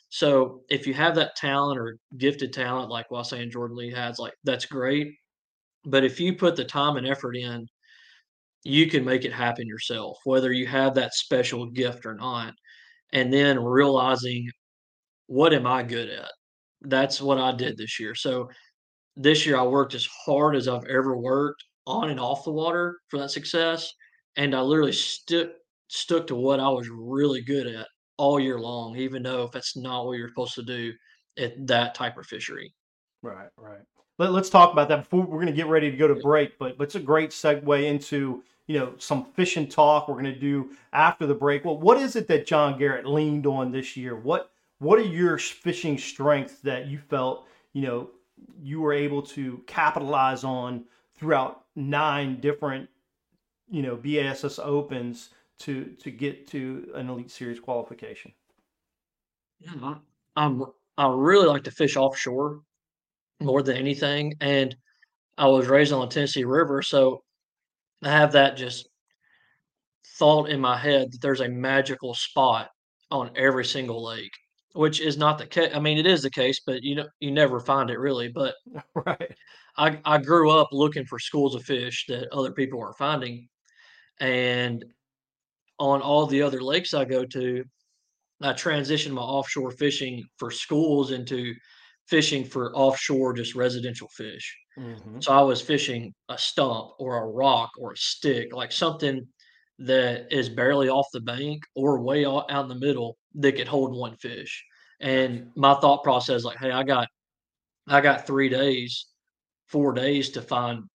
So 0.09 0.61
if 0.69 0.87
you 0.87 0.93
have 0.95 1.15
that 1.15 1.35
talent 1.35 1.79
or 1.79 1.97
gifted 2.17 2.53
talent, 2.53 2.89
like 2.89 3.09
what 3.11 3.31
I 3.31 3.43
was 3.43 3.53
Jordan 3.53 3.77
Lee 3.77 3.91
has, 3.91 4.19
like 4.19 4.33
that's 4.43 4.65
great. 4.65 5.13
But 5.85 6.03
if 6.03 6.19
you 6.19 6.35
put 6.35 6.55
the 6.55 6.65
time 6.65 6.97
and 6.97 7.07
effort 7.07 7.35
in, 7.35 7.67
you 8.63 8.87
can 8.89 9.05
make 9.05 9.25
it 9.25 9.33
happen 9.33 9.67
yourself, 9.67 10.17
whether 10.25 10.51
you 10.51 10.67
have 10.67 10.95
that 10.95 11.13
special 11.13 11.67
gift 11.67 12.05
or 12.05 12.15
not. 12.15 12.53
And 13.13 13.31
then 13.33 13.63
realizing 13.63 14.49
what 15.27 15.53
am 15.53 15.67
I 15.67 15.83
good 15.83 16.09
at? 16.09 16.31
That's 16.81 17.21
what 17.21 17.37
I 17.39 17.51
did 17.53 17.77
this 17.77 17.99
year. 17.99 18.15
So 18.15 18.49
this 19.15 19.45
year 19.45 19.57
I 19.57 19.63
worked 19.63 19.95
as 19.95 20.07
hard 20.25 20.55
as 20.55 20.67
I've 20.67 20.85
ever 20.85 21.17
worked 21.17 21.63
on 21.87 22.09
and 22.09 22.19
off 22.19 22.45
the 22.45 22.51
water 22.51 22.99
for 23.09 23.19
that 23.19 23.31
success, 23.31 23.91
and 24.37 24.55
I 24.55 24.61
literally 24.61 24.93
stuck 24.93 25.49
stuck 25.87 26.27
to 26.27 26.35
what 26.35 26.59
I 26.59 26.69
was 26.69 26.89
really 26.89 27.41
good 27.41 27.67
at 27.67 27.87
all 28.19 28.39
year 28.39 28.59
long, 28.59 28.97
even 28.97 29.23
though 29.23 29.43
if 29.43 29.51
that's 29.51 29.77
not 29.77 30.05
what 30.05 30.17
you're 30.17 30.27
supposed 30.27 30.53
to 30.55 30.63
do 30.63 30.93
at 31.37 31.65
that 31.65 31.95
type 31.95 32.17
of 32.17 32.27
fishery. 32.27 32.73
Right, 33.21 33.47
right. 33.57 33.79
Let, 34.17 34.33
let's 34.33 34.49
talk 34.49 34.73
about 34.73 34.89
that 34.89 35.03
before 35.03 35.21
we're 35.21 35.37
going 35.37 35.47
to 35.47 35.53
get 35.53 35.67
ready 35.67 35.89
to 35.89 35.95
go 35.95 36.07
to 36.07 36.15
break. 36.15 36.59
But, 36.59 36.77
but 36.77 36.83
it's 36.83 36.95
a 36.95 36.99
great 36.99 37.31
segue 37.31 37.83
into 37.83 38.43
you 38.67 38.77
know 38.77 38.93
some 38.97 39.25
fishing 39.33 39.67
talk 39.67 40.07
we're 40.07 40.21
going 40.21 40.25
to 40.25 40.39
do 40.39 40.71
after 40.91 41.25
the 41.25 41.33
break. 41.33 41.63
Well, 41.63 41.77
what 41.77 41.97
is 41.97 42.15
it 42.15 42.27
that 42.27 42.45
John 42.45 42.77
Garrett 42.77 43.07
leaned 43.07 43.47
on 43.47 43.71
this 43.71 43.95
year? 43.95 44.15
What 44.15 44.51
what 44.79 44.99
are 44.99 45.03
your 45.03 45.37
fishing 45.37 45.97
strengths 45.97 46.59
that 46.59 46.87
you 46.87 46.99
felt 46.99 47.47
you 47.73 47.83
know 47.83 48.09
you 48.61 48.81
were 48.81 48.93
able 48.93 49.21
to 49.21 49.61
capitalize 49.65 50.43
on 50.43 50.83
throughout 51.17 51.63
nine 51.75 52.39
different 52.41 52.89
you 53.69 53.81
know 53.81 53.95
BASS 53.95 54.59
Opens 54.59 55.29
to 55.59 55.95
to 55.99 56.11
get 56.11 56.47
to 56.47 56.91
an 56.95 57.09
Elite 57.09 57.31
Series 57.31 57.59
qualification? 57.59 58.33
Yeah, 59.59 59.73
I, 59.81 59.97
I'm 60.35 60.63
I 60.97 61.07
really 61.13 61.47
like 61.47 61.63
to 61.65 61.71
fish 61.71 61.95
offshore 61.95 62.61
more 63.41 63.63
than 63.63 63.77
anything, 63.77 64.35
and 64.41 64.75
I 65.37 65.47
was 65.47 65.67
raised 65.67 65.93
on 65.93 66.01
the 66.01 66.07
Tennessee 66.13 66.45
River, 66.45 66.81
so 66.83 67.23
I 68.03 68.09
have 68.11 68.33
that 68.33 68.57
just 68.57 68.89
thought 70.17 70.49
in 70.49 70.59
my 70.59 70.77
head 70.77 71.11
that 71.11 71.21
there's 71.21 71.41
a 71.41 71.49
magical 71.49 72.13
spot 72.13 72.69
on 73.11 73.31
every 73.35 73.65
single 73.65 74.03
lake, 74.03 74.31
which 74.73 74.99
is 75.01 75.17
not 75.17 75.37
the 75.37 75.47
case. 75.47 75.71
I 75.73 75.79
mean, 75.79 75.97
it 75.97 76.05
is 76.05 76.21
the 76.21 76.29
case, 76.29 76.61
but 76.65 76.83
you 76.83 76.95
know, 76.95 77.07
you 77.19 77.31
never 77.31 77.59
find 77.59 77.89
it 77.89 77.99
really. 77.99 78.27
But 78.29 78.55
Right. 78.95 79.35
I 79.77 79.99
I 80.05 80.17
grew 80.19 80.51
up 80.51 80.69
looking 80.71 81.05
for 81.05 81.19
schools 81.19 81.55
of 81.55 81.63
fish 81.63 82.05
that 82.07 82.31
other 82.33 82.51
people 82.51 82.79
weren't 82.79 82.97
finding, 82.97 83.47
and 84.19 84.85
on 85.79 86.01
all 86.01 86.25
the 86.27 86.41
other 86.41 86.61
lakes 86.61 86.93
I 86.93 87.05
go 87.05 87.25
to, 87.25 87.63
I 88.41 88.53
transitioned 88.53 89.13
my 89.13 89.21
offshore 89.21 89.71
fishing 89.71 90.23
for 90.37 90.51
schools 90.51 91.11
into 91.11 91.53
fishing 92.07 92.45
for 92.45 92.75
offshore 92.75 93.33
just 93.33 93.55
residential 93.55 94.07
fish. 94.09 94.57
hmm 94.77 95.19
So 95.19 95.33
I 95.33 95.41
was 95.41 95.61
fishing 95.61 96.13
a 96.29 96.37
stump 96.37 96.91
or 96.99 97.17
a 97.23 97.27
rock 97.27 97.71
or 97.79 97.93
a 97.93 97.97
stick, 97.97 98.53
like 98.53 98.71
something 98.71 99.27
that 99.79 100.31
is 100.31 100.49
barely 100.49 100.89
off 100.89 101.07
the 101.13 101.21
bank 101.21 101.63
or 101.75 102.01
way 102.01 102.25
out, 102.25 102.51
out 102.51 102.63
in 102.63 102.69
the 102.69 102.75
middle 102.87 103.17
that 103.35 103.53
could 103.53 103.67
hold 103.67 103.95
one 103.95 104.15
fish. 104.17 104.65
And 105.01 105.51
my 105.55 105.75
thought 105.79 106.03
process, 106.03 106.43
like, 106.43 106.57
hey, 106.59 106.71
I 106.71 106.83
got 106.83 107.07
I 107.87 108.01
got 108.01 108.25
three 108.27 108.49
days, 108.49 109.07
four 109.67 109.93
days 109.93 110.31
to 110.31 110.41
find 110.41 110.85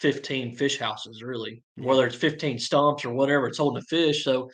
15 0.00 0.54
fish 0.56 0.78
houses, 0.78 1.22
really, 1.22 1.62
whether 1.76 2.06
it's 2.06 2.16
15 2.16 2.58
stumps 2.58 3.04
or 3.04 3.12
whatever 3.12 3.46
it's 3.48 3.58
holding 3.58 3.82
a 3.82 3.86
fish. 3.86 4.24
So 4.24 4.50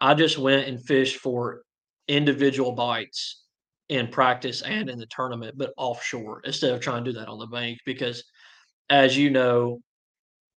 I 0.00 0.14
just 0.14 0.38
went 0.38 0.68
and 0.68 0.82
fished 0.84 1.16
for 1.16 1.62
individual 2.06 2.72
bites 2.72 3.44
in 3.88 4.08
practice 4.08 4.62
and 4.62 4.90
in 4.90 4.98
the 4.98 5.06
tournament, 5.06 5.56
but 5.56 5.72
offshore 5.76 6.42
instead 6.44 6.72
of 6.72 6.80
trying 6.80 7.04
to 7.04 7.12
do 7.12 7.18
that 7.18 7.28
on 7.28 7.38
the 7.38 7.46
bank 7.46 7.78
because 7.86 8.22
as 8.90 9.16
you 9.16 9.30
know, 9.30 9.80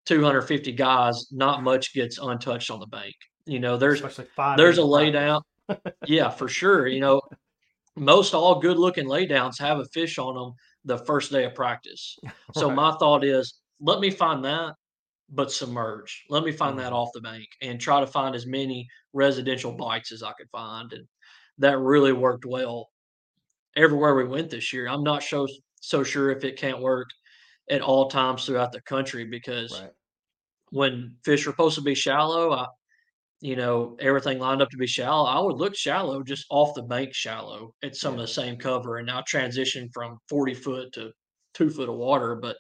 250 0.07 0.73
guys, 0.73 1.29
not 1.31 1.63
much 1.63 1.95
gets 1.95 2.19
untouched 2.19 2.71
on 2.71 2.81
the 2.81 2.87
bank. 2.87 3.15
You 3.47 3.61
know, 3.61 3.77
there's 3.77 4.01
five. 4.35 4.57
there's 4.57 4.79
a 4.79 4.83
of 4.83 4.89
lay 4.89 5.11
practice. 5.13 5.21
down. 5.21 5.43
Yeah, 6.07 6.31
for 6.31 6.49
sure. 6.49 6.89
You 6.89 6.99
know, 7.01 7.21
most 7.97 8.35
all 8.35 8.59
good 8.61 8.77
looking 8.79 9.07
laydowns 9.07 9.59
have 9.61 9.79
a 9.79 9.85
fish 9.87 10.19
on 10.19 10.35
them 10.35 10.55
the 10.85 10.99
first 10.99 11.31
day 11.31 11.45
of 11.45 11.55
practice. 11.55 12.19
So 12.55 12.67
Right. 12.67 12.75
my 12.75 12.93
thought 12.97 13.23
is, 13.23 13.60
let 13.81 14.01
me 14.01 14.11
find 14.11 14.45
that, 14.45 14.75
but 15.31 15.53
submerge. 15.53 16.25
Let 16.31 16.45
me 16.45 16.53
find 16.53 16.79
that 16.81 16.93
Mhm. 16.93 16.95
off 16.95 17.11
the 17.15 17.21
bank 17.23 17.47
and 17.63 17.81
try 17.81 18.01
to 18.01 18.07
find 18.09 18.35
as 18.37 18.47
many 18.47 18.89
residential 19.13 19.73
bites 19.73 20.13
as 20.13 20.23
I 20.23 20.33
could 20.35 20.51
find. 20.53 20.93
And 20.93 21.07
that 21.59 21.79
really 21.79 22.13
worked 22.13 22.47
well 22.47 22.91
everywhere 23.77 24.15
we 24.15 24.25
went 24.25 24.51
this 24.51 24.73
year. 24.73 24.89
I'm 24.89 25.05
not 25.05 25.23
so 25.23 25.47
so 25.83 26.05
sure 26.05 26.31
if 26.31 26.45
it 26.45 26.59
can't 26.59 26.81
work 26.81 27.09
at 27.71 27.83
all 27.83 28.09
times 28.11 28.47
throughout 28.47 28.73
the 28.73 28.83
country 28.83 29.25
because 29.25 29.83
Right. 29.83 29.93
when 30.71 31.17
fish 31.25 31.47
are 31.47 31.51
supposed 31.51 31.75
to 31.77 31.83
be 31.83 31.95
shallow, 31.95 32.53
I, 32.53 32.67
you 33.41 33.57
know, 33.57 33.97
everything 34.01 34.39
lined 34.39 34.63
up 34.63 34.71
to 34.71 34.77
be 34.79 34.87
shallow. 34.87 35.27
I 35.27 35.41
would 35.41 35.57
look 35.57 35.77
shallow, 35.77 36.23
just 36.23 36.47
off 36.51 36.75
the 36.75 36.83
bank 36.83 37.15
shallow 37.15 37.75
at 37.83 37.97
some 37.97 38.15
Yeah. 38.15 38.17
of 38.17 38.21
the 38.21 38.29
same 38.29 38.57
cover, 38.59 38.99
and 38.99 39.07
now 39.07 39.23
transition 39.27 39.89
from 39.95 40.19
40 40.29 40.55
foot 40.55 40.93
to 40.95 41.13
two 41.55 41.71
foot 41.71 41.89
of 41.89 41.97
water. 41.97 42.37
But 42.37 42.59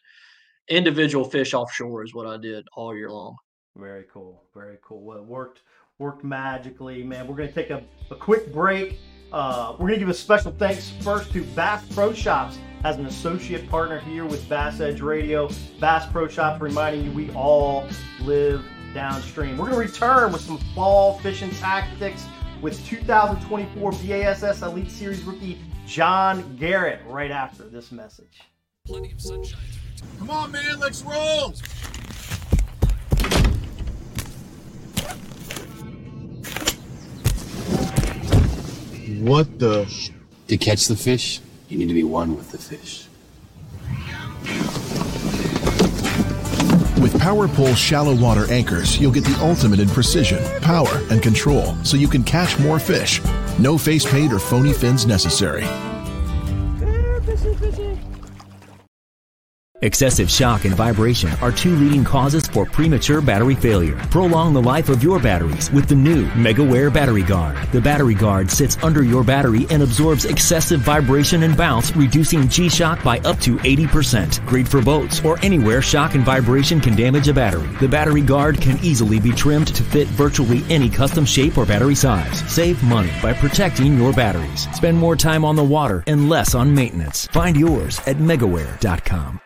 individual 0.70 1.24
fish 1.24 1.52
offshore 1.52 2.04
is 2.04 2.14
what 2.14 2.26
I 2.26 2.36
did 2.36 2.66
all 2.74 2.96
year 2.96 3.10
long. 3.10 3.36
Very 3.76 4.04
cool. 4.12 4.44
Very 4.54 4.78
cool. 4.82 5.02
Well, 5.02 5.18
it 5.18 5.24
worked 5.24 5.62
worked 5.98 6.24
magically, 6.24 7.02
man. 7.02 7.26
We're 7.26 7.36
gonna 7.36 7.52
take 7.52 7.70
a, 7.70 7.82
a 8.10 8.14
quick 8.14 8.52
break. 8.52 8.98
Uh, 9.32 9.76
we're 9.78 9.90
to 9.90 9.96
give 9.96 10.08
a 10.08 10.14
special 10.14 10.50
thanks 10.52 10.90
first 11.02 11.32
to 11.32 11.44
Bass 11.54 11.84
Pro 11.94 12.12
Shops 12.12 12.58
as 12.82 12.96
an 12.96 13.06
associate 13.06 13.68
partner 13.68 14.00
here 14.00 14.24
with 14.24 14.48
Bass 14.48 14.80
Edge 14.80 15.00
Radio. 15.00 15.48
Bass 15.78 16.10
Pro 16.10 16.26
Shops 16.26 16.60
reminding 16.60 17.04
you 17.04 17.12
we 17.12 17.30
all 17.32 17.86
live 18.22 18.64
downstream. 18.92 19.56
We're 19.56 19.70
to 19.70 19.76
return 19.76 20.32
with 20.32 20.40
some 20.40 20.58
fall 20.74 21.18
fishing 21.20 21.50
tactics 21.50 22.26
with 22.60 22.84
2024 22.86 23.92
BASS 23.92 24.62
Elite 24.62 24.90
Series 24.90 25.22
rookie 25.22 25.60
John 25.86 26.56
Garrett 26.56 27.00
right 27.06 27.30
after 27.30 27.64
this 27.64 27.92
message. 27.92 28.40
Come 28.90 30.30
on, 30.30 30.50
man, 30.50 30.80
let's 30.80 31.02
roll. 31.02 31.54
What 39.20 39.58
the? 39.60 40.10
To 40.48 40.56
catch 40.56 40.88
the 40.88 40.96
fish, 40.96 41.40
you 41.68 41.78
need 41.78 41.86
to 41.86 41.94
be 41.94 42.02
one 42.02 42.36
with 42.36 42.50
the 42.50 42.58
fish. 42.58 43.06
With 47.00 47.14
PowerPole 47.14 47.76
shallow 47.76 48.16
water 48.16 48.50
anchors, 48.50 48.98
you'll 48.98 49.12
get 49.12 49.24
the 49.24 49.38
ultimate 49.40 49.78
in 49.78 49.88
precision, 49.88 50.42
power, 50.62 51.00
and 51.10 51.22
control 51.22 51.76
so 51.84 51.96
you 51.96 52.08
can 52.08 52.24
catch 52.24 52.58
more 52.58 52.80
fish. 52.80 53.20
No 53.58 53.78
face 53.78 54.10
paint 54.10 54.32
or 54.32 54.40
phony 54.40 54.72
fins 54.72 55.06
necessary. 55.06 55.64
Excessive 59.82 60.30
shock 60.30 60.66
and 60.66 60.74
vibration 60.74 61.30
are 61.40 61.50
two 61.50 61.74
leading 61.74 62.04
causes 62.04 62.46
for 62.46 62.66
premature 62.66 63.22
battery 63.22 63.54
failure. 63.54 63.96
Prolong 64.10 64.52
the 64.52 64.60
life 64.60 64.90
of 64.90 65.02
your 65.02 65.18
batteries 65.18 65.70
with 65.70 65.88
the 65.88 65.94
new 65.94 66.26
MegaWare 66.32 66.92
Battery 66.92 67.22
Guard. 67.22 67.56
The 67.72 67.80
Battery 67.80 68.14
Guard 68.14 68.50
sits 68.50 68.76
under 68.82 69.02
your 69.02 69.24
battery 69.24 69.66
and 69.70 69.82
absorbs 69.82 70.26
excessive 70.26 70.80
vibration 70.80 71.44
and 71.44 71.56
bounce, 71.56 71.96
reducing 71.96 72.46
G-shock 72.46 73.02
by 73.02 73.20
up 73.20 73.40
to 73.40 73.56
80%. 73.56 74.44
Great 74.46 74.68
for 74.68 74.82
boats 74.82 75.24
or 75.24 75.42
anywhere 75.42 75.80
shock 75.80 76.14
and 76.14 76.24
vibration 76.24 76.78
can 76.78 76.94
damage 76.94 77.28
a 77.28 77.34
battery. 77.34 77.74
The 77.80 77.88
Battery 77.88 78.22
Guard 78.22 78.60
can 78.60 78.78
easily 78.84 79.18
be 79.18 79.32
trimmed 79.32 79.68
to 79.68 79.82
fit 79.82 80.08
virtually 80.08 80.62
any 80.68 80.90
custom 80.90 81.24
shape 81.24 81.56
or 81.56 81.64
battery 81.64 81.94
size. 81.94 82.40
Save 82.52 82.82
money 82.82 83.12
by 83.22 83.32
protecting 83.32 83.96
your 83.96 84.12
batteries. 84.12 84.68
Spend 84.74 84.98
more 84.98 85.16
time 85.16 85.42
on 85.42 85.56
the 85.56 85.64
water 85.64 86.04
and 86.06 86.28
less 86.28 86.54
on 86.54 86.74
maintenance. 86.74 87.26
Find 87.28 87.56
yours 87.56 87.98
at 88.00 88.16
megaware.com. 88.16 89.40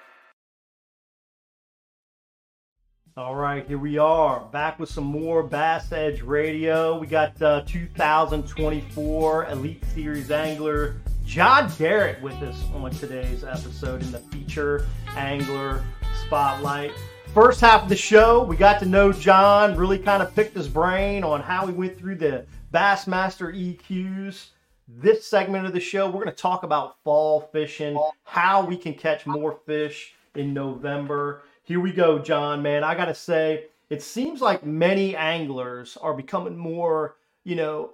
All 3.17 3.37
right, 3.37 3.65
here 3.65 3.79
we 3.79 3.97
are 3.97 4.41
back 4.41 4.81
with 4.81 4.89
some 4.89 5.05
more 5.05 5.45
Bass 5.45 5.93
Edge 5.93 6.21
Radio. 6.23 6.99
We 6.99 7.07
got 7.07 7.41
uh, 7.41 7.63
2024 7.65 9.51
Elite 9.51 9.85
Series 9.95 10.33
angler 10.33 10.97
John 11.25 11.71
Garrett 11.79 12.21
with 12.23 12.35
us 12.43 12.61
on 12.75 12.91
today's 12.91 13.45
episode 13.45 14.03
in 14.03 14.11
the 14.11 14.19
feature 14.19 14.89
angler 15.11 15.85
spotlight. 16.27 16.91
First 17.33 17.61
half 17.61 17.85
of 17.85 17.89
the 17.89 17.95
show, 17.95 18.43
we 18.43 18.57
got 18.57 18.81
to 18.81 18.85
know 18.85 19.13
John, 19.13 19.77
really 19.77 20.01
kind 20.01 20.21
of 20.21 20.35
picked 20.35 20.57
his 20.57 20.67
brain 20.67 21.23
on 21.23 21.41
how 21.41 21.69
he 21.69 21.73
went 21.73 21.97
through 21.97 22.17
the 22.17 22.45
Bassmaster 22.73 23.55
EQs. 23.55 24.49
This 24.89 25.25
segment 25.25 25.67
of 25.67 25.73
the 25.73 25.79
show, 25.79 26.07
we're 26.07 26.25
going 26.25 26.27
to 26.27 26.33
talk 26.33 26.65
about 26.65 26.97
fall 27.05 27.43
fishing, 27.53 27.97
how 28.25 28.67
we 28.67 28.77
can 28.77 28.95
catch 28.95 29.25
more 29.25 29.61
fish 29.67 30.15
in 30.35 30.53
November 30.53 31.43
here 31.65 31.81
we 31.81 31.93
go, 31.93 32.19
John, 32.19 32.63
man. 32.63 32.85
I 32.85 32.95
got 32.95 33.07
to 33.07 33.15
say, 33.15 33.67
it 33.91 34.03
seems 34.03 34.41
like 34.41 34.65
many 34.65 35.17
anglers 35.17 35.97
are 36.01 36.15
becoming 36.15 36.57
more, 36.57 37.17
you 37.43 37.57
know, 37.57 37.91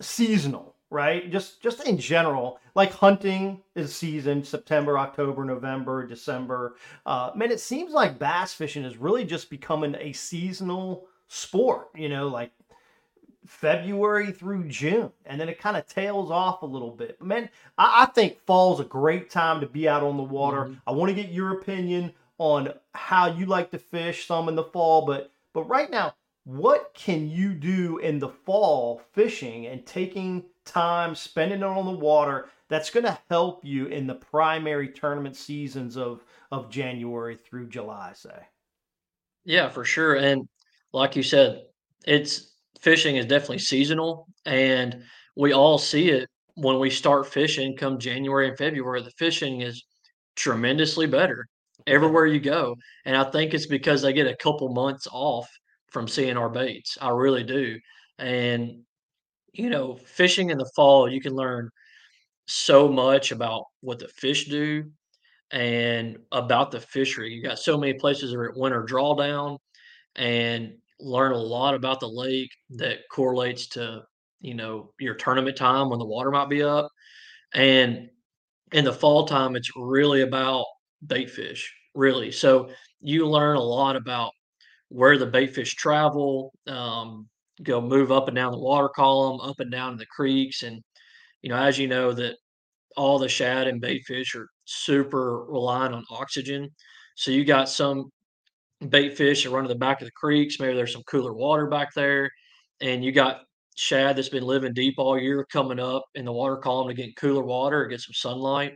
seasonal, 0.00 0.74
right? 0.90 1.30
Just 1.30 1.62
just 1.62 1.86
in 1.86 1.98
general, 1.98 2.58
like 2.74 2.92
hunting 2.92 3.62
is 3.74 3.94
season, 3.94 4.44
September, 4.44 4.98
October, 4.98 5.44
November, 5.44 6.06
December. 6.06 6.74
Uh, 7.06 7.30
man, 7.34 7.52
it 7.52 7.60
seems 7.60 7.92
like 7.92 8.18
bass 8.18 8.52
fishing 8.54 8.84
is 8.84 8.96
really 8.96 9.24
just 9.24 9.50
becoming 9.50 9.94
a 10.00 10.12
seasonal 10.12 11.06
sport, 11.28 11.88
you 11.94 12.08
know, 12.08 12.28
like 12.28 12.50
February 13.46 14.32
through 14.32 14.68
June, 14.68 15.10
and 15.26 15.40
then 15.40 15.48
it 15.48 15.60
kind 15.60 15.76
of 15.76 15.86
tails 15.86 16.30
off 16.30 16.62
a 16.62 16.66
little 16.66 16.90
bit. 16.90 17.20
Man, 17.22 17.48
I, 17.78 18.02
I 18.02 18.06
think 18.06 18.40
fall's 18.46 18.80
a 18.80 18.84
great 18.84 19.30
time 19.30 19.60
to 19.60 19.66
be 19.66 19.88
out 19.88 20.02
on 20.02 20.16
the 20.16 20.22
water. 20.22 20.64
Mm-hmm. 20.64 20.74
I 20.86 20.92
want 20.92 21.10
to 21.10 21.14
get 21.20 21.32
your 21.32 21.52
opinion 21.52 22.12
on 22.38 22.72
how 22.94 23.26
you 23.26 23.46
like 23.46 23.70
to 23.70 23.78
fish 23.78 24.26
some 24.26 24.48
in 24.48 24.54
the 24.54 24.64
fall, 24.64 25.06
but 25.06 25.32
but 25.52 25.64
right 25.64 25.90
now, 25.90 26.14
what 26.44 26.92
can 26.94 27.28
you 27.28 27.54
do 27.54 27.98
in 27.98 28.18
the 28.18 28.28
fall 28.28 29.00
fishing 29.12 29.66
and 29.66 29.86
taking 29.86 30.44
time, 30.64 31.14
spending 31.14 31.60
it 31.60 31.64
on 31.64 31.84
the 31.84 31.92
water 31.92 32.48
that's 32.68 32.90
going 32.90 33.04
to 33.04 33.18
help 33.28 33.64
you 33.64 33.86
in 33.86 34.06
the 34.06 34.14
primary 34.14 34.88
tournament 34.88 35.36
seasons 35.36 35.96
of 35.96 36.24
of 36.50 36.70
January 36.70 37.36
through 37.36 37.68
July, 37.68 38.12
say? 38.14 38.48
Yeah, 39.44 39.68
for 39.68 39.84
sure. 39.84 40.16
And 40.16 40.48
like 40.92 41.16
you 41.16 41.22
said, 41.22 41.62
it's 42.06 42.54
fishing 42.80 43.16
is 43.16 43.26
definitely 43.26 43.58
seasonal 43.58 44.26
and 44.44 45.02
we 45.36 45.52
all 45.52 45.78
see 45.78 46.10
it 46.10 46.28
when 46.54 46.78
we 46.78 46.90
start 46.90 47.26
fishing 47.26 47.76
come 47.76 47.98
January 47.98 48.48
and 48.48 48.58
February. 48.58 49.02
The 49.02 49.10
fishing 49.12 49.60
is 49.60 49.84
tremendously 50.34 51.06
better 51.06 51.48
everywhere 51.86 52.26
you 52.26 52.40
go. 52.40 52.76
And 53.04 53.16
I 53.16 53.24
think 53.30 53.54
it's 53.54 53.66
because 53.66 54.02
they 54.02 54.12
get 54.12 54.26
a 54.26 54.36
couple 54.36 54.68
months 54.72 55.06
off 55.10 55.48
from 55.90 56.08
seeing 56.08 56.36
our 56.36 56.48
baits. 56.48 56.96
I 57.00 57.10
really 57.10 57.44
do. 57.44 57.78
And, 58.18 58.82
you 59.52 59.70
know, 59.70 59.96
fishing 59.96 60.50
in 60.50 60.58
the 60.58 60.70
fall, 60.74 61.10
you 61.10 61.20
can 61.20 61.34
learn 61.34 61.68
so 62.46 62.88
much 62.88 63.32
about 63.32 63.64
what 63.80 63.98
the 63.98 64.08
fish 64.08 64.48
do 64.48 64.84
and 65.50 66.18
about 66.32 66.70
the 66.70 66.80
fishery. 66.80 67.32
You 67.32 67.42
got 67.42 67.58
so 67.58 67.78
many 67.78 67.94
places 67.94 68.30
that 68.30 68.38
are 68.38 68.50
at 68.50 68.56
winter 68.56 68.84
drawdown 68.84 69.58
and 70.16 70.74
learn 70.98 71.32
a 71.32 71.38
lot 71.38 71.74
about 71.74 72.00
the 72.00 72.08
lake 72.08 72.50
that 72.70 72.98
correlates 73.10 73.66
to, 73.68 74.02
you 74.40 74.54
know, 74.54 74.92
your 74.98 75.14
tournament 75.14 75.56
time 75.56 75.90
when 75.90 75.98
the 75.98 76.06
water 76.06 76.30
might 76.30 76.48
be 76.48 76.62
up. 76.62 76.88
And 77.54 78.08
in 78.72 78.84
the 78.84 78.92
fall 78.92 79.26
time, 79.26 79.56
it's 79.56 79.70
really 79.76 80.22
about 80.22 80.64
bait 81.06 81.30
fish, 81.30 81.72
really. 81.94 82.30
So 82.30 82.70
you 83.00 83.28
learn 83.28 83.56
a 83.56 83.62
lot 83.62 83.96
about 83.96 84.32
where 84.88 85.18
the 85.18 85.26
bait 85.26 85.54
fish 85.54 85.74
travel, 85.74 86.52
um, 86.66 87.28
go 87.62 87.80
move 87.80 88.12
up 88.12 88.28
and 88.28 88.34
down 88.34 88.52
the 88.52 88.58
water 88.58 88.88
column, 88.88 89.40
up 89.40 89.60
and 89.60 89.70
down 89.70 89.96
the 89.96 90.06
creeks. 90.06 90.62
And, 90.62 90.82
you 91.42 91.50
know, 91.50 91.56
as 91.56 91.78
you 91.78 91.88
know, 91.88 92.12
that 92.12 92.36
all 92.96 93.18
the 93.18 93.28
shad 93.28 93.66
and 93.66 93.80
bait 93.80 94.02
fish 94.06 94.34
are 94.34 94.48
super 94.64 95.44
reliant 95.44 95.94
on 95.94 96.04
oxygen. 96.10 96.68
So 97.16 97.30
you 97.30 97.44
got 97.44 97.68
some 97.68 98.10
bait 98.88 99.16
fish 99.16 99.44
that 99.44 99.50
run 99.50 99.64
to 99.64 99.68
the 99.68 99.74
back 99.74 100.00
of 100.00 100.06
the 100.06 100.12
creeks. 100.12 100.58
Maybe 100.58 100.74
there's 100.74 100.92
some 100.92 101.04
cooler 101.04 101.32
water 101.32 101.66
back 101.66 101.94
there. 101.94 102.30
And 102.80 103.04
you 103.04 103.12
got 103.12 103.42
shad 103.76 104.16
that's 104.16 104.28
been 104.28 104.42
living 104.42 104.74
deep 104.74 104.94
all 104.98 105.18
year 105.18 105.46
coming 105.50 105.80
up 105.80 106.04
in 106.14 106.24
the 106.24 106.32
water 106.32 106.56
column 106.56 106.88
to 106.88 106.94
get 106.94 107.16
cooler 107.16 107.42
water, 107.42 107.86
get 107.86 108.00
some 108.00 108.14
sunlight. 108.14 108.74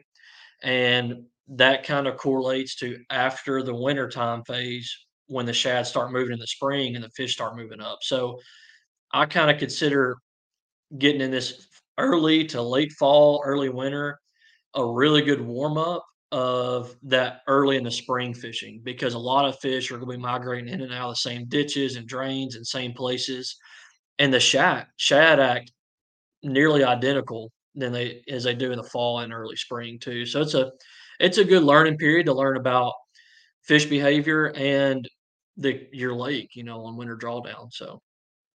And 0.63 1.27
that 1.49 1.85
kind 1.85 2.07
of 2.07 2.17
correlates 2.17 2.75
to 2.77 2.99
after 3.11 3.63
the 3.63 3.75
wintertime 3.75 4.43
phase 4.45 4.95
when 5.29 5.47
the 5.47 5.53
shad 5.53 5.87
start 5.87 6.13
moving 6.13 6.33
in 6.33 6.39
the 6.39 6.47
spring 6.47 6.95
and 6.95 7.05
the 7.05 7.11
fish 7.11 7.35
start 7.35 7.57
moving 7.57 7.81
up. 7.81 7.99
So 8.03 8.39
I 9.13 9.27
kind 9.27 9.51
of 9.51 9.59
consider 9.59 10.17
getting 10.99 11.21
in 11.21 11.31
this 11.31 11.67
early 11.99 12.45
to 12.47 12.63
late 12.63 12.93
fall, 12.93 13.43
early 13.45 13.69
winter, 13.69 14.19
a 14.75 14.85
really 14.85 15.23
good 15.23 15.41
warm 15.41 15.79
up 15.79 16.05
of 16.33 16.97
that 17.03 17.41
early 17.47 17.77
in 17.77 17.85
the 17.85 17.91
spring 17.91 18.35
fishing 18.35 18.81
because 18.85 19.15
a 19.15 19.19
lot 19.19 19.47
of 19.47 19.59
fish 19.61 19.91
are 19.91 19.97
going 19.97 20.11
to 20.11 20.17
be 20.17 20.23
migrating 20.23 20.73
in 20.73 20.83
and 20.83 20.93
out 20.93 21.09
of 21.09 21.13
the 21.13 21.17
same 21.17 21.47
ditches 21.47 21.97
and 21.97 22.07
drains 22.07 22.57
and 22.57 22.67
same 22.67 22.93
places. 22.93 23.57
And 24.19 24.33
the 24.33 24.41
shad 24.41 24.87
shad 24.97 25.41
act 25.41 25.73
nearly 26.43 26.85
identical 26.85 27.53
than 27.75 27.93
they 27.93 28.23
as 28.29 28.45
they 28.45 28.55
do 28.55 28.73
in 28.73 28.79
the 28.79 28.85
fall 28.85 29.21
and 29.21 29.33
early 29.33 29.57
spring 29.57 29.99
too. 29.99 30.27
So 30.27 30.41
it's 30.41 30.55
a 30.55 30.73
it's 31.21 31.39
a 31.39 31.45
good 31.45 31.63
learning 31.63 31.99
period 31.99 32.27
to 32.27 32.35
learn 32.35 32.57
about 32.57 32.95
fish 33.63 33.87
behavior 33.87 34.53
and 34.57 35.09
the 35.57 35.87
your 35.93 36.15
lake, 36.15 36.51
you 36.55 36.63
know, 36.63 36.85
on 36.85 36.97
winter 36.97 37.17
drawdown. 37.17 37.73
So 37.73 38.01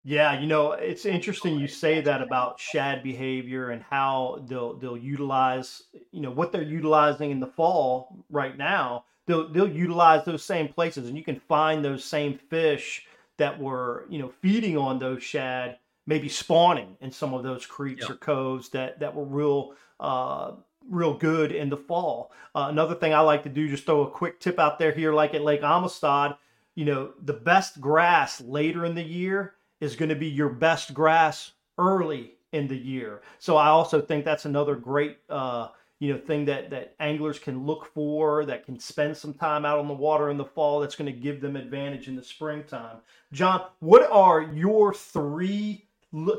yeah, 0.04 0.40
you 0.40 0.48
know, 0.48 0.72
it's 0.72 1.06
interesting 1.06 1.60
you 1.60 1.68
say 1.68 2.02
that 2.02 2.22
about 2.22 2.60
shad 2.60 3.04
behavior 3.04 3.72
and 3.72 3.84
how 3.84 4.44
they'll 4.48 4.78
they'll 4.78 4.98
utilize, 4.98 5.84
you 6.12 6.22
know, 6.22 6.32
what 6.32 6.52
they're 6.52 6.62
utilizing 6.62 7.32
in 7.32 7.40
the 7.40 7.48
fall 7.48 8.24
right 8.30 8.58
now. 8.58 9.06
They'll 9.28 9.50
they'll 9.50 9.70
utilize 9.70 10.26
those 10.26 10.44
same 10.44 10.70
places 10.70 11.08
and 11.08 11.18
you 11.18 11.24
can 11.24 11.40
find 11.40 11.84
those 11.84 12.04
same 12.06 12.38
fish 12.50 13.06
that 13.38 13.60
were, 13.60 14.06
you 14.10 14.20
know, 14.20 14.30
feeding 14.42 14.78
on 14.78 15.00
those 15.00 15.22
shad, 15.22 15.80
maybe 16.08 16.30
spawning 16.30 16.96
in 17.02 17.12
some 17.12 17.34
of 17.34 17.44
those 17.44 17.66
creeks 17.66 18.02
yep. 18.04 18.12
or 18.12 18.16
coves 18.16 18.70
that 18.70 19.00
that 19.00 19.14
were 19.14 19.26
real 19.26 19.74
uh 20.00 20.54
real 20.90 21.14
good 21.14 21.52
in 21.52 21.70
the 21.70 21.78
fall. 21.78 22.32
Uh, 22.56 22.68
another 22.70 22.96
thing 22.96 23.14
I 23.14 23.22
like 23.22 23.44
to 23.44 23.50
do, 23.50 23.70
just 23.70 23.86
throw 23.86 24.02
a 24.02 24.12
quick 24.12 24.40
tip 24.40 24.60
out 24.60 24.80
there 24.80 24.92
here, 24.92 25.14
like 25.14 25.34
at 25.34 25.44
Lake 25.44 25.64
Amistad, 25.64 26.36
you 26.76 26.86
know, 26.86 27.14
the 27.22 27.34
best 27.34 27.82
grass 27.82 28.42
later 28.42 28.86
in 28.86 28.96
the 28.96 29.04
year 29.04 29.56
is 29.80 29.96
going 29.96 30.10
to 30.10 30.16
be 30.16 30.28
your 30.28 30.50
best 30.50 30.94
grass 30.94 31.52
early 31.78 32.34
in 32.52 32.68
the 32.68 32.78
year. 32.78 33.22
So 33.40 33.58
I 33.58 33.68
also 33.68 34.02
think 34.02 34.26
that's 34.26 34.46
another 34.46 34.76
great 34.76 35.18
uh, 35.30 35.70
you 36.00 36.14
know 36.14 36.20
thing 36.20 36.46
that 36.46 36.70
that 36.70 36.96
anglers 37.00 37.40
can 37.40 37.66
look 37.66 37.86
for 37.94 38.46
that 38.46 38.66
can 38.66 38.80
spend 38.80 39.16
some 39.16 39.34
time 39.34 39.66
out 39.66 39.80
on 39.80 39.88
the 39.88 39.94
water 39.94 40.30
in 40.30 40.38
the 40.38 40.46
fall 40.46 40.80
that's 40.80 40.96
going 40.96 41.14
to 41.14 41.20
give 41.20 41.42
them 41.42 41.56
advantage 41.56 42.08
in 42.08 42.16
the 42.16 42.24
springtime. 42.24 42.98
John, 43.34 43.66
what 43.80 44.10
are 44.10 44.42
your 44.42 44.94
three 44.94 45.86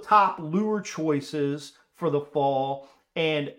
top 0.02 0.38
lure 0.40 0.80
choices 0.80 1.72
for 1.94 2.10
the 2.10 2.20
fall 2.20 2.88
and 3.14 3.52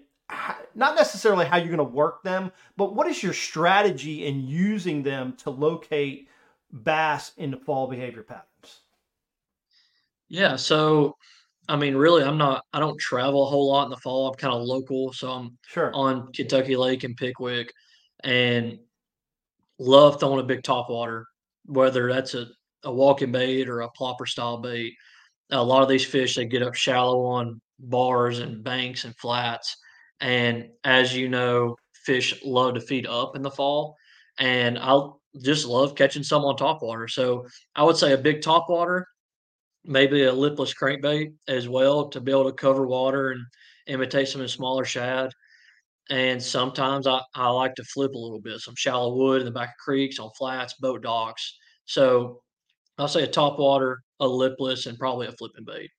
not 0.75 0.95
necessarily 0.95 1.45
how 1.45 1.57
you're 1.57 1.67
going 1.67 1.77
to 1.77 1.83
work 1.83 2.23
them, 2.23 2.51
but 2.77 2.95
what 2.95 3.07
is 3.07 3.21
your 3.21 3.33
strategy 3.33 4.25
in 4.25 4.47
using 4.47 5.03
them 5.03 5.33
to 5.37 5.49
locate 5.49 6.29
bass 6.83 7.33
in 7.37 7.51
the 7.51 7.57
fall 7.57 7.87
behavior 7.87 8.23
patterns? 8.23 8.81
Yeah, 10.29 10.55
so 10.55 11.17
I 11.67 11.75
mean, 11.75 11.95
really, 11.95 12.23
I'm 12.23 12.37
not. 12.37 12.63
I 12.73 12.79
don't 12.79 12.99
travel 12.99 13.43
a 13.43 13.49
whole 13.49 13.69
lot 13.69 13.85
in 13.85 13.89
the 13.89 13.97
fall. 13.97 14.29
I'm 14.29 14.35
kind 14.35 14.53
of 14.53 14.61
local, 14.61 15.13
so 15.13 15.29
I'm 15.31 15.57
sure 15.67 15.93
on 15.93 16.31
Kentucky 16.33 16.75
Lake 16.75 17.03
and 17.03 17.15
Pickwick, 17.15 17.73
and 18.23 18.79
love 19.77 20.19
throwing 20.19 20.39
a 20.39 20.43
big 20.43 20.63
top 20.63 20.89
water, 20.89 21.27
whether 21.65 22.11
that's 22.11 22.33
a 22.33 22.47
a 22.83 22.91
walking 22.91 23.31
bait 23.31 23.69
or 23.69 23.81
a 23.81 23.89
plopper 23.91 24.27
style 24.27 24.57
bait. 24.57 24.93
A 25.51 25.63
lot 25.63 25.83
of 25.83 25.89
these 25.89 26.05
fish 26.05 26.35
they 26.35 26.45
get 26.45 26.63
up 26.63 26.75
shallow 26.75 27.23
on 27.25 27.61
bars 27.79 28.39
and 28.39 28.63
banks 28.63 29.05
and 29.05 29.15
flats, 29.17 29.77
and 30.21 30.69
as 30.83 31.15
you 31.15 31.29
know, 31.29 31.75
fish 32.05 32.41
love 32.43 32.75
to 32.75 32.81
feed 32.81 33.07
up 33.07 33.35
in 33.35 33.41
the 33.41 33.51
fall, 33.51 33.95
and 34.39 34.79
I 34.79 34.99
just 35.43 35.65
love 35.65 35.95
catching 35.95 36.23
some 36.23 36.43
on 36.45 36.57
top 36.57 36.81
water. 36.81 37.07
So 37.07 37.47
I 37.75 37.83
would 37.83 37.97
say 37.97 38.13
a 38.13 38.17
big 38.17 38.41
top 38.41 38.69
water 38.69 39.07
maybe 39.83 40.23
a 40.23 40.33
lipless 40.33 40.73
crankbait 40.73 41.33
as 41.47 41.67
well 41.67 42.09
to 42.09 42.21
be 42.21 42.31
able 42.31 42.45
to 42.45 42.53
cover 42.53 42.85
water 42.87 43.31
and 43.31 43.41
imitate 43.87 44.27
some 44.27 44.41
of 44.41 44.45
the 44.45 44.49
smaller 44.49 44.85
shad. 44.85 45.31
And 46.09 46.41
sometimes 46.41 47.07
I, 47.07 47.21
I 47.35 47.49
like 47.49 47.75
to 47.75 47.83
flip 47.85 48.13
a 48.13 48.17
little 48.17 48.41
bit, 48.41 48.59
some 48.59 48.75
shallow 48.75 49.15
wood 49.15 49.41
in 49.41 49.45
the 49.45 49.51
back 49.51 49.69
of 49.69 49.83
creeks, 49.83 50.19
on 50.19 50.29
flats, 50.37 50.75
boat 50.79 51.03
docks. 51.03 51.57
So 51.85 52.41
I'll 52.97 53.07
say 53.07 53.23
a 53.23 53.27
top 53.27 53.59
water, 53.59 54.01
a 54.19 54.27
lipless, 54.27 54.85
and 54.85 54.97
probably 54.97 55.27
a 55.27 55.31
flipping 55.33 55.65
bait. 55.65 55.89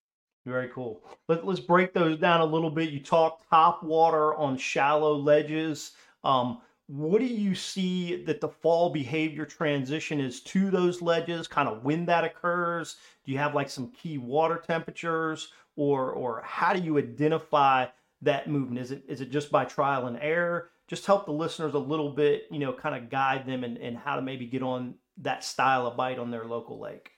Very 0.44 0.68
cool. 0.68 1.04
Let, 1.28 1.46
let's 1.46 1.60
break 1.60 1.92
those 1.92 2.18
down 2.18 2.40
a 2.40 2.44
little 2.44 2.70
bit. 2.70 2.90
You 2.90 3.00
talked 3.00 3.48
top 3.48 3.82
water 3.82 4.34
on 4.34 4.56
shallow 4.56 5.14
ledges. 5.14 5.92
Um, 6.24 6.60
what 6.88 7.20
do 7.20 7.26
you 7.26 7.54
see 7.54 8.24
that 8.24 8.40
the 8.40 8.48
fall 8.48 8.90
behavior 8.90 9.46
transition 9.46 10.20
is 10.20 10.40
to 10.42 10.70
those 10.70 11.00
ledges, 11.00 11.46
kind 11.46 11.68
of 11.68 11.84
when 11.84 12.04
that 12.06 12.24
occurs? 12.24 12.96
Do 13.24 13.32
you 13.32 13.38
have 13.38 13.54
like 13.54 13.70
some 13.70 13.92
key 13.92 14.18
water 14.18 14.62
temperatures 14.66 15.52
or 15.76 16.10
or 16.10 16.42
how 16.44 16.72
do 16.72 16.82
you 16.82 16.98
identify 16.98 17.86
that 18.20 18.48
movement? 18.50 18.80
Is 18.80 18.90
it 18.90 19.04
is 19.08 19.20
it 19.20 19.30
just 19.30 19.50
by 19.50 19.64
trial 19.64 20.06
and 20.06 20.18
error? 20.20 20.70
Just 20.88 21.06
help 21.06 21.24
the 21.24 21.32
listeners 21.32 21.74
a 21.74 21.78
little 21.78 22.10
bit, 22.10 22.46
you 22.50 22.58
know, 22.58 22.72
kind 22.72 22.96
of 22.96 23.08
guide 23.08 23.46
them 23.46 23.62
and 23.64 23.96
how 23.96 24.16
to 24.16 24.22
maybe 24.22 24.46
get 24.46 24.62
on 24.62 24.96
that 25.18 25.44
style 25.44 25.86
of 25.86 25.96
bite 25.96 26.18
on 26.18 26.30
their 26.30 26.44
local 26.44 26.80
lake. 26.80 27.12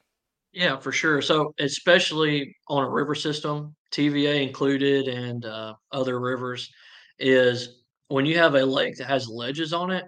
Yeah, 0.55 0.79
for 0.79 0.93
sure. 0.93 1.21
So 1.21 1.55
especially 1.59 2.57
on 2.69 2.85
a 2.85 2.91
river 2.91 3.15
system, 3.15 3.75
TVA 3.91 4.43
included 4.43 5.09
and 5.09 5.45
uh, 5.45 5.75
other 5.93 6.21
rivers, 6.21 6.71
is 7.19 7.83
when 8.09 8.27
you 8.27 8.39
have 8.39 8.55
a 8.55 8.65
lake 8.65 8.97
that 8.99 9.09
has 9.09 9.29
ledges 9.29 9.73
on 9.73 9.91
it, 9.91 10.05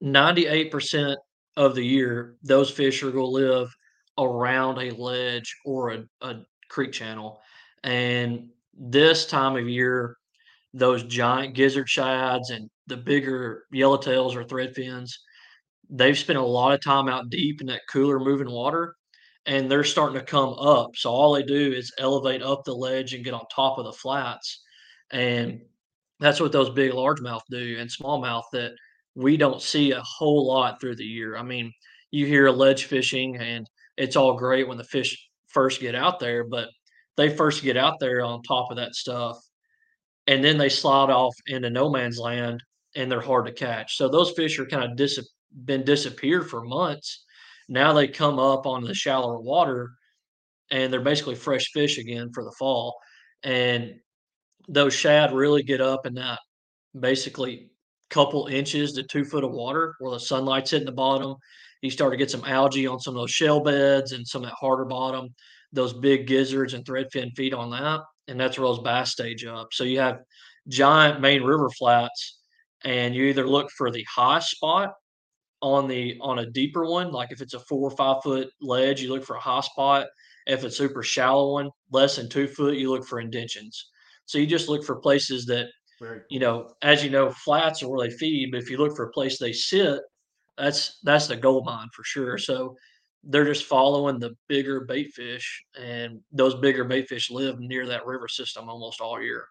98% 0.00 1.16
of 1.56 1.74
the 1.74 1.84
year, 1.84 2.36
those 2.42 2.70
fish 2.70 3.02
are 3.02 3.10
going 3.12 3.24
to 3.24 3.30
live 3.30 3.68
around 4.18 4.78
a 4.78 4.90
ledge 4.92 5.54
or 5.64 5.90
a, 5.90 6.04
a 6.22 6.36
creek 6.68 6.92
channel. 6.92 7.40
And 7.84 8.50
this 8.74 9.26
time 9.26 9.56
of 9.56 9.68
year, 9.68 10.16
those 10.74 11.04
giant 11.04 11.54
gizzard 11.54 11.88
shads 11.88 12.50
and 12.50 12.70
the 12.88 12.96
bigger 12.96 13.64
yellowtails 13.74 14.36
or 14.36 14.44
thread 14.44 14.74
fins, 14.74 15.18
they've 15.90 16.18
spent 16.18 16.38
a 16.38 16.42
lot 16.44 16.72
of 16.72 16.82
time 16.82 17.08
out 17.08 17.30
deep 17.30 17.60
in 17.60 17.66
that 17.68 17.82
cooler 17.90 18.18
moving 18.18 18.50
water 18.50 18.94
and 19.46 19.70
they're 19.70 19.84
starting 19.84 20.18
to 20.18 20.24
come 20.24 20.54
up. 20.54 20.96
So 20.96 21.10
all 21.10 21.32
they 21.32 21.42
do 21.42 21.72
is 21.72 21.92
elevate 21.98 22.42
up 22.42 22.64
the 22.64 22.74
ledge 22.74 23.14
and 23.14 23.24
get 23.24 23.34
on 23.34 23.44
top 23.54 23.78
of 23.78 23.84
the 23.84 23.92
flats. 23.92 24.62
And 25.12 25.60
that's 26.18 26.40
what 26.40 26.52
those 26.52 26.70
big 26.70 26.92
largemouth 26.92 27.42
do 27.50 27.76
and 27.78 27.90
smallmouth 27.90 28.44
that 28.52 28.72
we 29.14 29.36
don't 29.36 29.62
see 29.62 29.92
a 29.92 30.02
whole 30.02 30.46
lot 30.46 30.80
through 30.80 30.96
the 30.96 31.04
year. 31.04 31.36
I 31.36 31.42
mean, 31.42 31.72
you 32.10 32.26
hear 32.26 32.50
ledge 32.50 32.84
fishing 32.84 33.36
and 33.36 33.68
it's 33.96 34.16
all 34.16 34.34
great 34.36 34.68
when 34.68 34.78
the 34.78 34.84
fish 34.84 35.28
first 35.48 35.80
get 35.80 35.94
out 35.94 36.18
there, 36.20 36.44
but 36.44 36.68
they 37.16 37.34
first 37.34 37.62
get 37.62 37.76
out 37.76 37.98
there 38.00 38.22
on 38.24 38.42
top 38.42 38.70
of 38.70 38.76
that 38.76 38.94
stuff 38.94 39.38
and 40.26 40.44
then 40.44 40.58
they 40.58 40.68
slide 40.68 41.10
off 41.10 41.34
into 41.46 41.70
no 41.70 41.88
man's 41.88 42.18
land 42.18 42.62
and 42.94 43.10
they're 43.10 43.20
hard 43.20 43.46
to 43.46 43.52
catch. 43.52 43.96
So 43.96 44.08
those 44.08 44.32
fish 44.32 44.58
are 44.58 44.66
kind 44.66 44.84
of 44.84 44.96
dis- 44.96 45.28
been 45.64 45.84
disappeared 45.84 46.50
for 46.50 46.62
months. 46.62 47.24
Now 47.68 47.92
they 47.92 48.08
come 48.08 48.38
up 48.38 48.66
on 48.66 48.84
the 48.84 48.94
shallower 48.94 49.40
water 49.40 49.90
and 50.70 50.92
they're 50.92 51.00
basically 51.00 51.34
fresh 51.34 51.70
fish 51.72 51.98
again 51.98 52.30
for 52.32 52.44
the 52.44 52.54
fall. 52.58 52.96
And 53.42 53.94
those 54.68 54.94
shad 54.94 55.32
really 55.32 55.62
get 55.62 55.80
up 55.80 56.06
in 56.06 56.14
that 56.14 56.40
basically 56.98 57.70
couple 58.08 58.46
inches 58.46 58.92
to 58.92 59.02
two 59.02 59.24
foot 59.24 59.44
of 59.44 59.52
water 59.52 59.94
where 59.98 60.12
the 60.12 60.20
sunlight's 60.20 60.70
hitting 60.70 60.86
the 60.86 60.92
bottom. 60.92 61.34
You 61.82 61.90
start 61.90 62.12
to 62.12 62.16
get 62.16 62.30
some 62.30 62.44
algae 62.44 62.86
on 62.86 63.00
some 63.00 63.14
of 63.14 63.20
those 63.20 63.30
shell 63.30 63.60
beds 63.60 64.12
and 64.12 64.26
some 64.26 64.42
of 64.42 64.48
that 64.48 64.56
harder 64.58 64.84
bottom. 64.84 65.28
Those 65.72 65.92
big 65.92 66.26
gizzards 66.26 66.74
and 66.74 66.84
threadfin 66.84 67.36
feed 67.36 67.52
on 67.52 67.70
that, 67.70 68.00
and 68.28 68.40
that's 68.40 68.58
where 68.58 68.68
those 68.68 68.80
bass 68.80 69.12
stage 69.12 69.44
up. 69.44 69.68
So 69.72 69.84
you 69.84 69.98
have 70.00 70.20
giant 70.68 71.20
main 71.20 71.42
river 71.42 71.68
flats, 71.70 72.38
and 72.84 73.14
you 73.14 73.24
either 73.24 73.46
look 73.46 73.70
for 73.76 73.90
the 73.90 74.04
high 74.04 74.38
spot 74.38 74.94
on 75.62 75.88
the 75.88 76.16
on 76.20 76.40
a 76.40 76.50
deeper 76.50 76.86
one, 76.86 77.10
like 77.12 77.32
if 77.32 77.40
it's 77.40 77.54
a 77.54 77.60
four 77.60 77.88
or 77.88 77.96
five 77.96 78.22
foot 78.22 78.48
ledge, 78.60 79.00
you 79.00 79.08
look 79.10 79.24
for 79.24 79.36
a 79.36 79.40
high 79.40 79.60
spot. 79.60 80.06
If 80.46 80.64
it's 80.64 80.76
super 80.76 81.02
shallow 81.02 81.52
one, 81.54 81.70
less 81.90 82.16
than 82.16 82.28
two 82.28 82.46
foot, 82.46 82.76
you 82.76 82.90
look 82.90 83.06
for 83.06 83.20
indentions. 83.20 83.90
So 84.26 84.38
you 84.38 84.46
just 84.46 84.68
look 84.68 84.84
for 84.84 84.96
places 84.96 85.46
that, 85.46 85.66
you 86.30 86.38
know, 86.40 86.74
as 86.82 87.02
you 87.04 87.10
know, 87.10 87.30
flats 87.30 87.82
are 87.82 87.88
where 87.88 88.08
they 88.08 88.14
feed, 88.16 88.50
but 88.52 88.60
if 88.60 88.70
you 88.70 88.78
look 88.78 88.96
for 88.96 89.06
a 89.06 89.10
place 89.12 89.38
they 89.38 89.52
sit, 89.52 90.00
that's 90.58 90.98
that's 91.02 91.26
the 91.26 91.36
gold 91.36 91.64
mine 91.66 91.88
for 91.94 92.04
sure. 92.04 92.38
So 92.38 92.76
they're 93.24 93.44
just 93.44 93.64
following 93.66 94.18
the 94.20 94.36
bigger 94.48 94.84
bait 94.84 95.12
fish, 95.14 95.64
and 95.78 96.20
those 96.32 96.54
bigger 96.54 96.84
bait 96.84 97.08
fish 97.08 97.30
live 97.30 97.58
near 97.58 97.86
that 97.86 98.06
river 98.06 98.28
system 98.28 98.68
almost 98.68 99.00
all 99.00 99.20
year. 99.20 99.46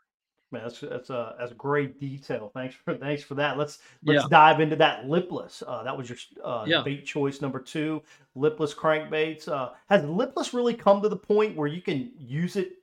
Man, 0.55 0.63
that's 0.63 0.79
that's 0.79 1.09
a 1.09 1.35
that's 1.37 1.51
a 1.51 1.55
great 1.55 1.99
detail. 1.99 2.49
Thanks 2.53 2.75
for 2.75 2.95
thanks 2.95 3.23
for 3.23 3.35
that. 3.35 3.57
Let's 3.57 3.79
let's 4.03 4.23
yeah. 4.23 4.27
dive 4.29 4.61
into 4.61 4.75
that 4.77 5.07
lipless. 5.09 5.61
Uh, 5.65 5.83
that 5.83 5.97
was 5.97 6.09
your 6.09 6.17
uh, 6.43 6.63
yeah. 6.65 6.81
bait 6.83 7.05
choice 7.05 7.41
number 7.41 7.59
two, 7.59 8.01
lipless 8.35 8.73
crankbaits. 8.73 9.47
Uh, 9.47 9.71
has 9.89 10.03
lipless 10.05 10.53
really 10.53 10.73
come 10.73 11.01
to 11.01 11.09
the 11.09 11.15
point 11.15 11.55
where 11.55 11.67
you 11.67 11.81
can 11.81 12.11
use 12.17 12.55
it 12.55 12.73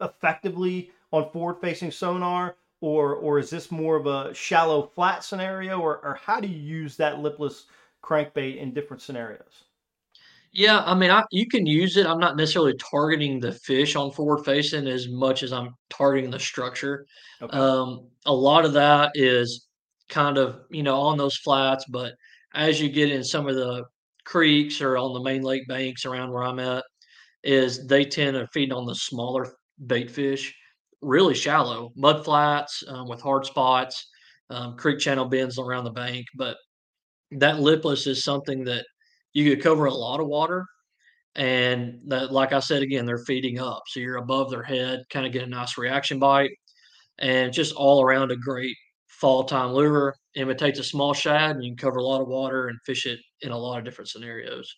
effectively 0.00 0.90
on 1.10 1.30
forward 1.30 1.60
facing 1.60 1.90
sonar 1.90 2.56
or 2.80 3.14
or 3.14 3.38
is 3.38 3.48
this 3.48 3.70
more 3.70 3.96
of 3.96 4.06
a 4.06 4.34
shallow 4.34 4.82
flat 4.82 5.24
scenario 5.24 5.80
or, 5.80 6.04
or 6.04 6.18
how 6.22 6.40
do 6.40 6.48
you 6.48 6.58
use 6.58 6.96
that 6.96 7.20
lipless 7.20 7.64
crankbait 8.02 8.58
in 8.58 8.74
different 8.74 9.02
scenarios 9.02 9.64
yeah 10.56 10.82
i 10.84 10.94
mean 10.94 11.10
I, 11.10 11.24
you 11.30 11.46
can 11.46 11.66
use 11.66 11.96
it 11.96 12.06
i'm 12.06 12.18
not 12.18 12.36
necessarily 12.36 12.74
targeting 12.74 13.40
the 13.40 13.52
fish 13.52 13.96
on 13.96 14.10
forward 14.10 14.44
facing 14.44 14.86
as 14.86 15.08
much 15.08 15.42
as 15.42 15.52
i'm 15.52 15.74
targeting 15.90 16.30
the 16.30 16.38
structure 16.38 17.06
okay. 17.42 17.56
um, 17.56 18.08
a 18.26 18.32
lot 18.32 18.64
of 18.64 18.72
that 18.72 19.12
is 19.14 19.66
kind 20.08 20.38
of 20.38 20.60
you 20.70 20.82
know 20.82 21.00
on 21.00 21.18
those 21.18 21.36
flats 21.36 21.84
but 21.88 22.14
as 22.54 22.80
you 22.80 22.88
get 22.88 23.10
in 23.10 23.22
some 23.22 23.46
of 23.48 23.54
the 23.54 23.84
creeks 24.24 24.80
or 24.80 24.96
on 24.96 25.12
the 25.12 25.22
main 25.22 25.42
lake 25.42 25.66
banks 25.68 26.04
around 26.04 26.32
where 26.32 26.44
i'm 26.44 26.58
at 26.58 26.84
is 27.44 27.86
they 27.86 28.04
tend 28.04 28.34
to 28.34 28.46
feed 28.48 28.72
on 28.72 28.86
the 28.86 28.94
smaller 28.94 29.54
bait 29.86 30.10
fish 30.10 30.54
really 31.02 31.34
shallow 31.34 31.92
mud 31.96 32.24
flats 32.24 32.82
um, 32.88 33.08
with 33.08 33.20
hard 33.20 33.46
spots, 33.46 34.08
um, 34.50 34.76
creek 34.76 34.98
channel 34.98 35.24
bends 35.24 35.58
around 35.58 35.84
the 35.84 35.90
bank. 35.90 36.26
But 36.34 36.56
that 37.32 37.60
lipless 37.60 38.06
is 38.06 38.24
something 38.24 38.64
that 38.64 38.86
you 39.36 39.50
could 39.50 39.62
cover 39.62 39.84
a 39.84 39.92
lot 39.92 40.18
of 40.18 40.28
water. 40.28 40.64
And 41.34 42.00
that, 42.06 42.32
like 42.32 42.54
I 42.54 42.60
said 42.60 42.80
again, 42.80 43.04
they're 43.04 43.18
feeding 43.18 43.60
up. 43.60 43.82
So 43.86 44.00
you're 44.00 44.16
above 44.16 44.50
their 44.50 44.62
head, 44.62 45.04
kind 45.10 45.26
of 45.26 45.32
get 45.32 45.42
a 45.42 45.46
nice 45.46 45.76
reaction 45.76 46.18
bite. 46.18 46.52
And 47.18 47.52
just 47.52 47.74
all 47.74 48.02
around 48.02 48.30
a 48.30 48.36
great 48.36 48.74
fall 49.08 49.44
time 49.44 49.72
lure. 49.72 50.16
Imitates 50.36 50.78
a 50.78 50.84
small 50.84 51.12
shad 51.12 51.56
and 51.56 51.62
you 51.62 51.72
can 51.72 51.76
cover 51.76 51.98
a 51.98 52.02
lot 52.02 52.22
of 52.22 52.28
water 52.28 52.68
and 52.68 52.78
fish 52.86 53.04
it 53.04 53.20
in 53.42 53.50
a 53.50 53.58
lot 53.58 53.78
of 53.78 53.84
different 53.84 54.08
scenarios. 54.08 54.74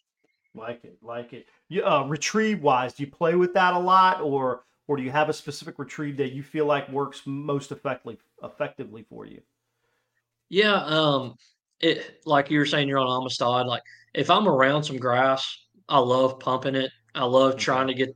Like 0.57 0.85
it, 0.85 0.99
like 1.03 1.33
it. 1.35 1.47
You, 1.69 1.85
uh, 1.85 2.05
retrieve 2.09 2.61
wise, 2.61 2.95
do 2.95 3.05
you 3.05 3.11
play 3.13 3.37
with 3.37 3.55
that 3.55 3.75
a 3.75 3.79
lot 3.79 4.21
or 4.21 4.65
or 4.89 4.97
do 4.97 5.05
you 5.05 5.11
have 5.13 5.29
a 5.29 5.33
specific 5.33 5.79
retrieve 5.79 6.17
that 6.17 6.33
you 6.33 6.43
feel 6.43 6.67
like 6.67 6.89
works 6.89 7.23
most 7.27 7.71
effectively 7.71 8.19
effectively 8.43 9.05
for 9.09 9.25
you? 9.25 9.41
Yeah, 10.49 10.83
um, 10.85 11.37
it 11.81 12.21
like 12.25 12.51
you 12.51 12.59
were 12.59 12.67
saying, 12.67 12.89
you're 12.89 12.99
on 12.99 13.21
Amistad. 13.21 13.67
Like 13.67 13.83
if 14.15 14.31
I'm 14.31 14.49
around 14.49 14.85
some 14.85 14.97
grass, 14.97 15.47
I 15.89 15.99
love 15.99 16.39
pumping 16.41 16.75
it. 16.75 16.91
I 17.15 17.25
love 17.25 17.57
trying 17.57 17.89
to 17.89 17.95
get. 17.95 18.11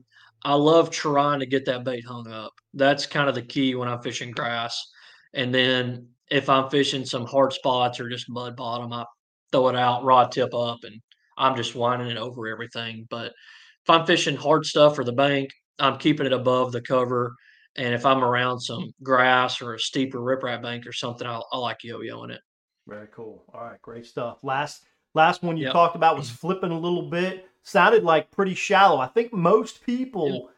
I 0.45 0.55
love 0.55 0.91
trying 0.91 1.39
to 1.41 1.47
get 1.47 1.65
that 1.67 1.85
bait 1.85 2.05
hung 2.05 2.29
up. 2.29 2.53
That's 2.75 3.07
kind 3.07 3.29
of 3.29 3.35
the 3.37 3.43
key 3.43 3.75
when 3.77 3.89
I'm 3.89 4.03
fishing 4.03 4.33
grass. 4.33 4.91
And 5.35 5.55
then 5.55 6.09
if 6.31 6.49
I'm 6.49 6.69
fishing 6.69 7.05
some 7.05 7.27
hard 7.27 7.53
spots 7.53 8.01
or 8.01 8.09
just 8.09 8.29
mud 8.29 8.57
bottom, 8.57 8.93
I 8.93 9.05
throw 9.53 9.69
it 9.69 9.77
out, 9.77 10.03
rod 10.03 10.33
tip 10.33 10.53
up, 10.53 10.79
and 10.83 11.01
I'm 11.39 11.57
just 11.57 11.77
winding 11.77 12.09
it 12.09 12.17
over 12.17 12.49
everything. 12.49 13.07
But 13.09 13.27
if 13.27 13.91
I'm 13.91 14.05
fishing 14.05 14.37
hard 14.37 14.67
stuff 14.67 14.99
or 14.99 15.05
the 15.05 15.13
bank, 15.13 15.51
I'm 15.79 15.99
keeping 15.99 16.27
it 16.27 16.33
above 16.33 16.73
the 16.73 16.81
cover. 16.81 17.35
And 17.77 17.95
if 17.95 18.05
I'm 18.05 18.25
around 18.25 18.61
some 18.61 18.93
grass 19.03 19.63
or 19.63 19.75
a 19.75 19.79
steeper 19.79 20.19
riprap 20.19 20.63
bank 20.63 20.87
or 20.87 20.93
something, 20.93 21.27
I, 21.27 21.41
I 21.53 21.59
like 21.59 21.85
yo-yoing 21.85 22.31
it. 22.31 22.41
Very 22.87 23.09
cool. 23.09 23.45
All 23.53 23.65
right, 23.65 23.81
great 23.83 24.07
stuff. 24.07 24.39
Last 24.43 24.85
last 25.15 25.43
one 25.43 25.57
you 25.57 25.65
Yep. 25.65 25.73
talked 25.73 25.97
about 25.97 26.17
was 26.17 26.31
flipping 26.31 26.71
a 26.73 26.79
little 26.79 27.09
bit. 27.09 27.49
Sounded 27.63 28.03
like 28.03 28.31
pretty 28.31 28.55
shallow. 28.55 28.99
I 28.99 29.07
think 29.07 29.33
most 29.33 29.85
people 29.85 30.51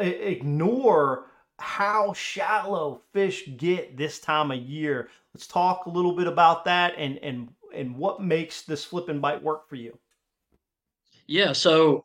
i- 0.00 0.04
ignore 0.04 1.30
how 1.58 2.12
shallow 2.12 3.02
fish 3.12 3.48
get 3.56 3.96
this 3.96 4.20
time 4.20 4.50
of 4.50 4.58
year. 4.58 5.10
Let's 5.34 5.46
talk 5.46 5.86
a 5.86 5.90
little 5.90 6.12
bit 6.14 6.26
about 6.26 6.64
that 6.66 6.94
and 6.98 7.18
and 7.18 7.54
and 7.74 7.96
what 7.96 8.22
makes 8.22 8.62
this 8.62 8.84
flip 8.84 9.08
and 9.08 9.22
bite 9.22 9.42
work 9.42 9.68
for 9.68 9.76
you. 9.76 9.98
Yeah, 11.26 11.52
so 11.52 12.04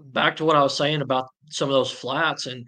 back 0.00 0.36
to 0.36 0.44
what 0.44 0.56
I 0.56 0.62
was 0.62 0.76
saying 0.76 1.00
about 1.02 1.28
some 1.50 1.68
of 1.68 1.72
those 1.74 1.90
flats 1.90 2.46
and 2.46 2.66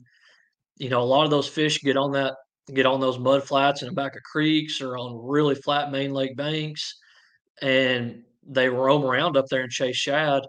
you 0.77 0.89
know, 0.89 1.01
a 1.01 1.05
lot 1.05 1.25
of 1.25 1.31
those 1.31 1.49
fish 1.49 1.81
get 1.83 1.97
on 1.97 2.13
that 2.13 2.35
get 2.73 2.87
on 2.87 3.01
those 3.01 3.19
mud 3.19 3.45
flats 3.45 3.83
in 3.83 3.89
the 3.89 3.95
back 3.95 4.17
of 4.17 4.23
creeks 4.23 4.81
or 4.81 4.97
on 4.97 5.21
really 5.23 5.55
flat 5.55 5.91
main 5.91 6.13
lake 6.13 6.37
banks 6.37 6.97
and 7.61 8.23
they 8.47 8.69
roam 8.69 9.05
around 9.05 9.37
up 9.37 9.47
there 9.49 9.63
and 9.63 9.71
chase 9.71 9.97
shad. 9.97 10.43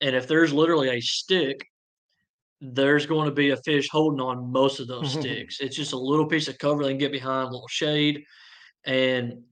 And 0.00 0.14
if 0.14 0.26
there's 0.26 0.52
literally 0.52 0.90
a 0.90 1.00
stick, 1.00 1.66
there's 2.60 3.06
going 3.06 3.26
to 3.26 3.34
be 3.34 3.50
a 3.50 3.56
fish 3.56 3.88
holding 3.90 4.20
on 4.20 4.52
most 4.52 4.80
of 4.80 4.86
those 4.86 5.12
sticks. 5.18 5.60
It's 5.60 5.76
just 5.76 5.92
a 5.92 5.98
little 5.98 6.26
piece 6.26 6.48
of 6.48 6.58
cover 6.58 6.82
they 6.82 6.90
can 6.90 6.98
get 6.98 7.12
behind, 7.12 7.48
a 7.48 7.52
little 7.52 7.68
shade. 7.68 8.22
And 8.84 9.42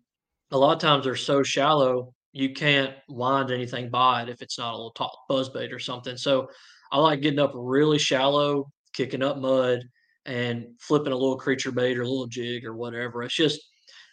a 0.50 0.58
lot 0.58 0.74
of 0.74 0.80
times 0.80 1.04
they're 1.04 1.16
so 1.16 1.42
shallow, 1.42 2.12
you 2.32 2.52
can't 2.52 2.94
wind 3.08 3.50
anything 3.50 3.90
by 3.90 4.22
it 4.22 4.28
if 4.28 4.42
it's 4.42 4.58
not 4.58 4.72
a 4.72 4.76
little 4.76 4.92
top 4.92 5.12
buzz 5.28 5.48
bait 5.48 5.72
or 5.72 5.78
something. 5.78 6.16
So 6.16 6.48
I 6.92 6.98
like 6.98 7.20
getting 7.20 7.38
up 7.38 7.52
really 7.54 7.98
shallow, 7.98 8.70
kicking 8.92 9.22
up 9.22 9.38
mud, 9.38 9.82
and 10.30 10.66
flipping 10.78 11.12
a 11.12 11.16
little 11.16 11.36
creature 11.36 11.72
bait 11.72 11.98
or 11.98 12.02
a 12.02 12.08
little 12.08 12.28
jig 12.28 12.64
or 12.64 12.74
whatever. 12.74 13.24
It's 13.24 13.34
just 13.34 13.60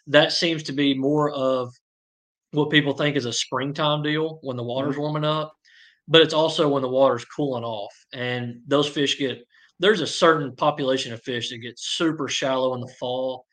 that 0.08 0.32
seems 0.32 0.64
to 0.64 0.74
be 0.74 0.98
more 0.98 1.30
of 1.30 1.72
what 2.52 2.72
people 2.72 2.94
think 2.94 3.16
is 3.16 3.26
a 3.26 3.34
springtime 3.34 4.02
deal 4.02 4.40
when 4.42 4.58
the 4.58 4.64
water's 4.64 4.98
warming 4.98 5.26
up, 5.26 5.54
but 6.08 6.24
it's 6.24 6.34
also 6.34 6.68
when 6.68 6.82
the 6.82 6.90
water's 6.90 7.24
cooling 7.26 7.64
off. 7.64 7.94
And 8.14 8.62
those 8.66 8.90
fish 8.90 9.20
get 9.20 9.44
there's 9.80 10.02
a 10.02 10.08
certain 10.08 10.56
population 10.56 11.14
of 11.14 11.22
fish 11.22 11.52
that 11.52 11.60
get 11.60 11.78
super 11.78 12.28
shallow 12.28 12.74
in 12.74 12.82
the 12.82 12.94
fall 13.00 13.46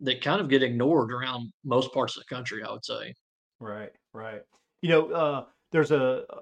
that 0.00 0.20
kind 0.20 0.40
of 0.40 0.48
get 0.48 0.64
ignored 0.64 1.12
around 1.12 1.52
most 1.64 1.92
parts 1.92 2.16
of 2.16 2.24
the 2.24 2.34
country, 2.34 2.64
I 2.64 2.72
would 2.72 2.84
say. 2.84 3.14
Right, 3.60 3.92
right. 4.12 4.42
You 4.82 4.88
know, 4.88 5.10
uh, 5.12 5.44
there's 5.70 5.92
a, 5.92 6.24
uh, 6.28 6.40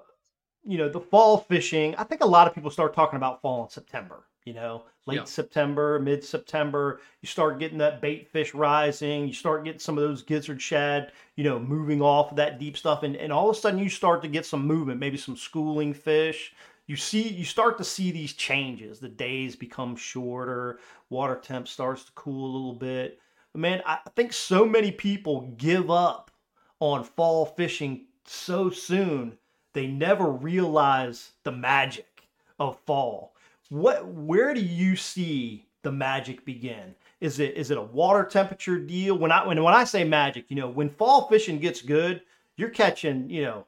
you 0.63 0.79
know, 0.79 0.89
the 0.89 0.99
fall 0.99 1.37
fishing. 1.37 1.93
I 1.95 2.05
think 2.05 2.21
a 2.21 2.27
lot 2.27 2.47
of 2.47 2.55
people 2.55 2.71
start 2.71 2.95
talking 2.95 3.17
about 3.17 3.41
fall 3.41 3.63
in 3.63 3.69
September. 3.69 4.23
You 4.45 4.53
know, 4.53 4.85
late 5.09 5.17
Yeah. 5.17 5.23
September, 5.25 5.99
mid 5.99 6.23
September. 6.23 7.01
You 7.21 7.27
start 7.27 7.59
getting 7.59 7.79
that 7.79 8.01
bait 8.01 8.27
fish 8.29 8.53
rising. 8.53 9.27
You 9.27 9.33
start 9.33 9.63
getting 9.65 9.79
some 9.79 9.97
of 9.97 10.03
those 10.03 10.21
gizzard 10.21 10.61
shad, 10.61 11.11
you 11.35 11.43
know, 11.43 11.59
moving 11.59 12.01
off 12.01 12.31
of 12.31 12.37
that 12.37 12.59
deep 12.59 12.77
stuff, 12.77 13.03
and 13.03 13.15
and 13.15 13.33
all 13.33 13.49
of 13.49 13.55
a 13.55 13.59
sudden 13.59 13.79
you 13.79 13.89
start 13.89 14.21
to 14.21 14.27
get 14.27 14.45
some 14.45 14.65
movement, 14.65 14.99
maybe 14.99 15.17
some 15.17 15.35
schooling 15.37 15.93
fish. 15.93 16.53
You 16.87 16.95
see, 16.95 17.27
you 17.27 17.45
start 17.45 17.77
to 17.77 17.83
see 17.83 18.11
these 18.11 18.33
changes. 18.33 18.99
The 18.99 19.09
days 19.09 19.55
become 19.55 19.95
shorter. 19.95 20.79
Water 21.09 21.35
temp 21.35 21.67
starts 21.67 22.03
to 22.05 22.11
cool 22.13 22.45
a 22.45 22.53
little 22.55 22.73
bit. 22.73 23.19
But 23.53 23.59
Man, 23.61 23.81
I 23.85 23.99
I 24.05 24.09
think 24.15 24.33
so 24.33 24.65
many 24.65 24.91
people 24.91 25.53
give 25.57 25.89
up 25.91 26.31
on 26.79 27.03
fall 27.03 27.45
fishing 27.45 28.05
so 28.25 28.69
soon 28.69 29.37
they 29.73 29.87
never 29.87 30.31
realize 30.31 31.33
the 31.43 31.51
magic 31.51 32.27
of 32.59 32.79
fall 32.85 33.35
what 33.69 34.05
where 34.07 34.53
do 34.53 34.61
you 34.61 34.95
see 34.95 35.65
the 35.83 35.91
magic 35.91 36.43
begin? 36.45 36.95
Is 37.21 37.39
it 37.39 37.55
is 37.55 37.71
it 37.71 37.77
a 37.77 37.81
water 37.81 38.23
temperature 38.23 38.79
deal? 38.79 39.17
When 39.17 39.31
i 39.31 39.45
when, 39.45 39.61
when 39.63 39.73
i 39.73 39.83
say 39.83 40.03
magic 40.03 40.45
you 40.49 40.55
know 40.55 40.67
when 40.67 40.89
fall 40.89 41.27
fishing 41.27 41.59
gets 41.59 41.81
good 41.81 42.21
you're 42.57 42.69
catching 42.69 43.29
you 43.29 43.43
know 43.43 43.65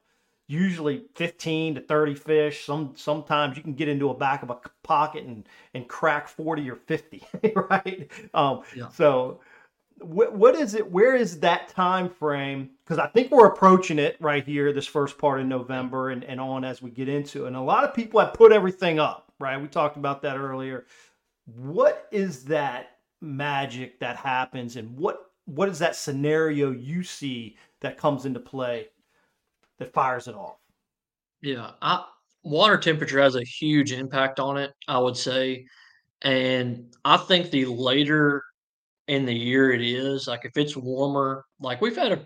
usually 0.48 1.06
15 1.16 1.76
to 1.76 1.82
30 1.82 2.16
fish. 2.16 2.66
Some 2.66 2.94
sometimes 2.96 3.56
you 3.56 3.64
can 3.64 3.74
get 3.74 3.88
into 3.88 4.10
a 4.10 4.14
back 4.14 4.44
of 4.44 4.50
a 4.50 4.58
pocket 4.84 5.24
and 5.24 5.48
and 5.74 5.88
crack 5.88 6.28
40 6.28 6.70
or 6.70 6.76
50 6.76 7.24
right? 7.56 8.10
Um 8.34 8.64
Yeah. 8.76 8.90
so 8.90 9.40
what, 10.00 10.34
what 10.36 10.56
is 10.56 10.74
it 10.74 10.92
where 10.92 11.16
is 11.16 11.40
that 11.42 11.70
time 11.70 12.10
frame? 12.10 12.72
Because 12.84 12.98
i 13.00 13.08
think 13.08 13.32
we're 13.32 13.48
approaching 13.48 14.00
it 14.00 14.18
right 14.20 14.46
here 14.46 14.74
this 14.74 14.88
first 14.88 15.18
part 15.18 15.40
of 15.40 15.46
november 15.46 16.10
and, 16.10 16.24
and 16.24 16.40
on 16.42 16.64
as 16.66 16.82
we 16.82 16.90
get 16.90 17.08
into 17.08 17.46
it. 17.46 17.48
And 17.48 17.56
a 17.56 17.62
lot 17.62 17.84
of 17.84 17.94
people 17.94 18.20
have 18.20 18.34
put 18.34 18.52
everything 18.52 19.00
up 19.00 19.31
right 19.42 19.62
we 19.62 19.68
talked 19.68 19.98
about 19.98 20.22
that 20.22 20.38
earlier 20.38 20.86
what 21.46 22.08
is 22.12 22.44
that 22.46 22.98
magic 23.22 24.00
that 24.00 24.16
happens 24.16 24.76
and 24.78 24.96
what 24.98 25.32
what 25.46 25.68
is 25.70 25.80
that 25.80 25.96
scenario 25.96 26.72
you 26.72 27.04
see 27.04 27.58
that 27.82 27.98
comes 27.98 28.26
into 28.26 28.40
play 28.40 28.88
that 29.80 29.94
fires 29.94 30.28
it 30.28 30.36
off 30.36 30.58
Yeah, 31.42 31.72
I, 31.82 32.06
water 32.44 32.78
temperature 32.78 33.22
has 33.22 33.36
a 33.36 33.44
huge 33.44 33.92
impact 33.92 34.40
on 34.40 34.58
it, 34.58 34.72
I 34.88 35.00
would 35.00 35.18
say. 35.18 35.66
And 36.22 36.94
I 37.04 37.18
think 37.18 37.50
the 37.50 37.66
later 37.66 38.44
in 39.08 39.26
the 39.26 39.34
year 39.34 39.72
it 39.72 39.82
is, 39.82 40.28
like 40.28 40.46
if 40.46 40.56
it's 40.56 40.78
warmer, 40.78 41.46
like 41.60 41.82
we've 41.82 41.96
had 41.96 42.12
a 42.12 42.26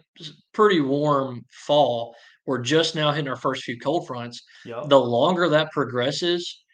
pretty 0.53 0.81
warm 0.81 1.45
fall. 1.49 2.15
We're 2.45 2.61
just 2.61 2.95
now 2.95 3.11
hitting 3.11 3.29
our 3.29 3.37
first 3.37 3.63
few 3.63 3.79
cold 3.79 4.05
fronts. 4.05 4.43
Yep. 4.65 4.89
The 4.89 4.99
longer 4.99 5.49
that 5.49 5.71
progresses, 5.71 6.64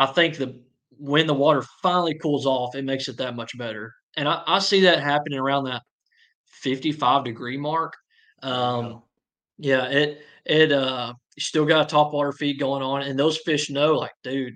I 0.00 0.06
think 0.06 0.38
the 0.38 0.58
when 0.98 1.26
the 1.26 1.34
water 1.34 1.62
finally 1.82 2.14
cools 2.14 2.46
off, 2.46 2.74
it 2.74 2.84
makes 2.84 3.06
it 3.08 3.18
that 3.18 3.36
much 3.36 3.56
better. 3.58 3.92
And 4.16 4.26
I, 4.26 4.42
I 4.46 4.58
see 4.58 4.80
that 4.80 5.02
happening 5.02 5.38
around 5.38 5.64
that 5.64 5.82
55 6.62 7.24
degree 7.24 7.58
mark. 7.58 7.94
Um, 8.42 9.02
yeah, 9.58 9.84
it 9.88 10.22
it 10.46 10.72
uh 10.72 11.12
you 11.36 11.40
still 11.42 11.66
got 11.66 11.82
a 11.82 11.88
top 11.88 12.14
water 12.14 12.32
feed 12.32 12.58
going 12.58 12.82
on, 12.82 13.02
and 13.02 13.18
those 13.18 13.38
fish 13.38 13.68
know, 13.68 13.92
like, 13.98 14.12
dude, 14.24 14.54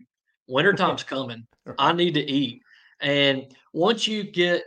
wintertime's 0.49 1.03
coming. 1.15 1.47
I 1.79 1.93
need 1.93 2.15
to 2.15 2.23
eat. 2.23 2.63
And 3.01 3.45
once 3.75 4.09
you 4.09 4.23
get 4.25 4.63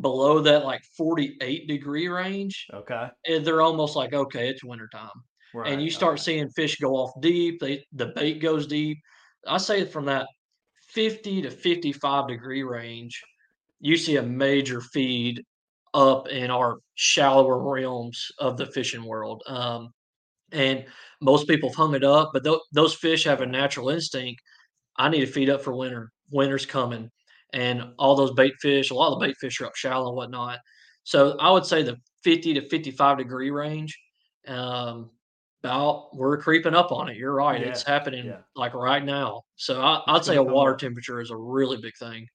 below 0.00 0.40
that 0.40 0.64
like 0.64 0.82
48 0.96 1.68
degree 1.68 2.08
range, 2.08 2.66
okay 2.72 3.08
eh, 3.26 3.40
they're 3.40 3.60
almost 3.60 3.96
like, 3.96 4.14
okay, 4.14 4.48
it's 4.48 4.64
wintertime. 4.64 5.10
right 5.52 5.70
And 5.70 5.82
you 5.82 5.90
start 5.90 6.20
seeing 6.20 6.48
fish 6.48 6.78
go 6.78 6.96
off 6.96 7.10
deep, 7.20 7.60
they 7.60 7.84
the 7.92 8.06
bait 8.06 8.40
goes 8.40 8.66
deep. 8.66 8.98
I 9.46 9.58
say 9.58 9.84
from 9.84 10.06
that 10.06 10.26
50 10.88 11.42
to 11.42 11.50
55 11.50 12.28
degree 12.28 12.62
range, 12.62 13.20
you 13.80 13.96
see 13.96 14.16
a 14.16 14.22
major 14.22 14.80
feed 14.80 15.42
up 15.94 16.28
in 16.28 16.50
our 16.50 16.78
shallower 16.94 17.58
realms 17.58 18.30
of 18.38 18.56
the 18.56 18.66
fishing 18.66 19.04
world. 19.04 19.42
Um, 19.46 19.92
and 20.52 20.84
most 21.20 21.48
people 21.48 21.68
have 21.70 21.76
hung 21.76 21.94
it 21.94 22.04
up, 22.04 22.30
but 22.32 22.44
tho- 22.44 22.62
those 22.72 22.94
fish 22.94 23.24
have 23.24 23.40
a 23.40 23.46
natural 23.46 23.90
instinct. 23.90 24.40
I 24.96 25.08
need 25.08 25.20
to 25.20 25.26
feed 25.26 25.50
up 25.50 25.62
for 25.62 25.74
winter. 25.74 26.10
Winter's 26.30 26.66
coming, 26.66 27.10
and 27.52 27.92
all 27.98 28.14
those 28.14 28.32
bait 28.32 28.54
fish, 28.60 28.90
a 28.90 28.94
lot 28.94 29.12
of 29.12 29.18
the 29.18 29.26
bait 29.26 29.36
fish 29.40 29.60
are 29.60 29.66
up 29.66 29.76
shallow 29.76 30.08
and 30.08 30.16
whatnot. 30.16 30.58
So 31.04 31.36
I 31.38 31.50
would 31.50 31.66
say 31.66 31.82
the 31.82 31.96
50 32.24 32.54
to 32.54 32.68
55 32.68 33.18
degree 33.18 33.50
range. 33.50 33.98
Um, 34.46 35.10
about 35.62 36.14
we're 36.16 36.38
creeping 36.38 36.74
up 36.74 36.90
on 36.92 37.08
it. 37.08 37.16
You're 37.16 37.34
right. 37.34 37.60
It's 37.62 37.82
happening 37.82 38.26
yeah. 38.26 38.38
like 38.54 38.74
right 38.74 39.04
now. 39.04 39.42
So 39.56 39.80
I, 39.80 40.02
I'd 40.06 40.24
say 40.24 40.36
a 40.36 40.42
water 40.42 40.72
up. 40.72 40.78
temperature 40.78 41.20
is 41.20 41.30
a 41.30 41.36
really 41.36 41.76
big 41.76 41.96
thing. 41.96 42.28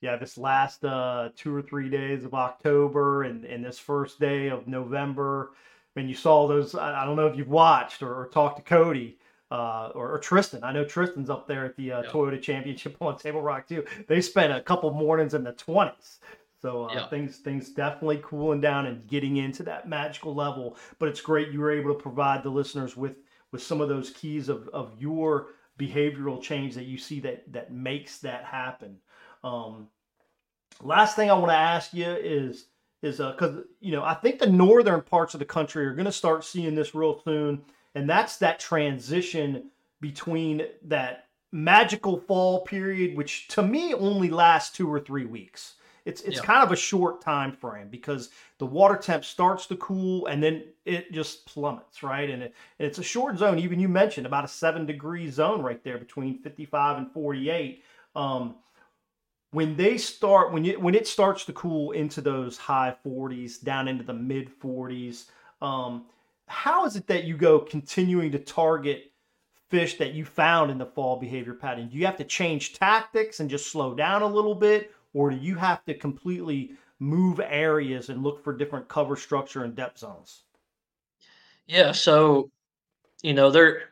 yeah, 0.00 0.16
this 0.16 0.36
last 0.38 0.84
uh, 0.84 1.30
two 1.36 1.54
or 1.54 1.62
three 1.62 1.88
days 1.88 2.24
of 2.24 2.34
October 2.34 3.24
and, 3.24 3.44
and 3.44 3.64
this 3.64 3.78
first 3.78 4.20
day 4.20 4.48
of 4.48 4.68
November, 4.68 5.52
when 5.94 6.08
you 6.08 6.14
saw 6.14 6.46
those, 6.46 6.74
I, 6.74 7.02
I 7.02 7.04
don't 7.04 7.16
know 7.16 7.26
if 7.26 7.36
you've 7.36 7.48
watched 7.48 8.02
or, 8.02 8.14
or 8.14 8.28
talked 8.28 8.58
to 8.58 8.62
Cody 8.62 9.18
uh, 9.50 9.90
or, 9.94 10.12
or 10.12 10.18
Tristan. 10.18 10.62
I 10.62 10.72
know 10.72 10.84
Tristan's 10.84 11.30
up 11.30 11.48
there 11.48 11.64
at 11.64 11.74
the 11.76 11.90
uh, 11.92 12.02
Yeah. 12.02 12.10
Toyota 12.10 12.40
Championship 12.40 12.96
on 13.00 13.16
Table 13.16 13.40
Rock 13.40 13.66
too. 13.66 13.84
They 14.06 14.20
spent 14.20 14.52
a 14.52 14.60
couple 14.60 14.90
mornings 14.92 15.34
in 15.34 15.42
the 15.42 15.52
twenties. 15.52 16.20
So 16.60 16.84
uh, 16.84 16.94
Yeah. 16.94 17.06
things 17.06 17.38
things 17.38 17.70
definitely 17.70 18.20
cooling 18.22 18.60
down 18.60 18.86
and 18.86 19.06
getting 19.06 19.36
into 19.36 19.62
that 19.64 19.88
magical 19.88 20.34
level. 20.34 20.76
But 20.98 21.08
it's 21.08 21.20
great 21.20 21.50
you 21.52 21.60
were 21.60 21.70
able 21.70 21.94
to 21.94 22.00
provide 22.00 22.42
the 22.42 22.50
listeners 22.50 22.96
with 22.96 23.16
with 23.52 23.62
some 23.62 23.80
of 23.80 23.88
those 23.88 24.10
keys 24.10 24.48
of, 24.48 24.68
of 24.68 24.92
your 25.00 25.48
behavioral 25.78 26.42
change 26.42 26.74
that 26.74 26.84
you 26.84 26.98
see 26.98 27.20
that 27.20 27.50
that 27.52 27.72
makes 27.72 28.18
that 28.18 28.44
happen. 28.44 28.98
Um, 29.44 29.88
last 30.82 31.16
thing 31.16 31.30
I 31.30 31.34
want 31.34 31.50
to 31.50 31.56
ask 31.56 31.94
you 31.94 32.10
is 32.10 32.66
is 33.02 33.18
because 33.18 33.64
you 33.80 33.92
know 33.92 34.02
I 34.02 34.14
think 34.14 34.38
the 34.38 34.50
northern 34.50 35.02
parts 35.02 35.34
of 35.34 35.38
the 35.40 35.46
country 35.46 35.86
are 35.86 35.94
going 35.94 36.04
to 36.06 36.12
start 36.12 36.44
seeing 36.44 36.74
this 36.74 36.94
real 36.94 37.20
soon, 37.24 37.62
and 37.94 38.08
that's 38.08 38.36
that 38.38 38.58
transition 38.58 39.70
between 40.00 40.62
that 40.84 41.26
magical 41.52 42.18
fall 42.20 42.62
period, 42.62 43.16
which 43.16 43.48
to 43.48 43.62
me 43.62 43.94
only 43.94 44.30
lasts 44.30 44.76
two 44.76 44.92
or 44.92 45.00
three 45.00 45.24
weeks. 45.24 45.74
It's 46.08 46.22
it's 46.22 46.38
Yeah. 46.38 46.46
kind 46.46 46.62
of 46.64 46.72
a 46.72 46.76
short 46.76 47.20
time 47.20 47.52
frame 47.52 47.88
because 47.88 48.30
the 48.58 48.66
water 48.66 48.96
temp 48.96 49.24
starts 49.24 49.66
to 49.66 49.76
cool 49.76 50.26
and 50.26 50.42
then 50.42 50.64
it 50.86 51.12
just 51.12 51.46
plummets, 51.46 52.02
right? 52.02 52.30
And, 52.30 52.44
it, 52.44 52.54
and 52.78 52.88
it's 52.88 52.98
a 52.98 53.02
short 53.02 53.36
zone. 53.38 53.58
Even 53.58 53.78
you 53.78 53.88
mentioned 53.88 54.26
about 54.26 54.44
a 54.44 54.48
seven 54.48 54.86
degree 54.86 55.30
zone 55.30 55.62
right 55.62 55.84
there 55.84 55.98
between 55.98 56.38
55 56.38 56.96
and 56.98 57.12
48. 57.12 57.84
Um, 58.16 58.56
when 59.50 59.76
they 59.76 59.96
start 59.98 60.52
when 60.52 60.64
you 60.64 60.78
when 60.80 60.94
it 60.94 61.06
starts 61.06 61.44
to 61.44 61.52
cool 61.52 61.92
into 61.92 62.20
those 62.20 62.58
high 62.58 62.94
40s 63.04 63.62
down 63.62 63.88
into 63.88 64.04
the 64.04 64.12
mid 64.14 64.50
40s 64.60 65.26
um 65.62 66.06
how 66.46 66.84
is 66.86 66.96
it 66.96 67.06
that 67.06 67.24
you 67.24 67.36
go 67.36 67.58
continuing 67.58 68.30
to 68.32 68.38
target 68.38 69.12
fish 69.70 69.98
that 69.98 70.14
you 70.14 70.24
found 70.24 70.70
in 70.70 70.78
the 70.78 70.86
fall 70.86 71.16
behavior 71.18 71.54
pattern 71.54 71.88
do 71.88 71.96
you 71.96 72.06
have 72.06 72.16
to 72.16 72.24
change 72.24 72.74
tactics 72.74 73.40
and 73.40 73.48
just 73.50 73.70
slow 73.70 73.94
down 73.94 74.22
a 74.22 74.26
little 74.26 74.54
bit 74.54 74.92
or 75.14 75.30
do 75.30 75.36
you 75.36 75.54
have 75.54 75.84
to 75.84 75.94
completely 75.94 76.72
move 76.98 77.40
areas 77.40 78.08
and 78.08 78.22
look 78.22 78.42
for 78.42 78.56
different 78.56 78.88
cover 78.88 79.16
structure 79.16 79.64
and 79.64 79.74
depth 79.74 79.98
zones 79.98 80.44
Yeah, 81.66 81.92
so 81.92 82.50
you 83.22 83.34
know, 83.34 83.50
they're 83.50 83.82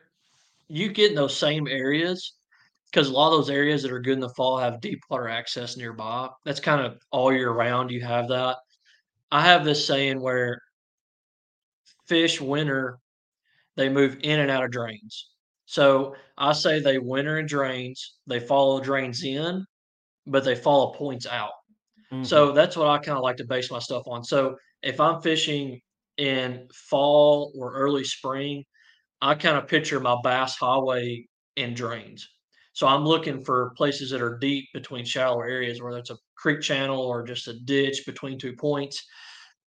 you 0.67 0.89
get 0.91 1.11
in 1.11 1.15
those 1.15 1.35
same 1.35 1.67
areas 1.67 2.33
because 2.91 3.09
a 3.09 3.13
lot 3.13 3.31
of 3.31 3.39
those 3.39 3.49
areas 3.49 3.83
that 3.83 3.91
are 3.91 3.99
good 3.99 4.13
in 4.13 4.19
the 4.19 4.29
fall 4.29 4.57
have 4.57 4.81
deep 4.81 5.01
water 5.09 5.27
access 5.27 5.77
nearby. 5.77 6.29
That's 6.45 6.59
kind 6.59 6.85
of 6.85 7.01
all 7.11 7.33
year 7.33 7.51
round 7.51 7.91
you 7.91 8.01
have 8.01 8.29
that. 8.29 8.57
I 9.31 9.41
have 9.41 9.65
this 9.65 9.85
saying 9.85 10.21
where 10.21 10.61
fish 12.07 12.39
winter, 12.39 12.99
they 13.75 13.89
move 13.89 14.17
in 14.23 14.39
and 14.39 14.49
out 14.51 14.63
of 14.63 14.71
drains. 14.71 15.29
So 15.65 16.15
I 16.37 16.53
say 16.53 16.79
they 16.79 16.97
winter 16.97 17.39
in 17.39 17.45
drains, 17.45 18.15
they 18.25 18.39
follow 18.39 18.79
drains 18.79 19.23
in, 19.23 19.65
but 20.27 20.43
they 20.43 20.55
follow 20.55 20.93
points 20.93 21.25
out. 21.25 21.51
So 22.23 22.47
mm-hmm. 22.47 22.55
that's 22.55 22.77
what 22.77 22.87
I 22.87 22.99
kind 22.99 23.17
of 23.17 23.23
like 23.23 23.35
to 23.37 23.45
base 23.45 23.69
my 23.69 23.79
stuff 23.79 24.03
on. 24.07 24.23
So 24.23 24.55
if 24.81 24.99
I'm 24.99 25.21
fishing 25.21 25.81
in 26.17 26.67
fall 26.73 27.51
or 27.57 27.73
early 27.73 28.05
spring, 28.05 28.63
I 29.21 29.35
kind 29.35 29.57
of 29.57 29.67
picture 29.67 29.99
my 29.99 30.15
bass 30.23 30.55
highway 30.55 31.27
in 31.57 31.73
drains. 31.73 32.27
So 32.73 32.87
I'm 32.87 33.03
looking 33.03 33.43
for 33.43 33.73
places 33.75 34.11
that 34.11 34.21
are 34.21 34.37
deep 34.37 34.69
between 34.73 35.03
shallow 35.03 35.41
areas, 35.41 35.81
whether 35.81 35.97
it's 35.97 36.11
a 36.11 36.17
creek 36.37 36.61
channel 36.61 36.99
or 36.99 37.23
just 37.23 37.47
a 37.47 37.59
ditch 37.61 38.05
between 38.05 38.37
two 38.37 38.53
points. 38.53 39.03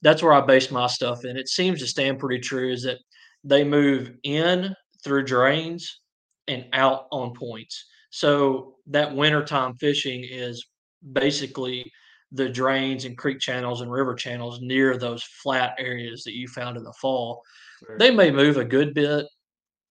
That's 0.00 0.22
where 0.22 0.32
I 0.32 0.40
base 0.40 0.70
my 0.70 0.86
stuff 0.86 1.24
And 1.24 1.36
It 1.36 1.48
seems 1.48 1.80
to 1.80 1.86
stand 1.86 2.20
pretty 2.20 2.40
true 2.40 2.72
is 2.72 2.84
that 2.84 2.98
they 3.44 3.64
move 3.64 4.12
in 4.22 4.74
through 5.02 5.24
drains 5.24 6.00
and 6.48 6.66
out 6.72 7.06
on 7.10 7.34
points. 7.34 7.84
So 8.10 8.76
that 8.88 9.14
wintertime 9.14 9.74
fishing 9.76 10.24
is 10.28 10.66
basically 11.12 11.90
the 12.32 12.48
drains 12.48 13.04
and 13.04 13.16
creek 13.16 13.40
channels 13.40 13.80
and 13.80 13.90
river 13.90 14.14
channels 14.14 14.60
near 14.60 14.96
those 14.96 15.22
flat 15.42 15.74
areas 15.78 16.22
that 16.24 16.36
you 16.36 16.46
found 16.48 16.76
in 16.76 16.84
the 16.84 16.94
fall. 17.00 17.42
They 17.98 18.10
may 18.10 18.30
move 18.30 18.56
a 18.56 18.64
good 18.64 18.94
bit, 18.94 19.26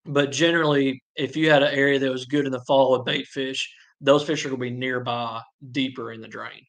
but 0.06 0.32
generally, 0.32 1.02
if 1.16 1.36
you 1.36 1.50
had 1.50 1.64
an 1.64 1.74
area 1.74 2.00
that 2.00 2.12
was 2.12 2.26
good 2.26 2.46
in 2.46 2.52
the 2.52 2.64
fall 2.66 2.92
with 2.92 3.06
bait 3.06 3.28
fish, 3.28 3.70
those 4.00 4.24
fish 4.26 4.46
are 4.46 4.50
going 4.50 4.60
to 4.60 4.66
be 4.66 4.72
nearby, 4.72 5.42
deeper 5.72 6.14
in 6.14 6.22
the 6.22 6.28
drain. 6.28 6.66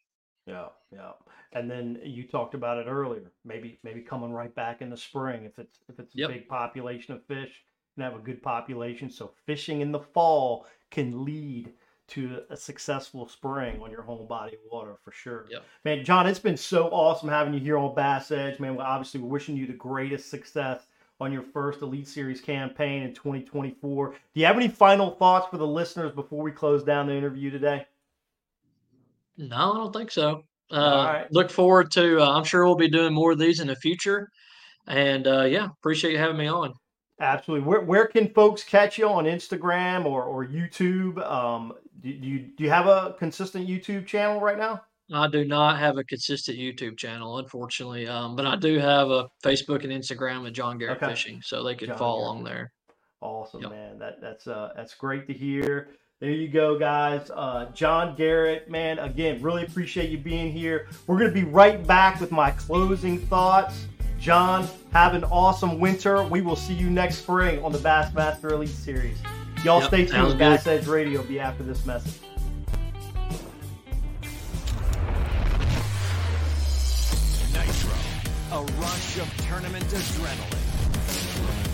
Yeah, 0.47 0.69
yeah. 0.93 1.13
And 1.53 1.71
then 1.71 2.01
you 2.05 2.27
talked 2.27 2.55
about 2.55 2.79
it 2.79 2.87
earlier. 2.89 3.33
Maybe 3.45 3.79
maybe 3.83 4.01
coming 4.01 4.33
right 4.33 4.55
back 4.55 4.83
in 4.83 4.91
the 4.91 4.97
spring 4.97 5.45
if 5.45 5.59
it's 5.59 5.79
if 5.89 5.99
it's 5.99 6.15
a 6.15 6.19
Yep. 6.19 6.31
big 6.31 6.49
population 6.49 7.15
of 7.15 7.25
fish 7.27 7.53
and 7.97 8.05
have 8.05 8.15
a 8.15 8.19
good 8.19 8.43
population. 8.43 9.11
So 9.11 9.33
fishing 9.47 9.81
in 9.81 9.93
the 9.93 10.01
fall 10.01 10.67
can 10.91 11.25
lead 11.25 11.73
to 12.09 12.43
a 12.51 12.57
successful 12.57 13.29
spring 13.29 13.81
on 13.81 13.91
your 13.91 14.03
home 14.03 14.27
body 14.27 14.55
of 14.55 14.61
water 14.71 14.97
for 15.03 15.13
sure. 15.13 15.47
Yep. 15.49 15.63
Man, 15.85 16.05
John, 16.05 16.27
it's 16.27 16.41
been 16.41 16.57
so 16.57 16.89
awesome 16.89 17.29
having 17.29 17.55
you 17.55 17.61
here 17.61 17.79
on 17.79 17.95
Bass 17.95 18.33
Edge. 18.33 18.59
Man, 18.59 18.75
we 18.75 18.83
obviously 18.83 19.21
we're 19.21 19.29
wishing 19.29 19.57
you 19.57 19.67
the 19.67 19.73
greatest 19.73 20.29
success 20.29 20.87
on 21.21 21.33
your 21.33 21.43
first 21.43 21.83
Elite 21.83 22.09
Series 22.09 22.41
campaign 22.41 23.03
in 23.05 23.15
2024. 23.15 24.11
Do 24.11 24.17
you 24.41 24.47
have 24.47 24.57
any 24.57 24.69
final 24.69 25.11
thoughts 25.11 25.47
for 25.51 25.59
the 25.59 25.67
listeners 25.67 26.13
before 26.13 26.43
we 26.43 26.51
close 26.51 26.83
down 26.83 27.07
the 27.07 27.15
interview 27.15 27.51
today? 27.51 27.87
No, 29.37 29.73
I 29.73 29.77
don't 29.77 29.93
think 29.93 30.11
so. 30.11 30.43
Uh, 30.73 31.13
right. 31.13 31.33
Look 31.33 31.51
forward 31.51 31.91
to. 31.93 32.21
Uh, 32.21 32.37
I'm 32.37 32.45
sure 32.45 32.65
we'll 32.65 32.75
be 32.75 32.89
doing 32.89 33.13
more 33.13 33.33
of 33.33 33.39
these 33.39 33.61
in 33.61 33.69
the 33.69 33.77
future. 33.77 34.29
And 34.87 35.27
uh, 35.27 35.45
yeah, 35.45 35.69
appreciate 35.79 36.13
you 36.13 36.19
having 36.19 36.37
me 36.37 36.49
on. 36.49 36.75
Absolutely. 37.21 37.67
Where 37.67 37.81
where 37.83 38.07
can 38.07 38.29
folks 38.31 38.65
catch 38.65 38.97
you 38.99 39.07
on 39.09 39.25
Instagram 39.25 40.07
or, 40.07 40.25
or 40.25 40.47
YouTube? 40.47 41.19
Um, 41.31 41.75
do, 42.01 42.13
do 42.15 42.27
you 42.27 42.39
do 42.57 42.65
you 42.65 42.71
have 42.71 42.87
a 42.87 43.15
consistent 43.19 43.69
YouTube 43.69 44.07
channel 44.07 44.41
right 44.41 44.57
now? 44.57 44.83
I 45.13 45.27
do 45.29 45.45
not 45.45 45.79
have 45.79 45.99
a 45.99 46.05
consistent 46.05 46.57
YouTube 46.57 46.97
channel, 46.97 47.39
unfortunately, 47.39 48.07
um, 48.07 48.37
but 48.37 48.47
I 48.47 48.55
do 48.57 48.79
have 48.79 49.11
a 49.11 49.29
Facebook 49.45 49.83
and 49.83 49.93
Instagram 49.93 50.45
with 50.45 50.55
John 50.55 50.79
Garrett 50.79 50.99
Okay. 51.03 51.11
Fishing, 51.11 51.43
so 51.43 51.65
they 51.65 51.75
can 51.75 51.89
John 51.89 51.99
follow 51.99 52.19
Garrett 52.21 52.31
along 52.33 52.45
there. 52.45 52.73
Awesome, 53.21 53.63
Yep. 53.63 53.71
man. 53.71 53.99
That 53.99 54.21
that's 54.21 54.47
uh 54.47 54.73
that's 54.75 54.95
great 54.95 55.27
to 55.27 55.33
hear. 55.35 55.91
There 56.21 56.31
you 56.31 56.49
go, 56.49 56.79
guys. 56.79 57.31
Uh, 57.31 57.71
John 57.75 58.15
Garrett, 58.15 58.71
man. 58.71 58.99
Again, 58.99 59.43
really 59.43 59.65
appreciate 59.65 60.11
you 60.11 60.19
being 60.19 60.53
here. 60.53 60.87
We're 61.07 61.19
gonna 61.19 61.33
be 61.33 61.45
right 61.45 61.87
back 61.87 62.21
with 62.21 62.31
my 62.31 62.51
closing 62.53 63.19
thoughts. 63.19 63.87
John, 64.21 64.69
have 64.93 65.15
an 65.15 65.25
awesome 65.25 65.79
winter. 65.79 66.23
We 66.23 66.43
will 66.43 66.57
see 66.57 66.75
you 66.75 66.91
next 66.91 67.19
spring 67.19 67.63
on 67.65 67.73
the 67.73 67.79
Bassmaster 67.79 68.53
Elite 68.53 68.69
Series. 68.69 69.19
Y'all 69.65 69.81
Yep, 69.81 69.89
stay 69.89 70.07
tuned. 70.07 70.29
good. 70.29 70.39
Bass 70.39 70.67
Edge 70.67 70.87
Radio 70.87 71.21
will 71.21 71.27
be 71.29 71.41
after 71.41 71.63
this 71.63 71.85
message. 71.87 72.15
Nitro, 77.53 77.93
a 78.53 78.63
rush 78.81 79.19
of 79.19 79.29
tournament 79.49 79.85
adrenaline. 79.85 81.71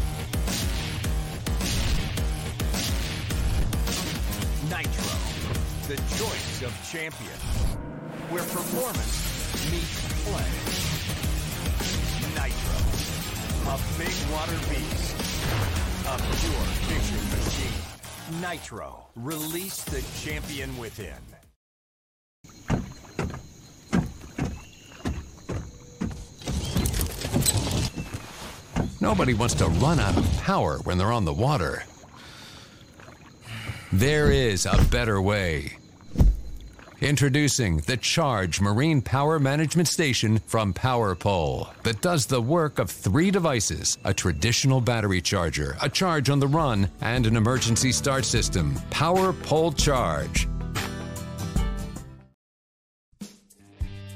Nitro, 4.69 5.17
the 5.89 5.97
choice 6.19 6.63
of 6.63 6.73
champion, 6.91 7.39
where 8.31 8.43
performance 8.43 9.71
meets 9.71 10.25
play. 10.25 10.96
A 13.69 13.79
big 13.99 14.15
water 14.31 14.59
beast, 14.71 15.17
a 16.07 16.17
pure 16.17 16.67
fishing 16.87 17.27
machine. 17.31 18.41
Nitro, 18.41 19.09
release 19.17 19.83
the 19.83 20.05
champion 20.21 20.79
within. 20.79 21.15
Nobody 29.01 29.35
wants 29.35 29.55
to 29.55 29.67
run 29.67 29.99
out 29.99 30.17
of 30.17 30.25
power 30.39 30.79
when 30.85 30.97
they're 30.97 31.13
on 31.13 31.25
the 31.25 31.33
water. 31.33 31.83
There 33.93 34.31
is 34.31 34.65
a 34.65 34.81
better 34.93 35.21
way. 35.21 35.77
Introducing 37.03 37.77
the 37.81 37.99
Charge 37.99 38.59
Marine 38.59 39.03
Power 39.03 39.39
Management 39.39 39.87
Station 39.87 40.39
from 40.47 40.73
PowerPole 40.73 41.69
that 41.83 42.01
does 42.01 42.25
the 42.25 42.41
work 42.41 42.79
of 42.79 42.91
three 42.91 43.31
devices 43.31 43.99
a 44.05 44.15
traditional 44.15 44.81
battery 44.81 45.21
charger, 45.21 45.77
a 45.83 45.91
charge 45.91 46.31
on 46.31 46.39
the 46.39 46.49
run, 46.49 46.89
and 47.03 47.27
an 47.27 47.37
emergency 47.37 47.93
start 47.93 48.25
system. 48.25 48.75
PowerPole 48.91 49.77
Charge. 49.77 50.49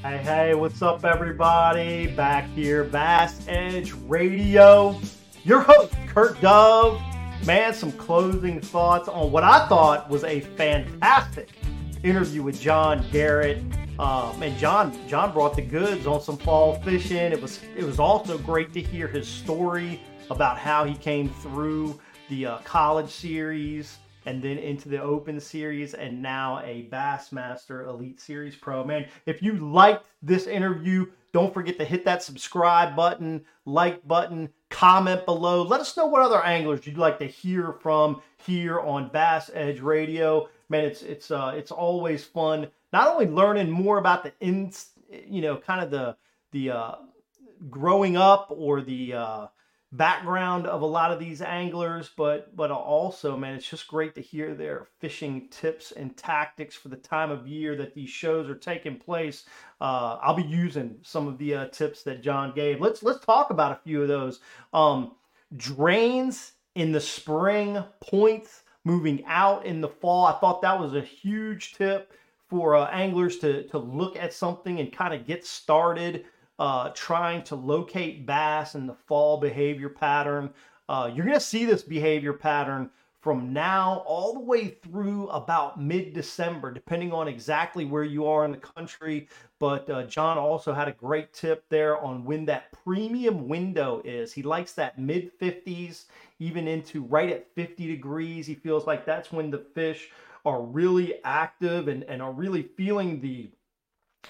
Hey, 0.03 0.17
hey, 0.17 0.55
what's 0.55 0.81
up, 0.81 1.05
everybody? 1.05 2.07
Back 2.07 2.49
here, 2.55 2.85
Bass 2.85 3.47
Edge 3.47 3.93
Radio. 4.09 4.99
Your 5.45 5.61
host, 5.61 5.93
Kurt 6.07 6.41
Dove. 6.41 6.99
Man, 7.45 7.75
some 7.75 7.93
closing 7.93 8.59
thoughts 8.59 9.07
on 9.07 9.33
what 9.33 9.45
I 9.45 9.69
thought 9.69 10.09
was 10.09 10.25
a 10.25 10.41
fantastic 10.41 11.60
interview 12.03 12.43
with 12.43 12.61
John 12.61 13.05
Garrett. 13.13 13.63
Um, 13.99 14.43
and 14.43 14.57
John, 14.57 14.97
John 15.09 15.33
brought 15.33 15.57
the 15.57 15.63
goods 15.63 16.07
on 16.07 16.23
some 16.23 16.39
fall 16.39 16.81
fishing. 16.81 17.17
It 17.17 17.41
was, 17.41 17.61
it 17.77 17.85
was 17.85 17.99
also 17.99 18.39
great 18.39 18.73
to 18.73 18.81
hear 18.81 19.07
his 19.07 19.29
story 19.29 20.01
about 20.31 20.59
how 20.59 20.85
he 20.85 20.95
came 20.95 21.29
through 21.29 22.01
the 22.29 22.47
uh, 22.47 22.59
college 22.59 23.11
series 23.11 23.99
and 24.27 24.43
then 24.43 24.59
into 24.59 24.89
the 24.89 25.01
Open 25.01 25.41
Series, 25.41 25.95
and 25.95 26.21
now 26.21 26.61
a 26.61 26.87
Bassmaster 26.91 27.89
Elite 27.89 28.21
Series 28.21 28.55
Pro. 28.55 28.85
Man, 28.85 29.07
if 29.27 29.43
you 29.43 29.55
liked 29.55 30.07
this 30.23 30.47
interview, 30.47 31.07
don't 31.33 31.55
forget 31.55 31.79
to 31.79 31.85
hit 31.85 32.05
that 32.05 32.23
subscribe 32.23 32.95
button, 32.95 33.45
like 33.65 34.07
button, 34.07 34.51
comment 34.69 35.25
below. 35.25 35.63
Let 35.63 35.81
us 35.81 35.97
know 35.97 36.07
what 36.07 36.23
other 36.23 36.45
anglers 36.45 36.87
you'd 36.87 36.99
like 36.99 37.19
to 37.21 37.27
hear 37.27 37.73
from 37.81 38.21
here 38.37 38.79
on 38.81 39.09
Bass 39.09 39.51
Edge 39.55 39.81
Radio. 39.81 40.49
Man, 40.71 40.85
it's 40.85 41.03
it's 41.03 41.31
uh 41.31 41.53
it's 41.55 41.73
always 41.73 42.25
fun 42.25 42.69
not 42.93 43.09
only 43.09 43.27
learning 43.27 43.71
more 43.71 43.99
about 43.99 44.23
the 44.23 44.33
ins, 44.41 44.91
you 45.11 45.43
know, 45.43 45.57
kind 45.57 45.83
of 45.83 45.91
the 45.91 46.17
the 46.53 46.71
uh 46.71 46.95
growing 47.69 48.17
up 48.17 48.49
or 48.51 48.81
the 48.81 49.13
uh 49.13 49.47
background 49.93 50.69
of 50.69 50.83
a 50.83 50.87
lot 50.87 51.11
of 51.11 51.19
these 51.19 51.43
anglers, 51.43 52.11
but 52.17 52.55
but 52.55 52.71
also, 52.71 53.37
man, 53.37 53.55
it's 53.55 53.69
just 53.69 53.89
great 53.89 54.15
to 54.15 54.21
hear 54.21 54.55
their 54.55 54.87
fishing 55.01 55.49
tips 55.51 55.91
and 55.93 56.17
tactics 56.17 56.77
for 56.77 56.89
the 56.89 56.97
time 56.97 57.31
of 57.31 57.49
year 57.49 57.75
that 57.77 57.95
these 57.95 58.11
shows 58.11 58.49
are 58.49 58.55
taking 58.55 58.97
place. 58.97 59.47
Uh, 59.81 60.19
I'll 60.23 60.35
be 60.35 60.45
using 60.45 60.99
some 61.03 61.27
of 61.27 61.39
the 61.39 61.55
uh, 61.55 61.67
tips 61.69 62.05
that 62.05 62.23
John 62.23 62.53
gave. 62.55 62.81
Let's 62.81 63.03
let's 63.03 63.25
talk 63.25 63.51
about 63.51 63.73
a 63.73 63.81
few 63.83 64.03
of 64.03 64.09
those. 64.09 64.41
Um, 64.73 65.17
drains 65.57 66.53
in 66.77 66.93
the 66.93 67.01
spring, 67.01 67.83
points 68.01 68.60
moving 68.85 69.25
out 69.27 69.67
in 69.67 69.81
the 69.81 69.89
fall. 69.89 70.27
I 70.27 70.39
thought 70.39 70.63
that 70.63 70.79
was 70.79 70.95
a 70.95 71.01
huge 71.01 71.75
tip 71.75 72.13
for 72.49 72.75
uh, 72.77 72.87
anglers 72.91 73.39
to 73.39 73.65
to 73.69 73.79
look 73.79 74.17
at 74.17 74.33
something 74.33 74.81
and 74.81 74.93
kind 74.93 75.15
of 75.15 75.27
get 75.27 75.47
started 75.47 76.25
uh, 76.61 76.91
trying 76.95 77.43
to 77.43 77.57
locate 77.57 78.27
bass 78.27 78.75
in 78.75 78.87
the 78.87 78.95
fall 78.95 79.39
behavior 79.39 79.89
pattern. 79.89 80.51
Uh, 80.89 81.11
you're 81.13 81.25
going 81.25 81.39
to 81.39 81.45
see 81.45 81.65
this 81.65 81.83
behavior 81.83 82.35
pattern 82.35 82.91
from 83.21 83.53
now 83.53 84.03
all 84.07 84.35
the 84.35 84.41
way 84.41 84.69
through 84.69 85.29
about 85.29 85.81
mid 85.81 86.13
December, 86.13 86.71
depending 86.73 87.13
on 87.13 87.29
exactly 87.29 87.85
where 87.85 88.05
you 88.05 88.27
are 88.27 88.45
in 88.45 88.51
the 88.51 88.57
country. 88.57 89.29
But 89.59 89.89
uh, 89.89 90.05
John 90.05 90.37
also 90.39 90.73
had 90.73 90.89
a 90.89 90.93
great 90.93 91.33
tip 91.33 91.65
there 91.69 91.99
on 91.99 92.25
when 92.25 92.45
that 92.47 92.73
premium 92.85 93.49
window 93.49 94.03
is. 94.05 94.33
He 94.33 94.43
likes 94.43 94.73
that 94.73 94.99
mid 94.99 95.39
50s, 95.39 96.07
even 96.41 96.67
into 96.67 97.05
right 97.05 97.31
at 97.31 97.55
50 97.55 97.87
degrees. 97.87 98.47
He 98.47 98.55
feels 98.55 98.87
like 98.87 99.05
that's 99.05 99.31
when 99.31 99.51
the 99.51 99.59
fish 99.59 100.09
are 100.45 100.63
really 100.63 101.23
active 101.23 101.87
and, 101.87 102.03
and 102.05 102.21
are 102.21 102.33
really 102.33 102.63
feeling 102.63 103.21
the 103.21 103.51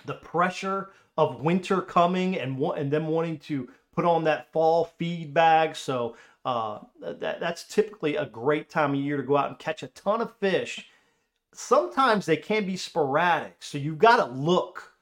the 0.05 0.15
pressure 0.15 0.91
of 1.17 1.41
winter 1.41 1.81
coming 1.81 2.39
and 2.39 2.61
and 2.77 2.91
them 2.91 3.09
wanting 3.09 3.39
to 3.39 3.69
put 3.93 4.05
on 4.05 4.25
that 4.25 4.53
fall 4.53 4.85
feed 4.99 5.33
bag. 5.33 5.75
So 5.77 6.17
uh, 6.45 6.81
that 7.01 7.41
that's 7.41 7.65
typically 7.65 8.17
a 8.17 8.27
great 8.27 8.69
time 8.69 8.95
of 8.95 9.01
year 9.01 9.17
to 9.17 9.23
go 9.23 9.37
out 9.37 9.49
and 9.49 9.59
catch 9.59 9.83
a 9.83 9.89
ton 9.89 10.21
of 10.21 10.37
fish. 10.39 10.87
Sometimes 11.53 12.27
they 12.27 12.37
can 12.37 12.65
be 12.65 12.77
sporadic, 12.77 13.57
so 13.61 13.79
you've 13.79 13.99
got 13.99 14.25
to 14.25 14.33
look 14.33 14.95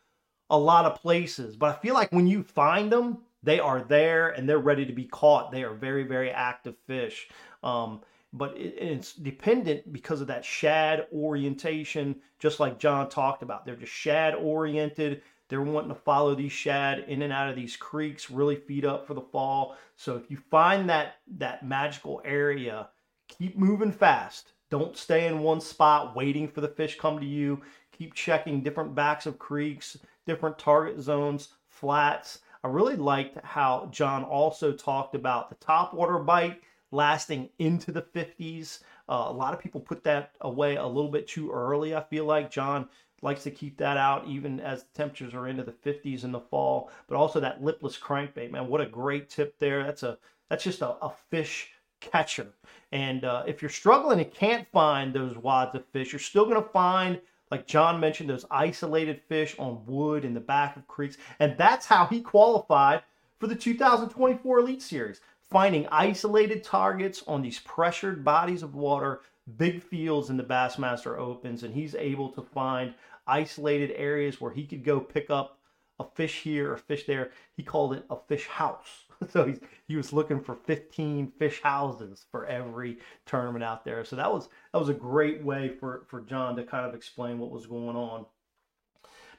a 0.50 0.58
lot 0.58 0.86
of 0.86 1.00
places. 1.00 1.56
But 1.56 1.76
I 1.76 1.78
feel 1.80 1.94
like 1.94 2.10
when 2.10 2.26
you 2.26 2.42
find 2.42 2.90
them, 2.90 3.18
they 3.42 3.60
are 3.60 3.82
there 3.82 4.30
and 4.30 4.48
they're 4.48 4.58
ready 4.58 4.86
to 4.86 4.92
be 4.92 5.04
caught. 5.04 5.52
They 5.52 5.62
are 5.62 5.74
very 5.74 6.04
very 6.04 6.30
active 6.30 6.76
fish. 6.86 7.28
Um, 7.62 8.00
but 8.32 8.56
it, 8.56 8.74
it's 8.78 9.14
dependent 9.14 9.92
because 9.92 10.20
of 10.20 10.26
that 10.26 10.44
shad 10.44 11.06
orientation, 11.12 12.16
just 12.38 12.60
like 12.60 12.78
John 12.78 13.08
talked 13.08 13.42
about. 13.42 13.64
They're 13.64 13.76
just 13.76 13.92
shad 13.92 14.34
oriented. 14.34 15.22
They're 15.48 15.62
wanting 15.62 15.88
to 15.88 15.94
follow 15.94 16.34
these 16.34 16.52
shad 16.52 17.00
in 17.08 17.22
and 17.22 17.32
out 17.32 17.48
of 17.48 17.56
these 17.56 17.76
creeks, 17.76 18.30
really 18.30 18.56
feed 18.56 18.84
up 18.84 19.06
for 19.06 19.14
the 19.14 19.22
fall. 19.22 19.76
So 19.96 20.16
if 20.16 20.30
you 20.30 20.36
find 20.50 20.88
that 20.90 21.16
that 21.38 21.66
magical 21.66 22.20
area, 22.24 22.88
keep 23.28 23.56
moving 23.56 23.92
fast. 23.92 24.52
Don't 24.70 24.96
stay 24.96 25.26
in 25.26 25.40
one 25.40 25.62
spot 25.62 26.14
waiting 26.14 26.46
for 26.46 26.60
the 26.60 26.68
fish 26.68 26.98
come 26.98 27.18
to 27.18 27.26
you. 27.26 27.62
Keep 27.92 28.12
checking 28.12 28.62
different 28.62 28.94
backs 28.94 29.24
of 29.24 29.38
creeks, 29.38 29.96
different 30.26 30.58
target 30.58 31.00
zones, 31.00 31.48
flats. 31.68 32.40
I 32.64 32.68
really 32.68 32.96
liked 32.96 33.38
how 33.44 33.88
John 33.92 34.24
also 34.24 34.72
talked 34.72 35.14
about 35.14 35.48
the 35.48 35.56
top 35.56 35.94
water 35.94 36.18
bite 36.18 36.60
lasting 36.90 37.50
into 37.58 37.92
the 37.92 38.02
50s. 38.02 38.80
Uh, 39.08 39.26
a 39.28 39.32
lot 39.32 39.54
of 39.54 39.60
people 39.60 39.80
put 39.80 40.04
that 40.04 40.32
away 40.40 40.76
a 40.76 40.86
little 40.86 41.10
bit 41.10 41.28
too 41.28 41.50
early. 41.50 41.94
I 41.94 42.02
feel 42.02 42.24
like 42.24 42.50
John 42.50 42.88
likes 43.22 43.42
to 43.42 43.50
keep 43.50 43.76
that 43.78 43.96
out 43.96 44.26
even 44.26 44.60
as 44.60 44.84
the 44.84 44.88
temperatures 44.94 45.34
are 45.34 45.48
into 45.48 45.64
the 45.64 45.72
50s 45.72 46.24
in 46.24 46.32
the 46.32 46.40
fall. 46.40 46.90
But 47.08 47.16
also 47.16 47.40
that 47.40 47.62
lipless 47.62 47.98
crankbait, 47.98 48.50
man, 48.50 48.68
what 48.68 48.80
a 48.80 48.86
great 48.86 49.28
tip 49.28 49.58
there. 49.58 49.84
That's 49.84 50.02
a 50.02 50.18
that's 50.48 50.64
just 50.64 50.80
a, 50.80 50.90
a 51.04 51.12
fish 51.30 51.70
catcher. 52.00 52.48
And 52.92 53.24
uh, 53.24 53.44
if 53.46 53.60
you're 53.60 53.70
struggling 53.70 54.20
and 54.20 54.32
can't 54.32 54.66
find 54.72 55.12
those 55.12 55.36
wads 55.36 55.74
of 55.74 55.84
fish, 55.86 56.12
you're 56.12 56.20
still 56.20 56.46
going 56.46 56.62
to 56.62 56.68
find, 56.70 57.20
like 57.50 57.66
John 57.66 58.00
mentioned, 58.00 58.30
those 58.30 58.44
isolated 58.50 59.20
fish 59.28 59.56
on 59.58 59.84
wood 59.86 60.24
in 60.24 60.34
the 60.34 60.40
back 60.40 60.76
of 60.76 60.86
creeks. 60.86 61.16
And 61.38 61.56
that's 61.56 61.86
how 61.86 62.06
he 62.06 62.20
qualified 62.20 63.02
for 63.38 63.46
the 63.46 63.54
2024 63.54 64.58
Elite 64.58 64.82
Series 64.82 65.20
finding 65.50 65.86
isolated 65.90 66.62
targets 66.62 67.22
on 67.26 67.42
these 67.42 67.58
pressured 67.60 68.22
bodies 68.24 68.62
of 68.62 68.74
water, 68.74 69.22
big 69.56 69.82
fields 69.82 70.28
in 70.28 70.36
the 70.36 70.44
Bassmaster 70.44 71.18
Opens, 71.18 71.62
and 71.62 71.74
he's 71.74 71.94
able 71.94 72.28
to 72.30 72.42
find 72.42 72.94
isolated 73.26 73.92
areas 73.92 74.40
where 74.40 74.52
he 74.52 74.66
could 74.66 74.84
go 74.84 75.00
pick 75.00 75.30
up 75.30 75.58
a 75.98 76.04
fish 76.04 76.42
here, 76.42 76.74
a 76.74 76.78
fish 76.78 77.06
there. 77.06 77.30
He 77.56 77.62
called 77.62 77.94
it 77.94 78.04
a 78.10 78.16
fish 78.28 78.46
house. 78.46 79.04
So 79.30 79.44
he's, 79.44 79.58
he 79.88 79.96
was 79.96 80.12
looking 80.12 80.40
for 80.40 80.54
15 80.54 81.32
fish 81.38 81.60
houses 81.60 82.26
for 82.30 82.46
every 82.46 82.98
tournament 83.26 83.64
out 83.64 83.84
there. 83.84 84.04
So 84.04 84.16
that 84.16 84.32
was 84.32 84.48
that 84.72 84.78
was 84.78 84.88
a 84.88 84.94
great 84.94 85.42
way 85.42 85.68
for 85.68 86.04
for 86.08 86.20
John 86.20 86.56
to 86.56 86.62
kind 86.62 86.86
of 86.86 86.94
explain 86.94 87.38
what 87.38 87.50
was 87.50 87.66
going 87.66 87.96
on. 87.96 88.26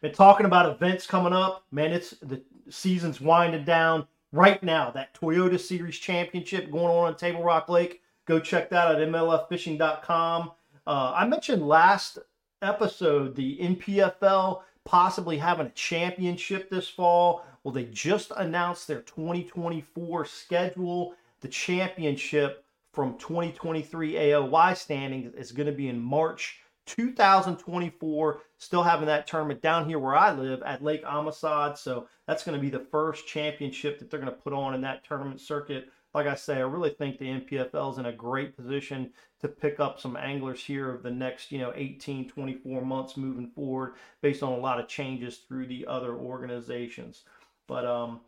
Been 0.02 0.12
talking 0.14 0.46
about 0.46 0.70
events 0.70 1.08
coming 1.08 1.34
up, 1.34 1.66
man. 1.72 1.92
It's 1.92 2.12
the 2.22 2.42
season's 2.70 3.20
winding 3.20 3.66
down 3.66 4.08
right 4.32 4.62
now. 4.64 4.92
That 4.92 5.14
Toyota 5.14 5.60
Series 5.60 5.98
Championship 5.98 6.72
going 6.72 6.86
on 6.86 7.08
on 7.08 7.16
Table 7.16 7.44
Rock 7.44 7.70
Lake. 7.70 8.02
Go 8.26 8.40
check 8.40 8.70
that 8.70 8.88
out 8.88 9.02
at 9.02 9.08
MLFFishing.com. 9.08 10.52
Uh, 10.86 11.14
I 11.16 11.26
mentioned 11.26 11.68
last 11.68 12.20
episode 12.62 13.36
the 13.36 13.58
NPFL 13.58 14.62
possibly 14.86 15.38
having 15.38 15.68
a 15.68 15.72
championship 15.72 16.70
this 16.70 16.88
fall. 16.88 17.44
Well, 17.64 17.74
they 17.74 17.86
just 17.86 18.32
announced 18.36 18.88
their 18.88 19.02
2024 19.02 20.26
schedule. 20.26 21.14
The 21.42 21.48
championship 21.48 22.66
from 22.94 23.18
2023 23.18 24.14
AOY 24.14 24.76
standings 24.76 25.34
is 25.36 25.52
going 25.52 25.68
to 25.68 25.74
be 25.74 25.90
in 25.90 26.00
March 26.00 26.62
2024. 26.86 28.42
Still 28.58 28.84
having 28.84 29.08
that 29.08 29.28
tournament 29.28 29.62
down 29.62 29.88
here 29.88 30.00
where 30.00 30.16
I 30.16 30.34
live 30.34 30.62
at 30.64 30.84
Lake 30.84 31.04
Amistad. 31.06 31.78
So 31.78 32.08
that's 32.28 32.44
going 32.44 32.58
to 32.58 32.62
be 32.62 32.70
the 32.70 32.86
first 32.92 33.28
championship 33.28 34.00
that 34.00 34.10
they're 34.10 34.20
going 34.20 34.32
to 34.32 34.42
put 34.42 34.54
on 34.54 34.74
in 34.74 34.82
that 34.82 35.04
tournament 35.04 35.40
circuit. 35.40 35.90
Like 36.14 36.26
I 36.26 36.34
say, 36.34 36.56
I 36.56 36.62
really 36.62 36.90
think 36.90 37.20
the 37.20 37.26
NPFL 37.26 37.92
is 37.92 38.00
in 38.00 38.08
a 38.08 38.12
great 38.12 38.58
position 38.58 39.12
to 39.42 39.48
pick 39.48 39.80
up 39.80 40.00
some 40.00 40.18
anglers 40.18 40.64
here 40.64 40.92
of 40.92 41.04
the 41.04 41.12
next, 41.12 41.52
you 41.52 41.60
know, 41.60 41.72
18, 41.76 42.28
24 42.28 42.82
months 42.84 43.16
moving 43.16 43.52
forward 43.52 43.94
based 44.22 44.42
on 44.42 44.54
a 44.54 44.58
lot 44.58 44.80
of 44.80 44.88
changes 44.88 45.38
through 45.38 45.68
the 45.68 45.86
other 45.86 46.16
organizations. 46.16 47.26
But 47.70 47.86
um, 47.86 48.20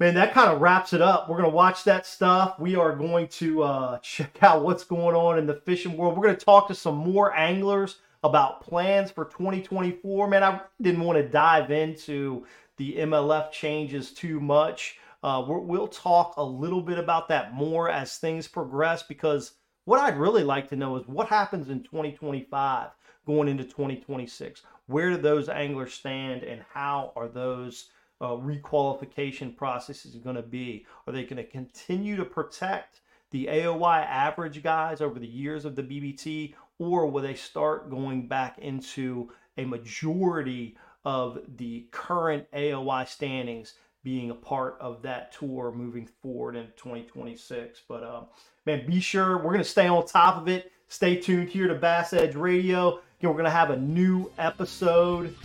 man, 0.00 0.14
that 0.14 0.34
kind 0.34 0.50
of 0.50 0.60
wraps 0.60 0.92
it 0.92 1.00
up. 1.00 1.28
We're 1.28 1.36
to 1.48 1.56
watch 1.56 1.84
that 1.84 2.04
stuff. 2.04 2.58
We 2.58 2.74
are 2.74 2.94
going 2.94 3.28
to 3.28 3.62
uh, 3.62 3.98
check 4.02 4.42
out 4.42 4.64
what's 4.64 4.84
going 4.84 5.14
on 5.16 5.38
in 5.38 5.46
the 5.46 5.62
fishing 5.64 5.96
world. 5.96 6.18
We're 6.18 6.24
to 6.36 6.44
talk 6.44 6.68
to 6.68 6.74
some 6.74 6.96
more 6.96 7.34
anglers 7.34 7.98
about 8.22 8.60
plans 8.60 9.10
for 9.10 9.24
2024. 9.26 10.28
Man, 10.28 10.42
I 10.42 10.60
didn't 10.82 11.04
want 11.04 11.18
to 11.18 11.28
dive 11.28 11.70
into 11.70 12.44
the 12.76 12.96
MLF 12.96 13.52
changes 13.52 14.12
too 14.12 14.40
much. 14.40 14.98
Uh, 15.22 15.44
we 15.46 15.60
will 15.60 15.88
talk 15.88 16.34
a 16.36 16.42
little 16.42 16.80
bit 16.80 16.98
about 16.98 17.28
that 17.28 17.54
more 17.54 17.90
as 17.90 18.16
things 18.16 18.48
progress 18.48 19.02
because 19.02 19.52
what 19.84 20.00
I'd 20.00 20.18
really 20.18 20.44
like 20.44 20.68
to 20.70 20.76
know 20.76 20.96
is 20.96 21.06
what 21.06 21.28
happens 21.28 21.68
in 21.68 21.82
2025 21.82 22.88
going 23.26 23.48
into 23.48 23.64
2026. 23.64 24.62
Where 24.86 25.10
do 25.10 25.18
those 25.18 25.48
anglers 25.48 25.92
stand 25.92 26.42
and 26.42 26.64
how 26.72 27.12
are 27.16 27.28
those 27.28 27.90
uh, 28.20 28.28
requalification 28.28 29.56
process 29.56 30.04
is 30.04 30.16
going 30.16 30.36
to 30.36 30.42
be. 30.42 30.86
Are 31.06 31.12
they 31.12 31.24
going 31.24 31.36
to 31.36 31.44
continue 31.44 32.16
to 32.16 32.24
protect 32.24 33.00
the 33.30 33.46
AOY 33.46 34.04
average 34.04 34.62
guys 34.62 35.00
over 35.00 35.18
the 35.18 35.26
years 35.26 35.64
of 35.64 35.76
the 35.76 35.82
BPT, 35.82 36.54
or 36.78 37.06
will 37.06 37.22
they 37.22 37.34
start 37.34 37.90
going 37.90 38.26
back 38.26 38.58
into 38.58 39.30
a 39.56 39.64
majority 39.64 40.76
of 41.04 41.38
the 41.56 41.86
current 41.92 42.46
AOY 42.52 43.06
standings 43.08 43.74
being 44.02 44.30
a 44.30 44.34
part 44.34 44.76
of 44.80 45.02
that 45.02 45.32
tour 45.32 45.72
moving 45.72 46.08
forward 46.20 46.56
in 46.56 46.66
2026? 46.76 47.82
But 47.88 48.02
uh, 48.02 48.22
man, 48.66 48.86
be 48.86 49.00
sure 49.00 49.36
we're 49.38 49.52
going 49.52 49.58
to 49.58 49.64
stay 49.64 49.86
on 49.86 50.04
top 50.06 50.36
of 50.36 50.48
it. 50.48 50.72
Stay 50.88 51.16
tuned 51.16 51.48
here 51.48 51.68
to 51.68 51.74
Bass 51.74 52.12
Edge 52.12 52.34
Radio. 52.34 53.00
Again, 53.18 53.30
we're 53.30 53.34
going 53.34 53.44
to 53.44 53.50
have 53.50 53.70
a 53.70 53.76
new 53.76 54.30
episode 54.38 55.36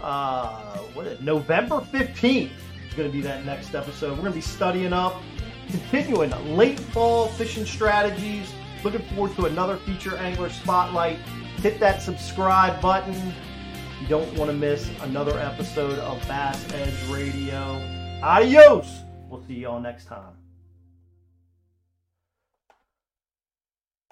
uh, 0.00 0.78
what 0.94 1.06
is 1.06 1.12
it, 1.14 1.22
November 1.22 1.80
15th 1.80 2.50
is 2.88 2.94
going 2.94 3.08
to 3.08 3.12
be 3.12 3.20
that 3.22 3.44
next 3.44 3.74
episode. 3.74 4.10
We're 4.10 4.22
going 4.22 4.32
to 4.32 4.38
be 4.38 4.40
studying 4.40 4.92
up, 4.92 5.16
continuing 5.68 6.30
late 6.56 6.78
fall 6.78 7.28
fishing 7.28 7.64
strategies. 7.66 8.52
Looking 8.84 9.02
forward 9.14 9.34
to 9.36 9.46
another 9.46 9.76
feature 9.78 10.16
angler 10.16 10.50
spotlight. 10.50 11.18
Hit 11.62 11.80
that 11.80 12.00
subscribe 12.00 12.80
button. 12.80 13.34
You 14.00 14.06
don't 14.08 14.32
want 14.34 14.50
to 14.50 14.56
miss 14.56 14.88
another 15.00 15.36
episode 15.38 15.98
of 15.98 16.20
Bass 16.28 16.64
Edge 16.72 17.10
Radio. 17.10 17.82
Adios. 18.22 19.00
We'll 19.28 19.42
see 19.42 19.54
you 19.54 19.68
all 19.68 19.80
next 19.80 20.06
time. 20.06 20.37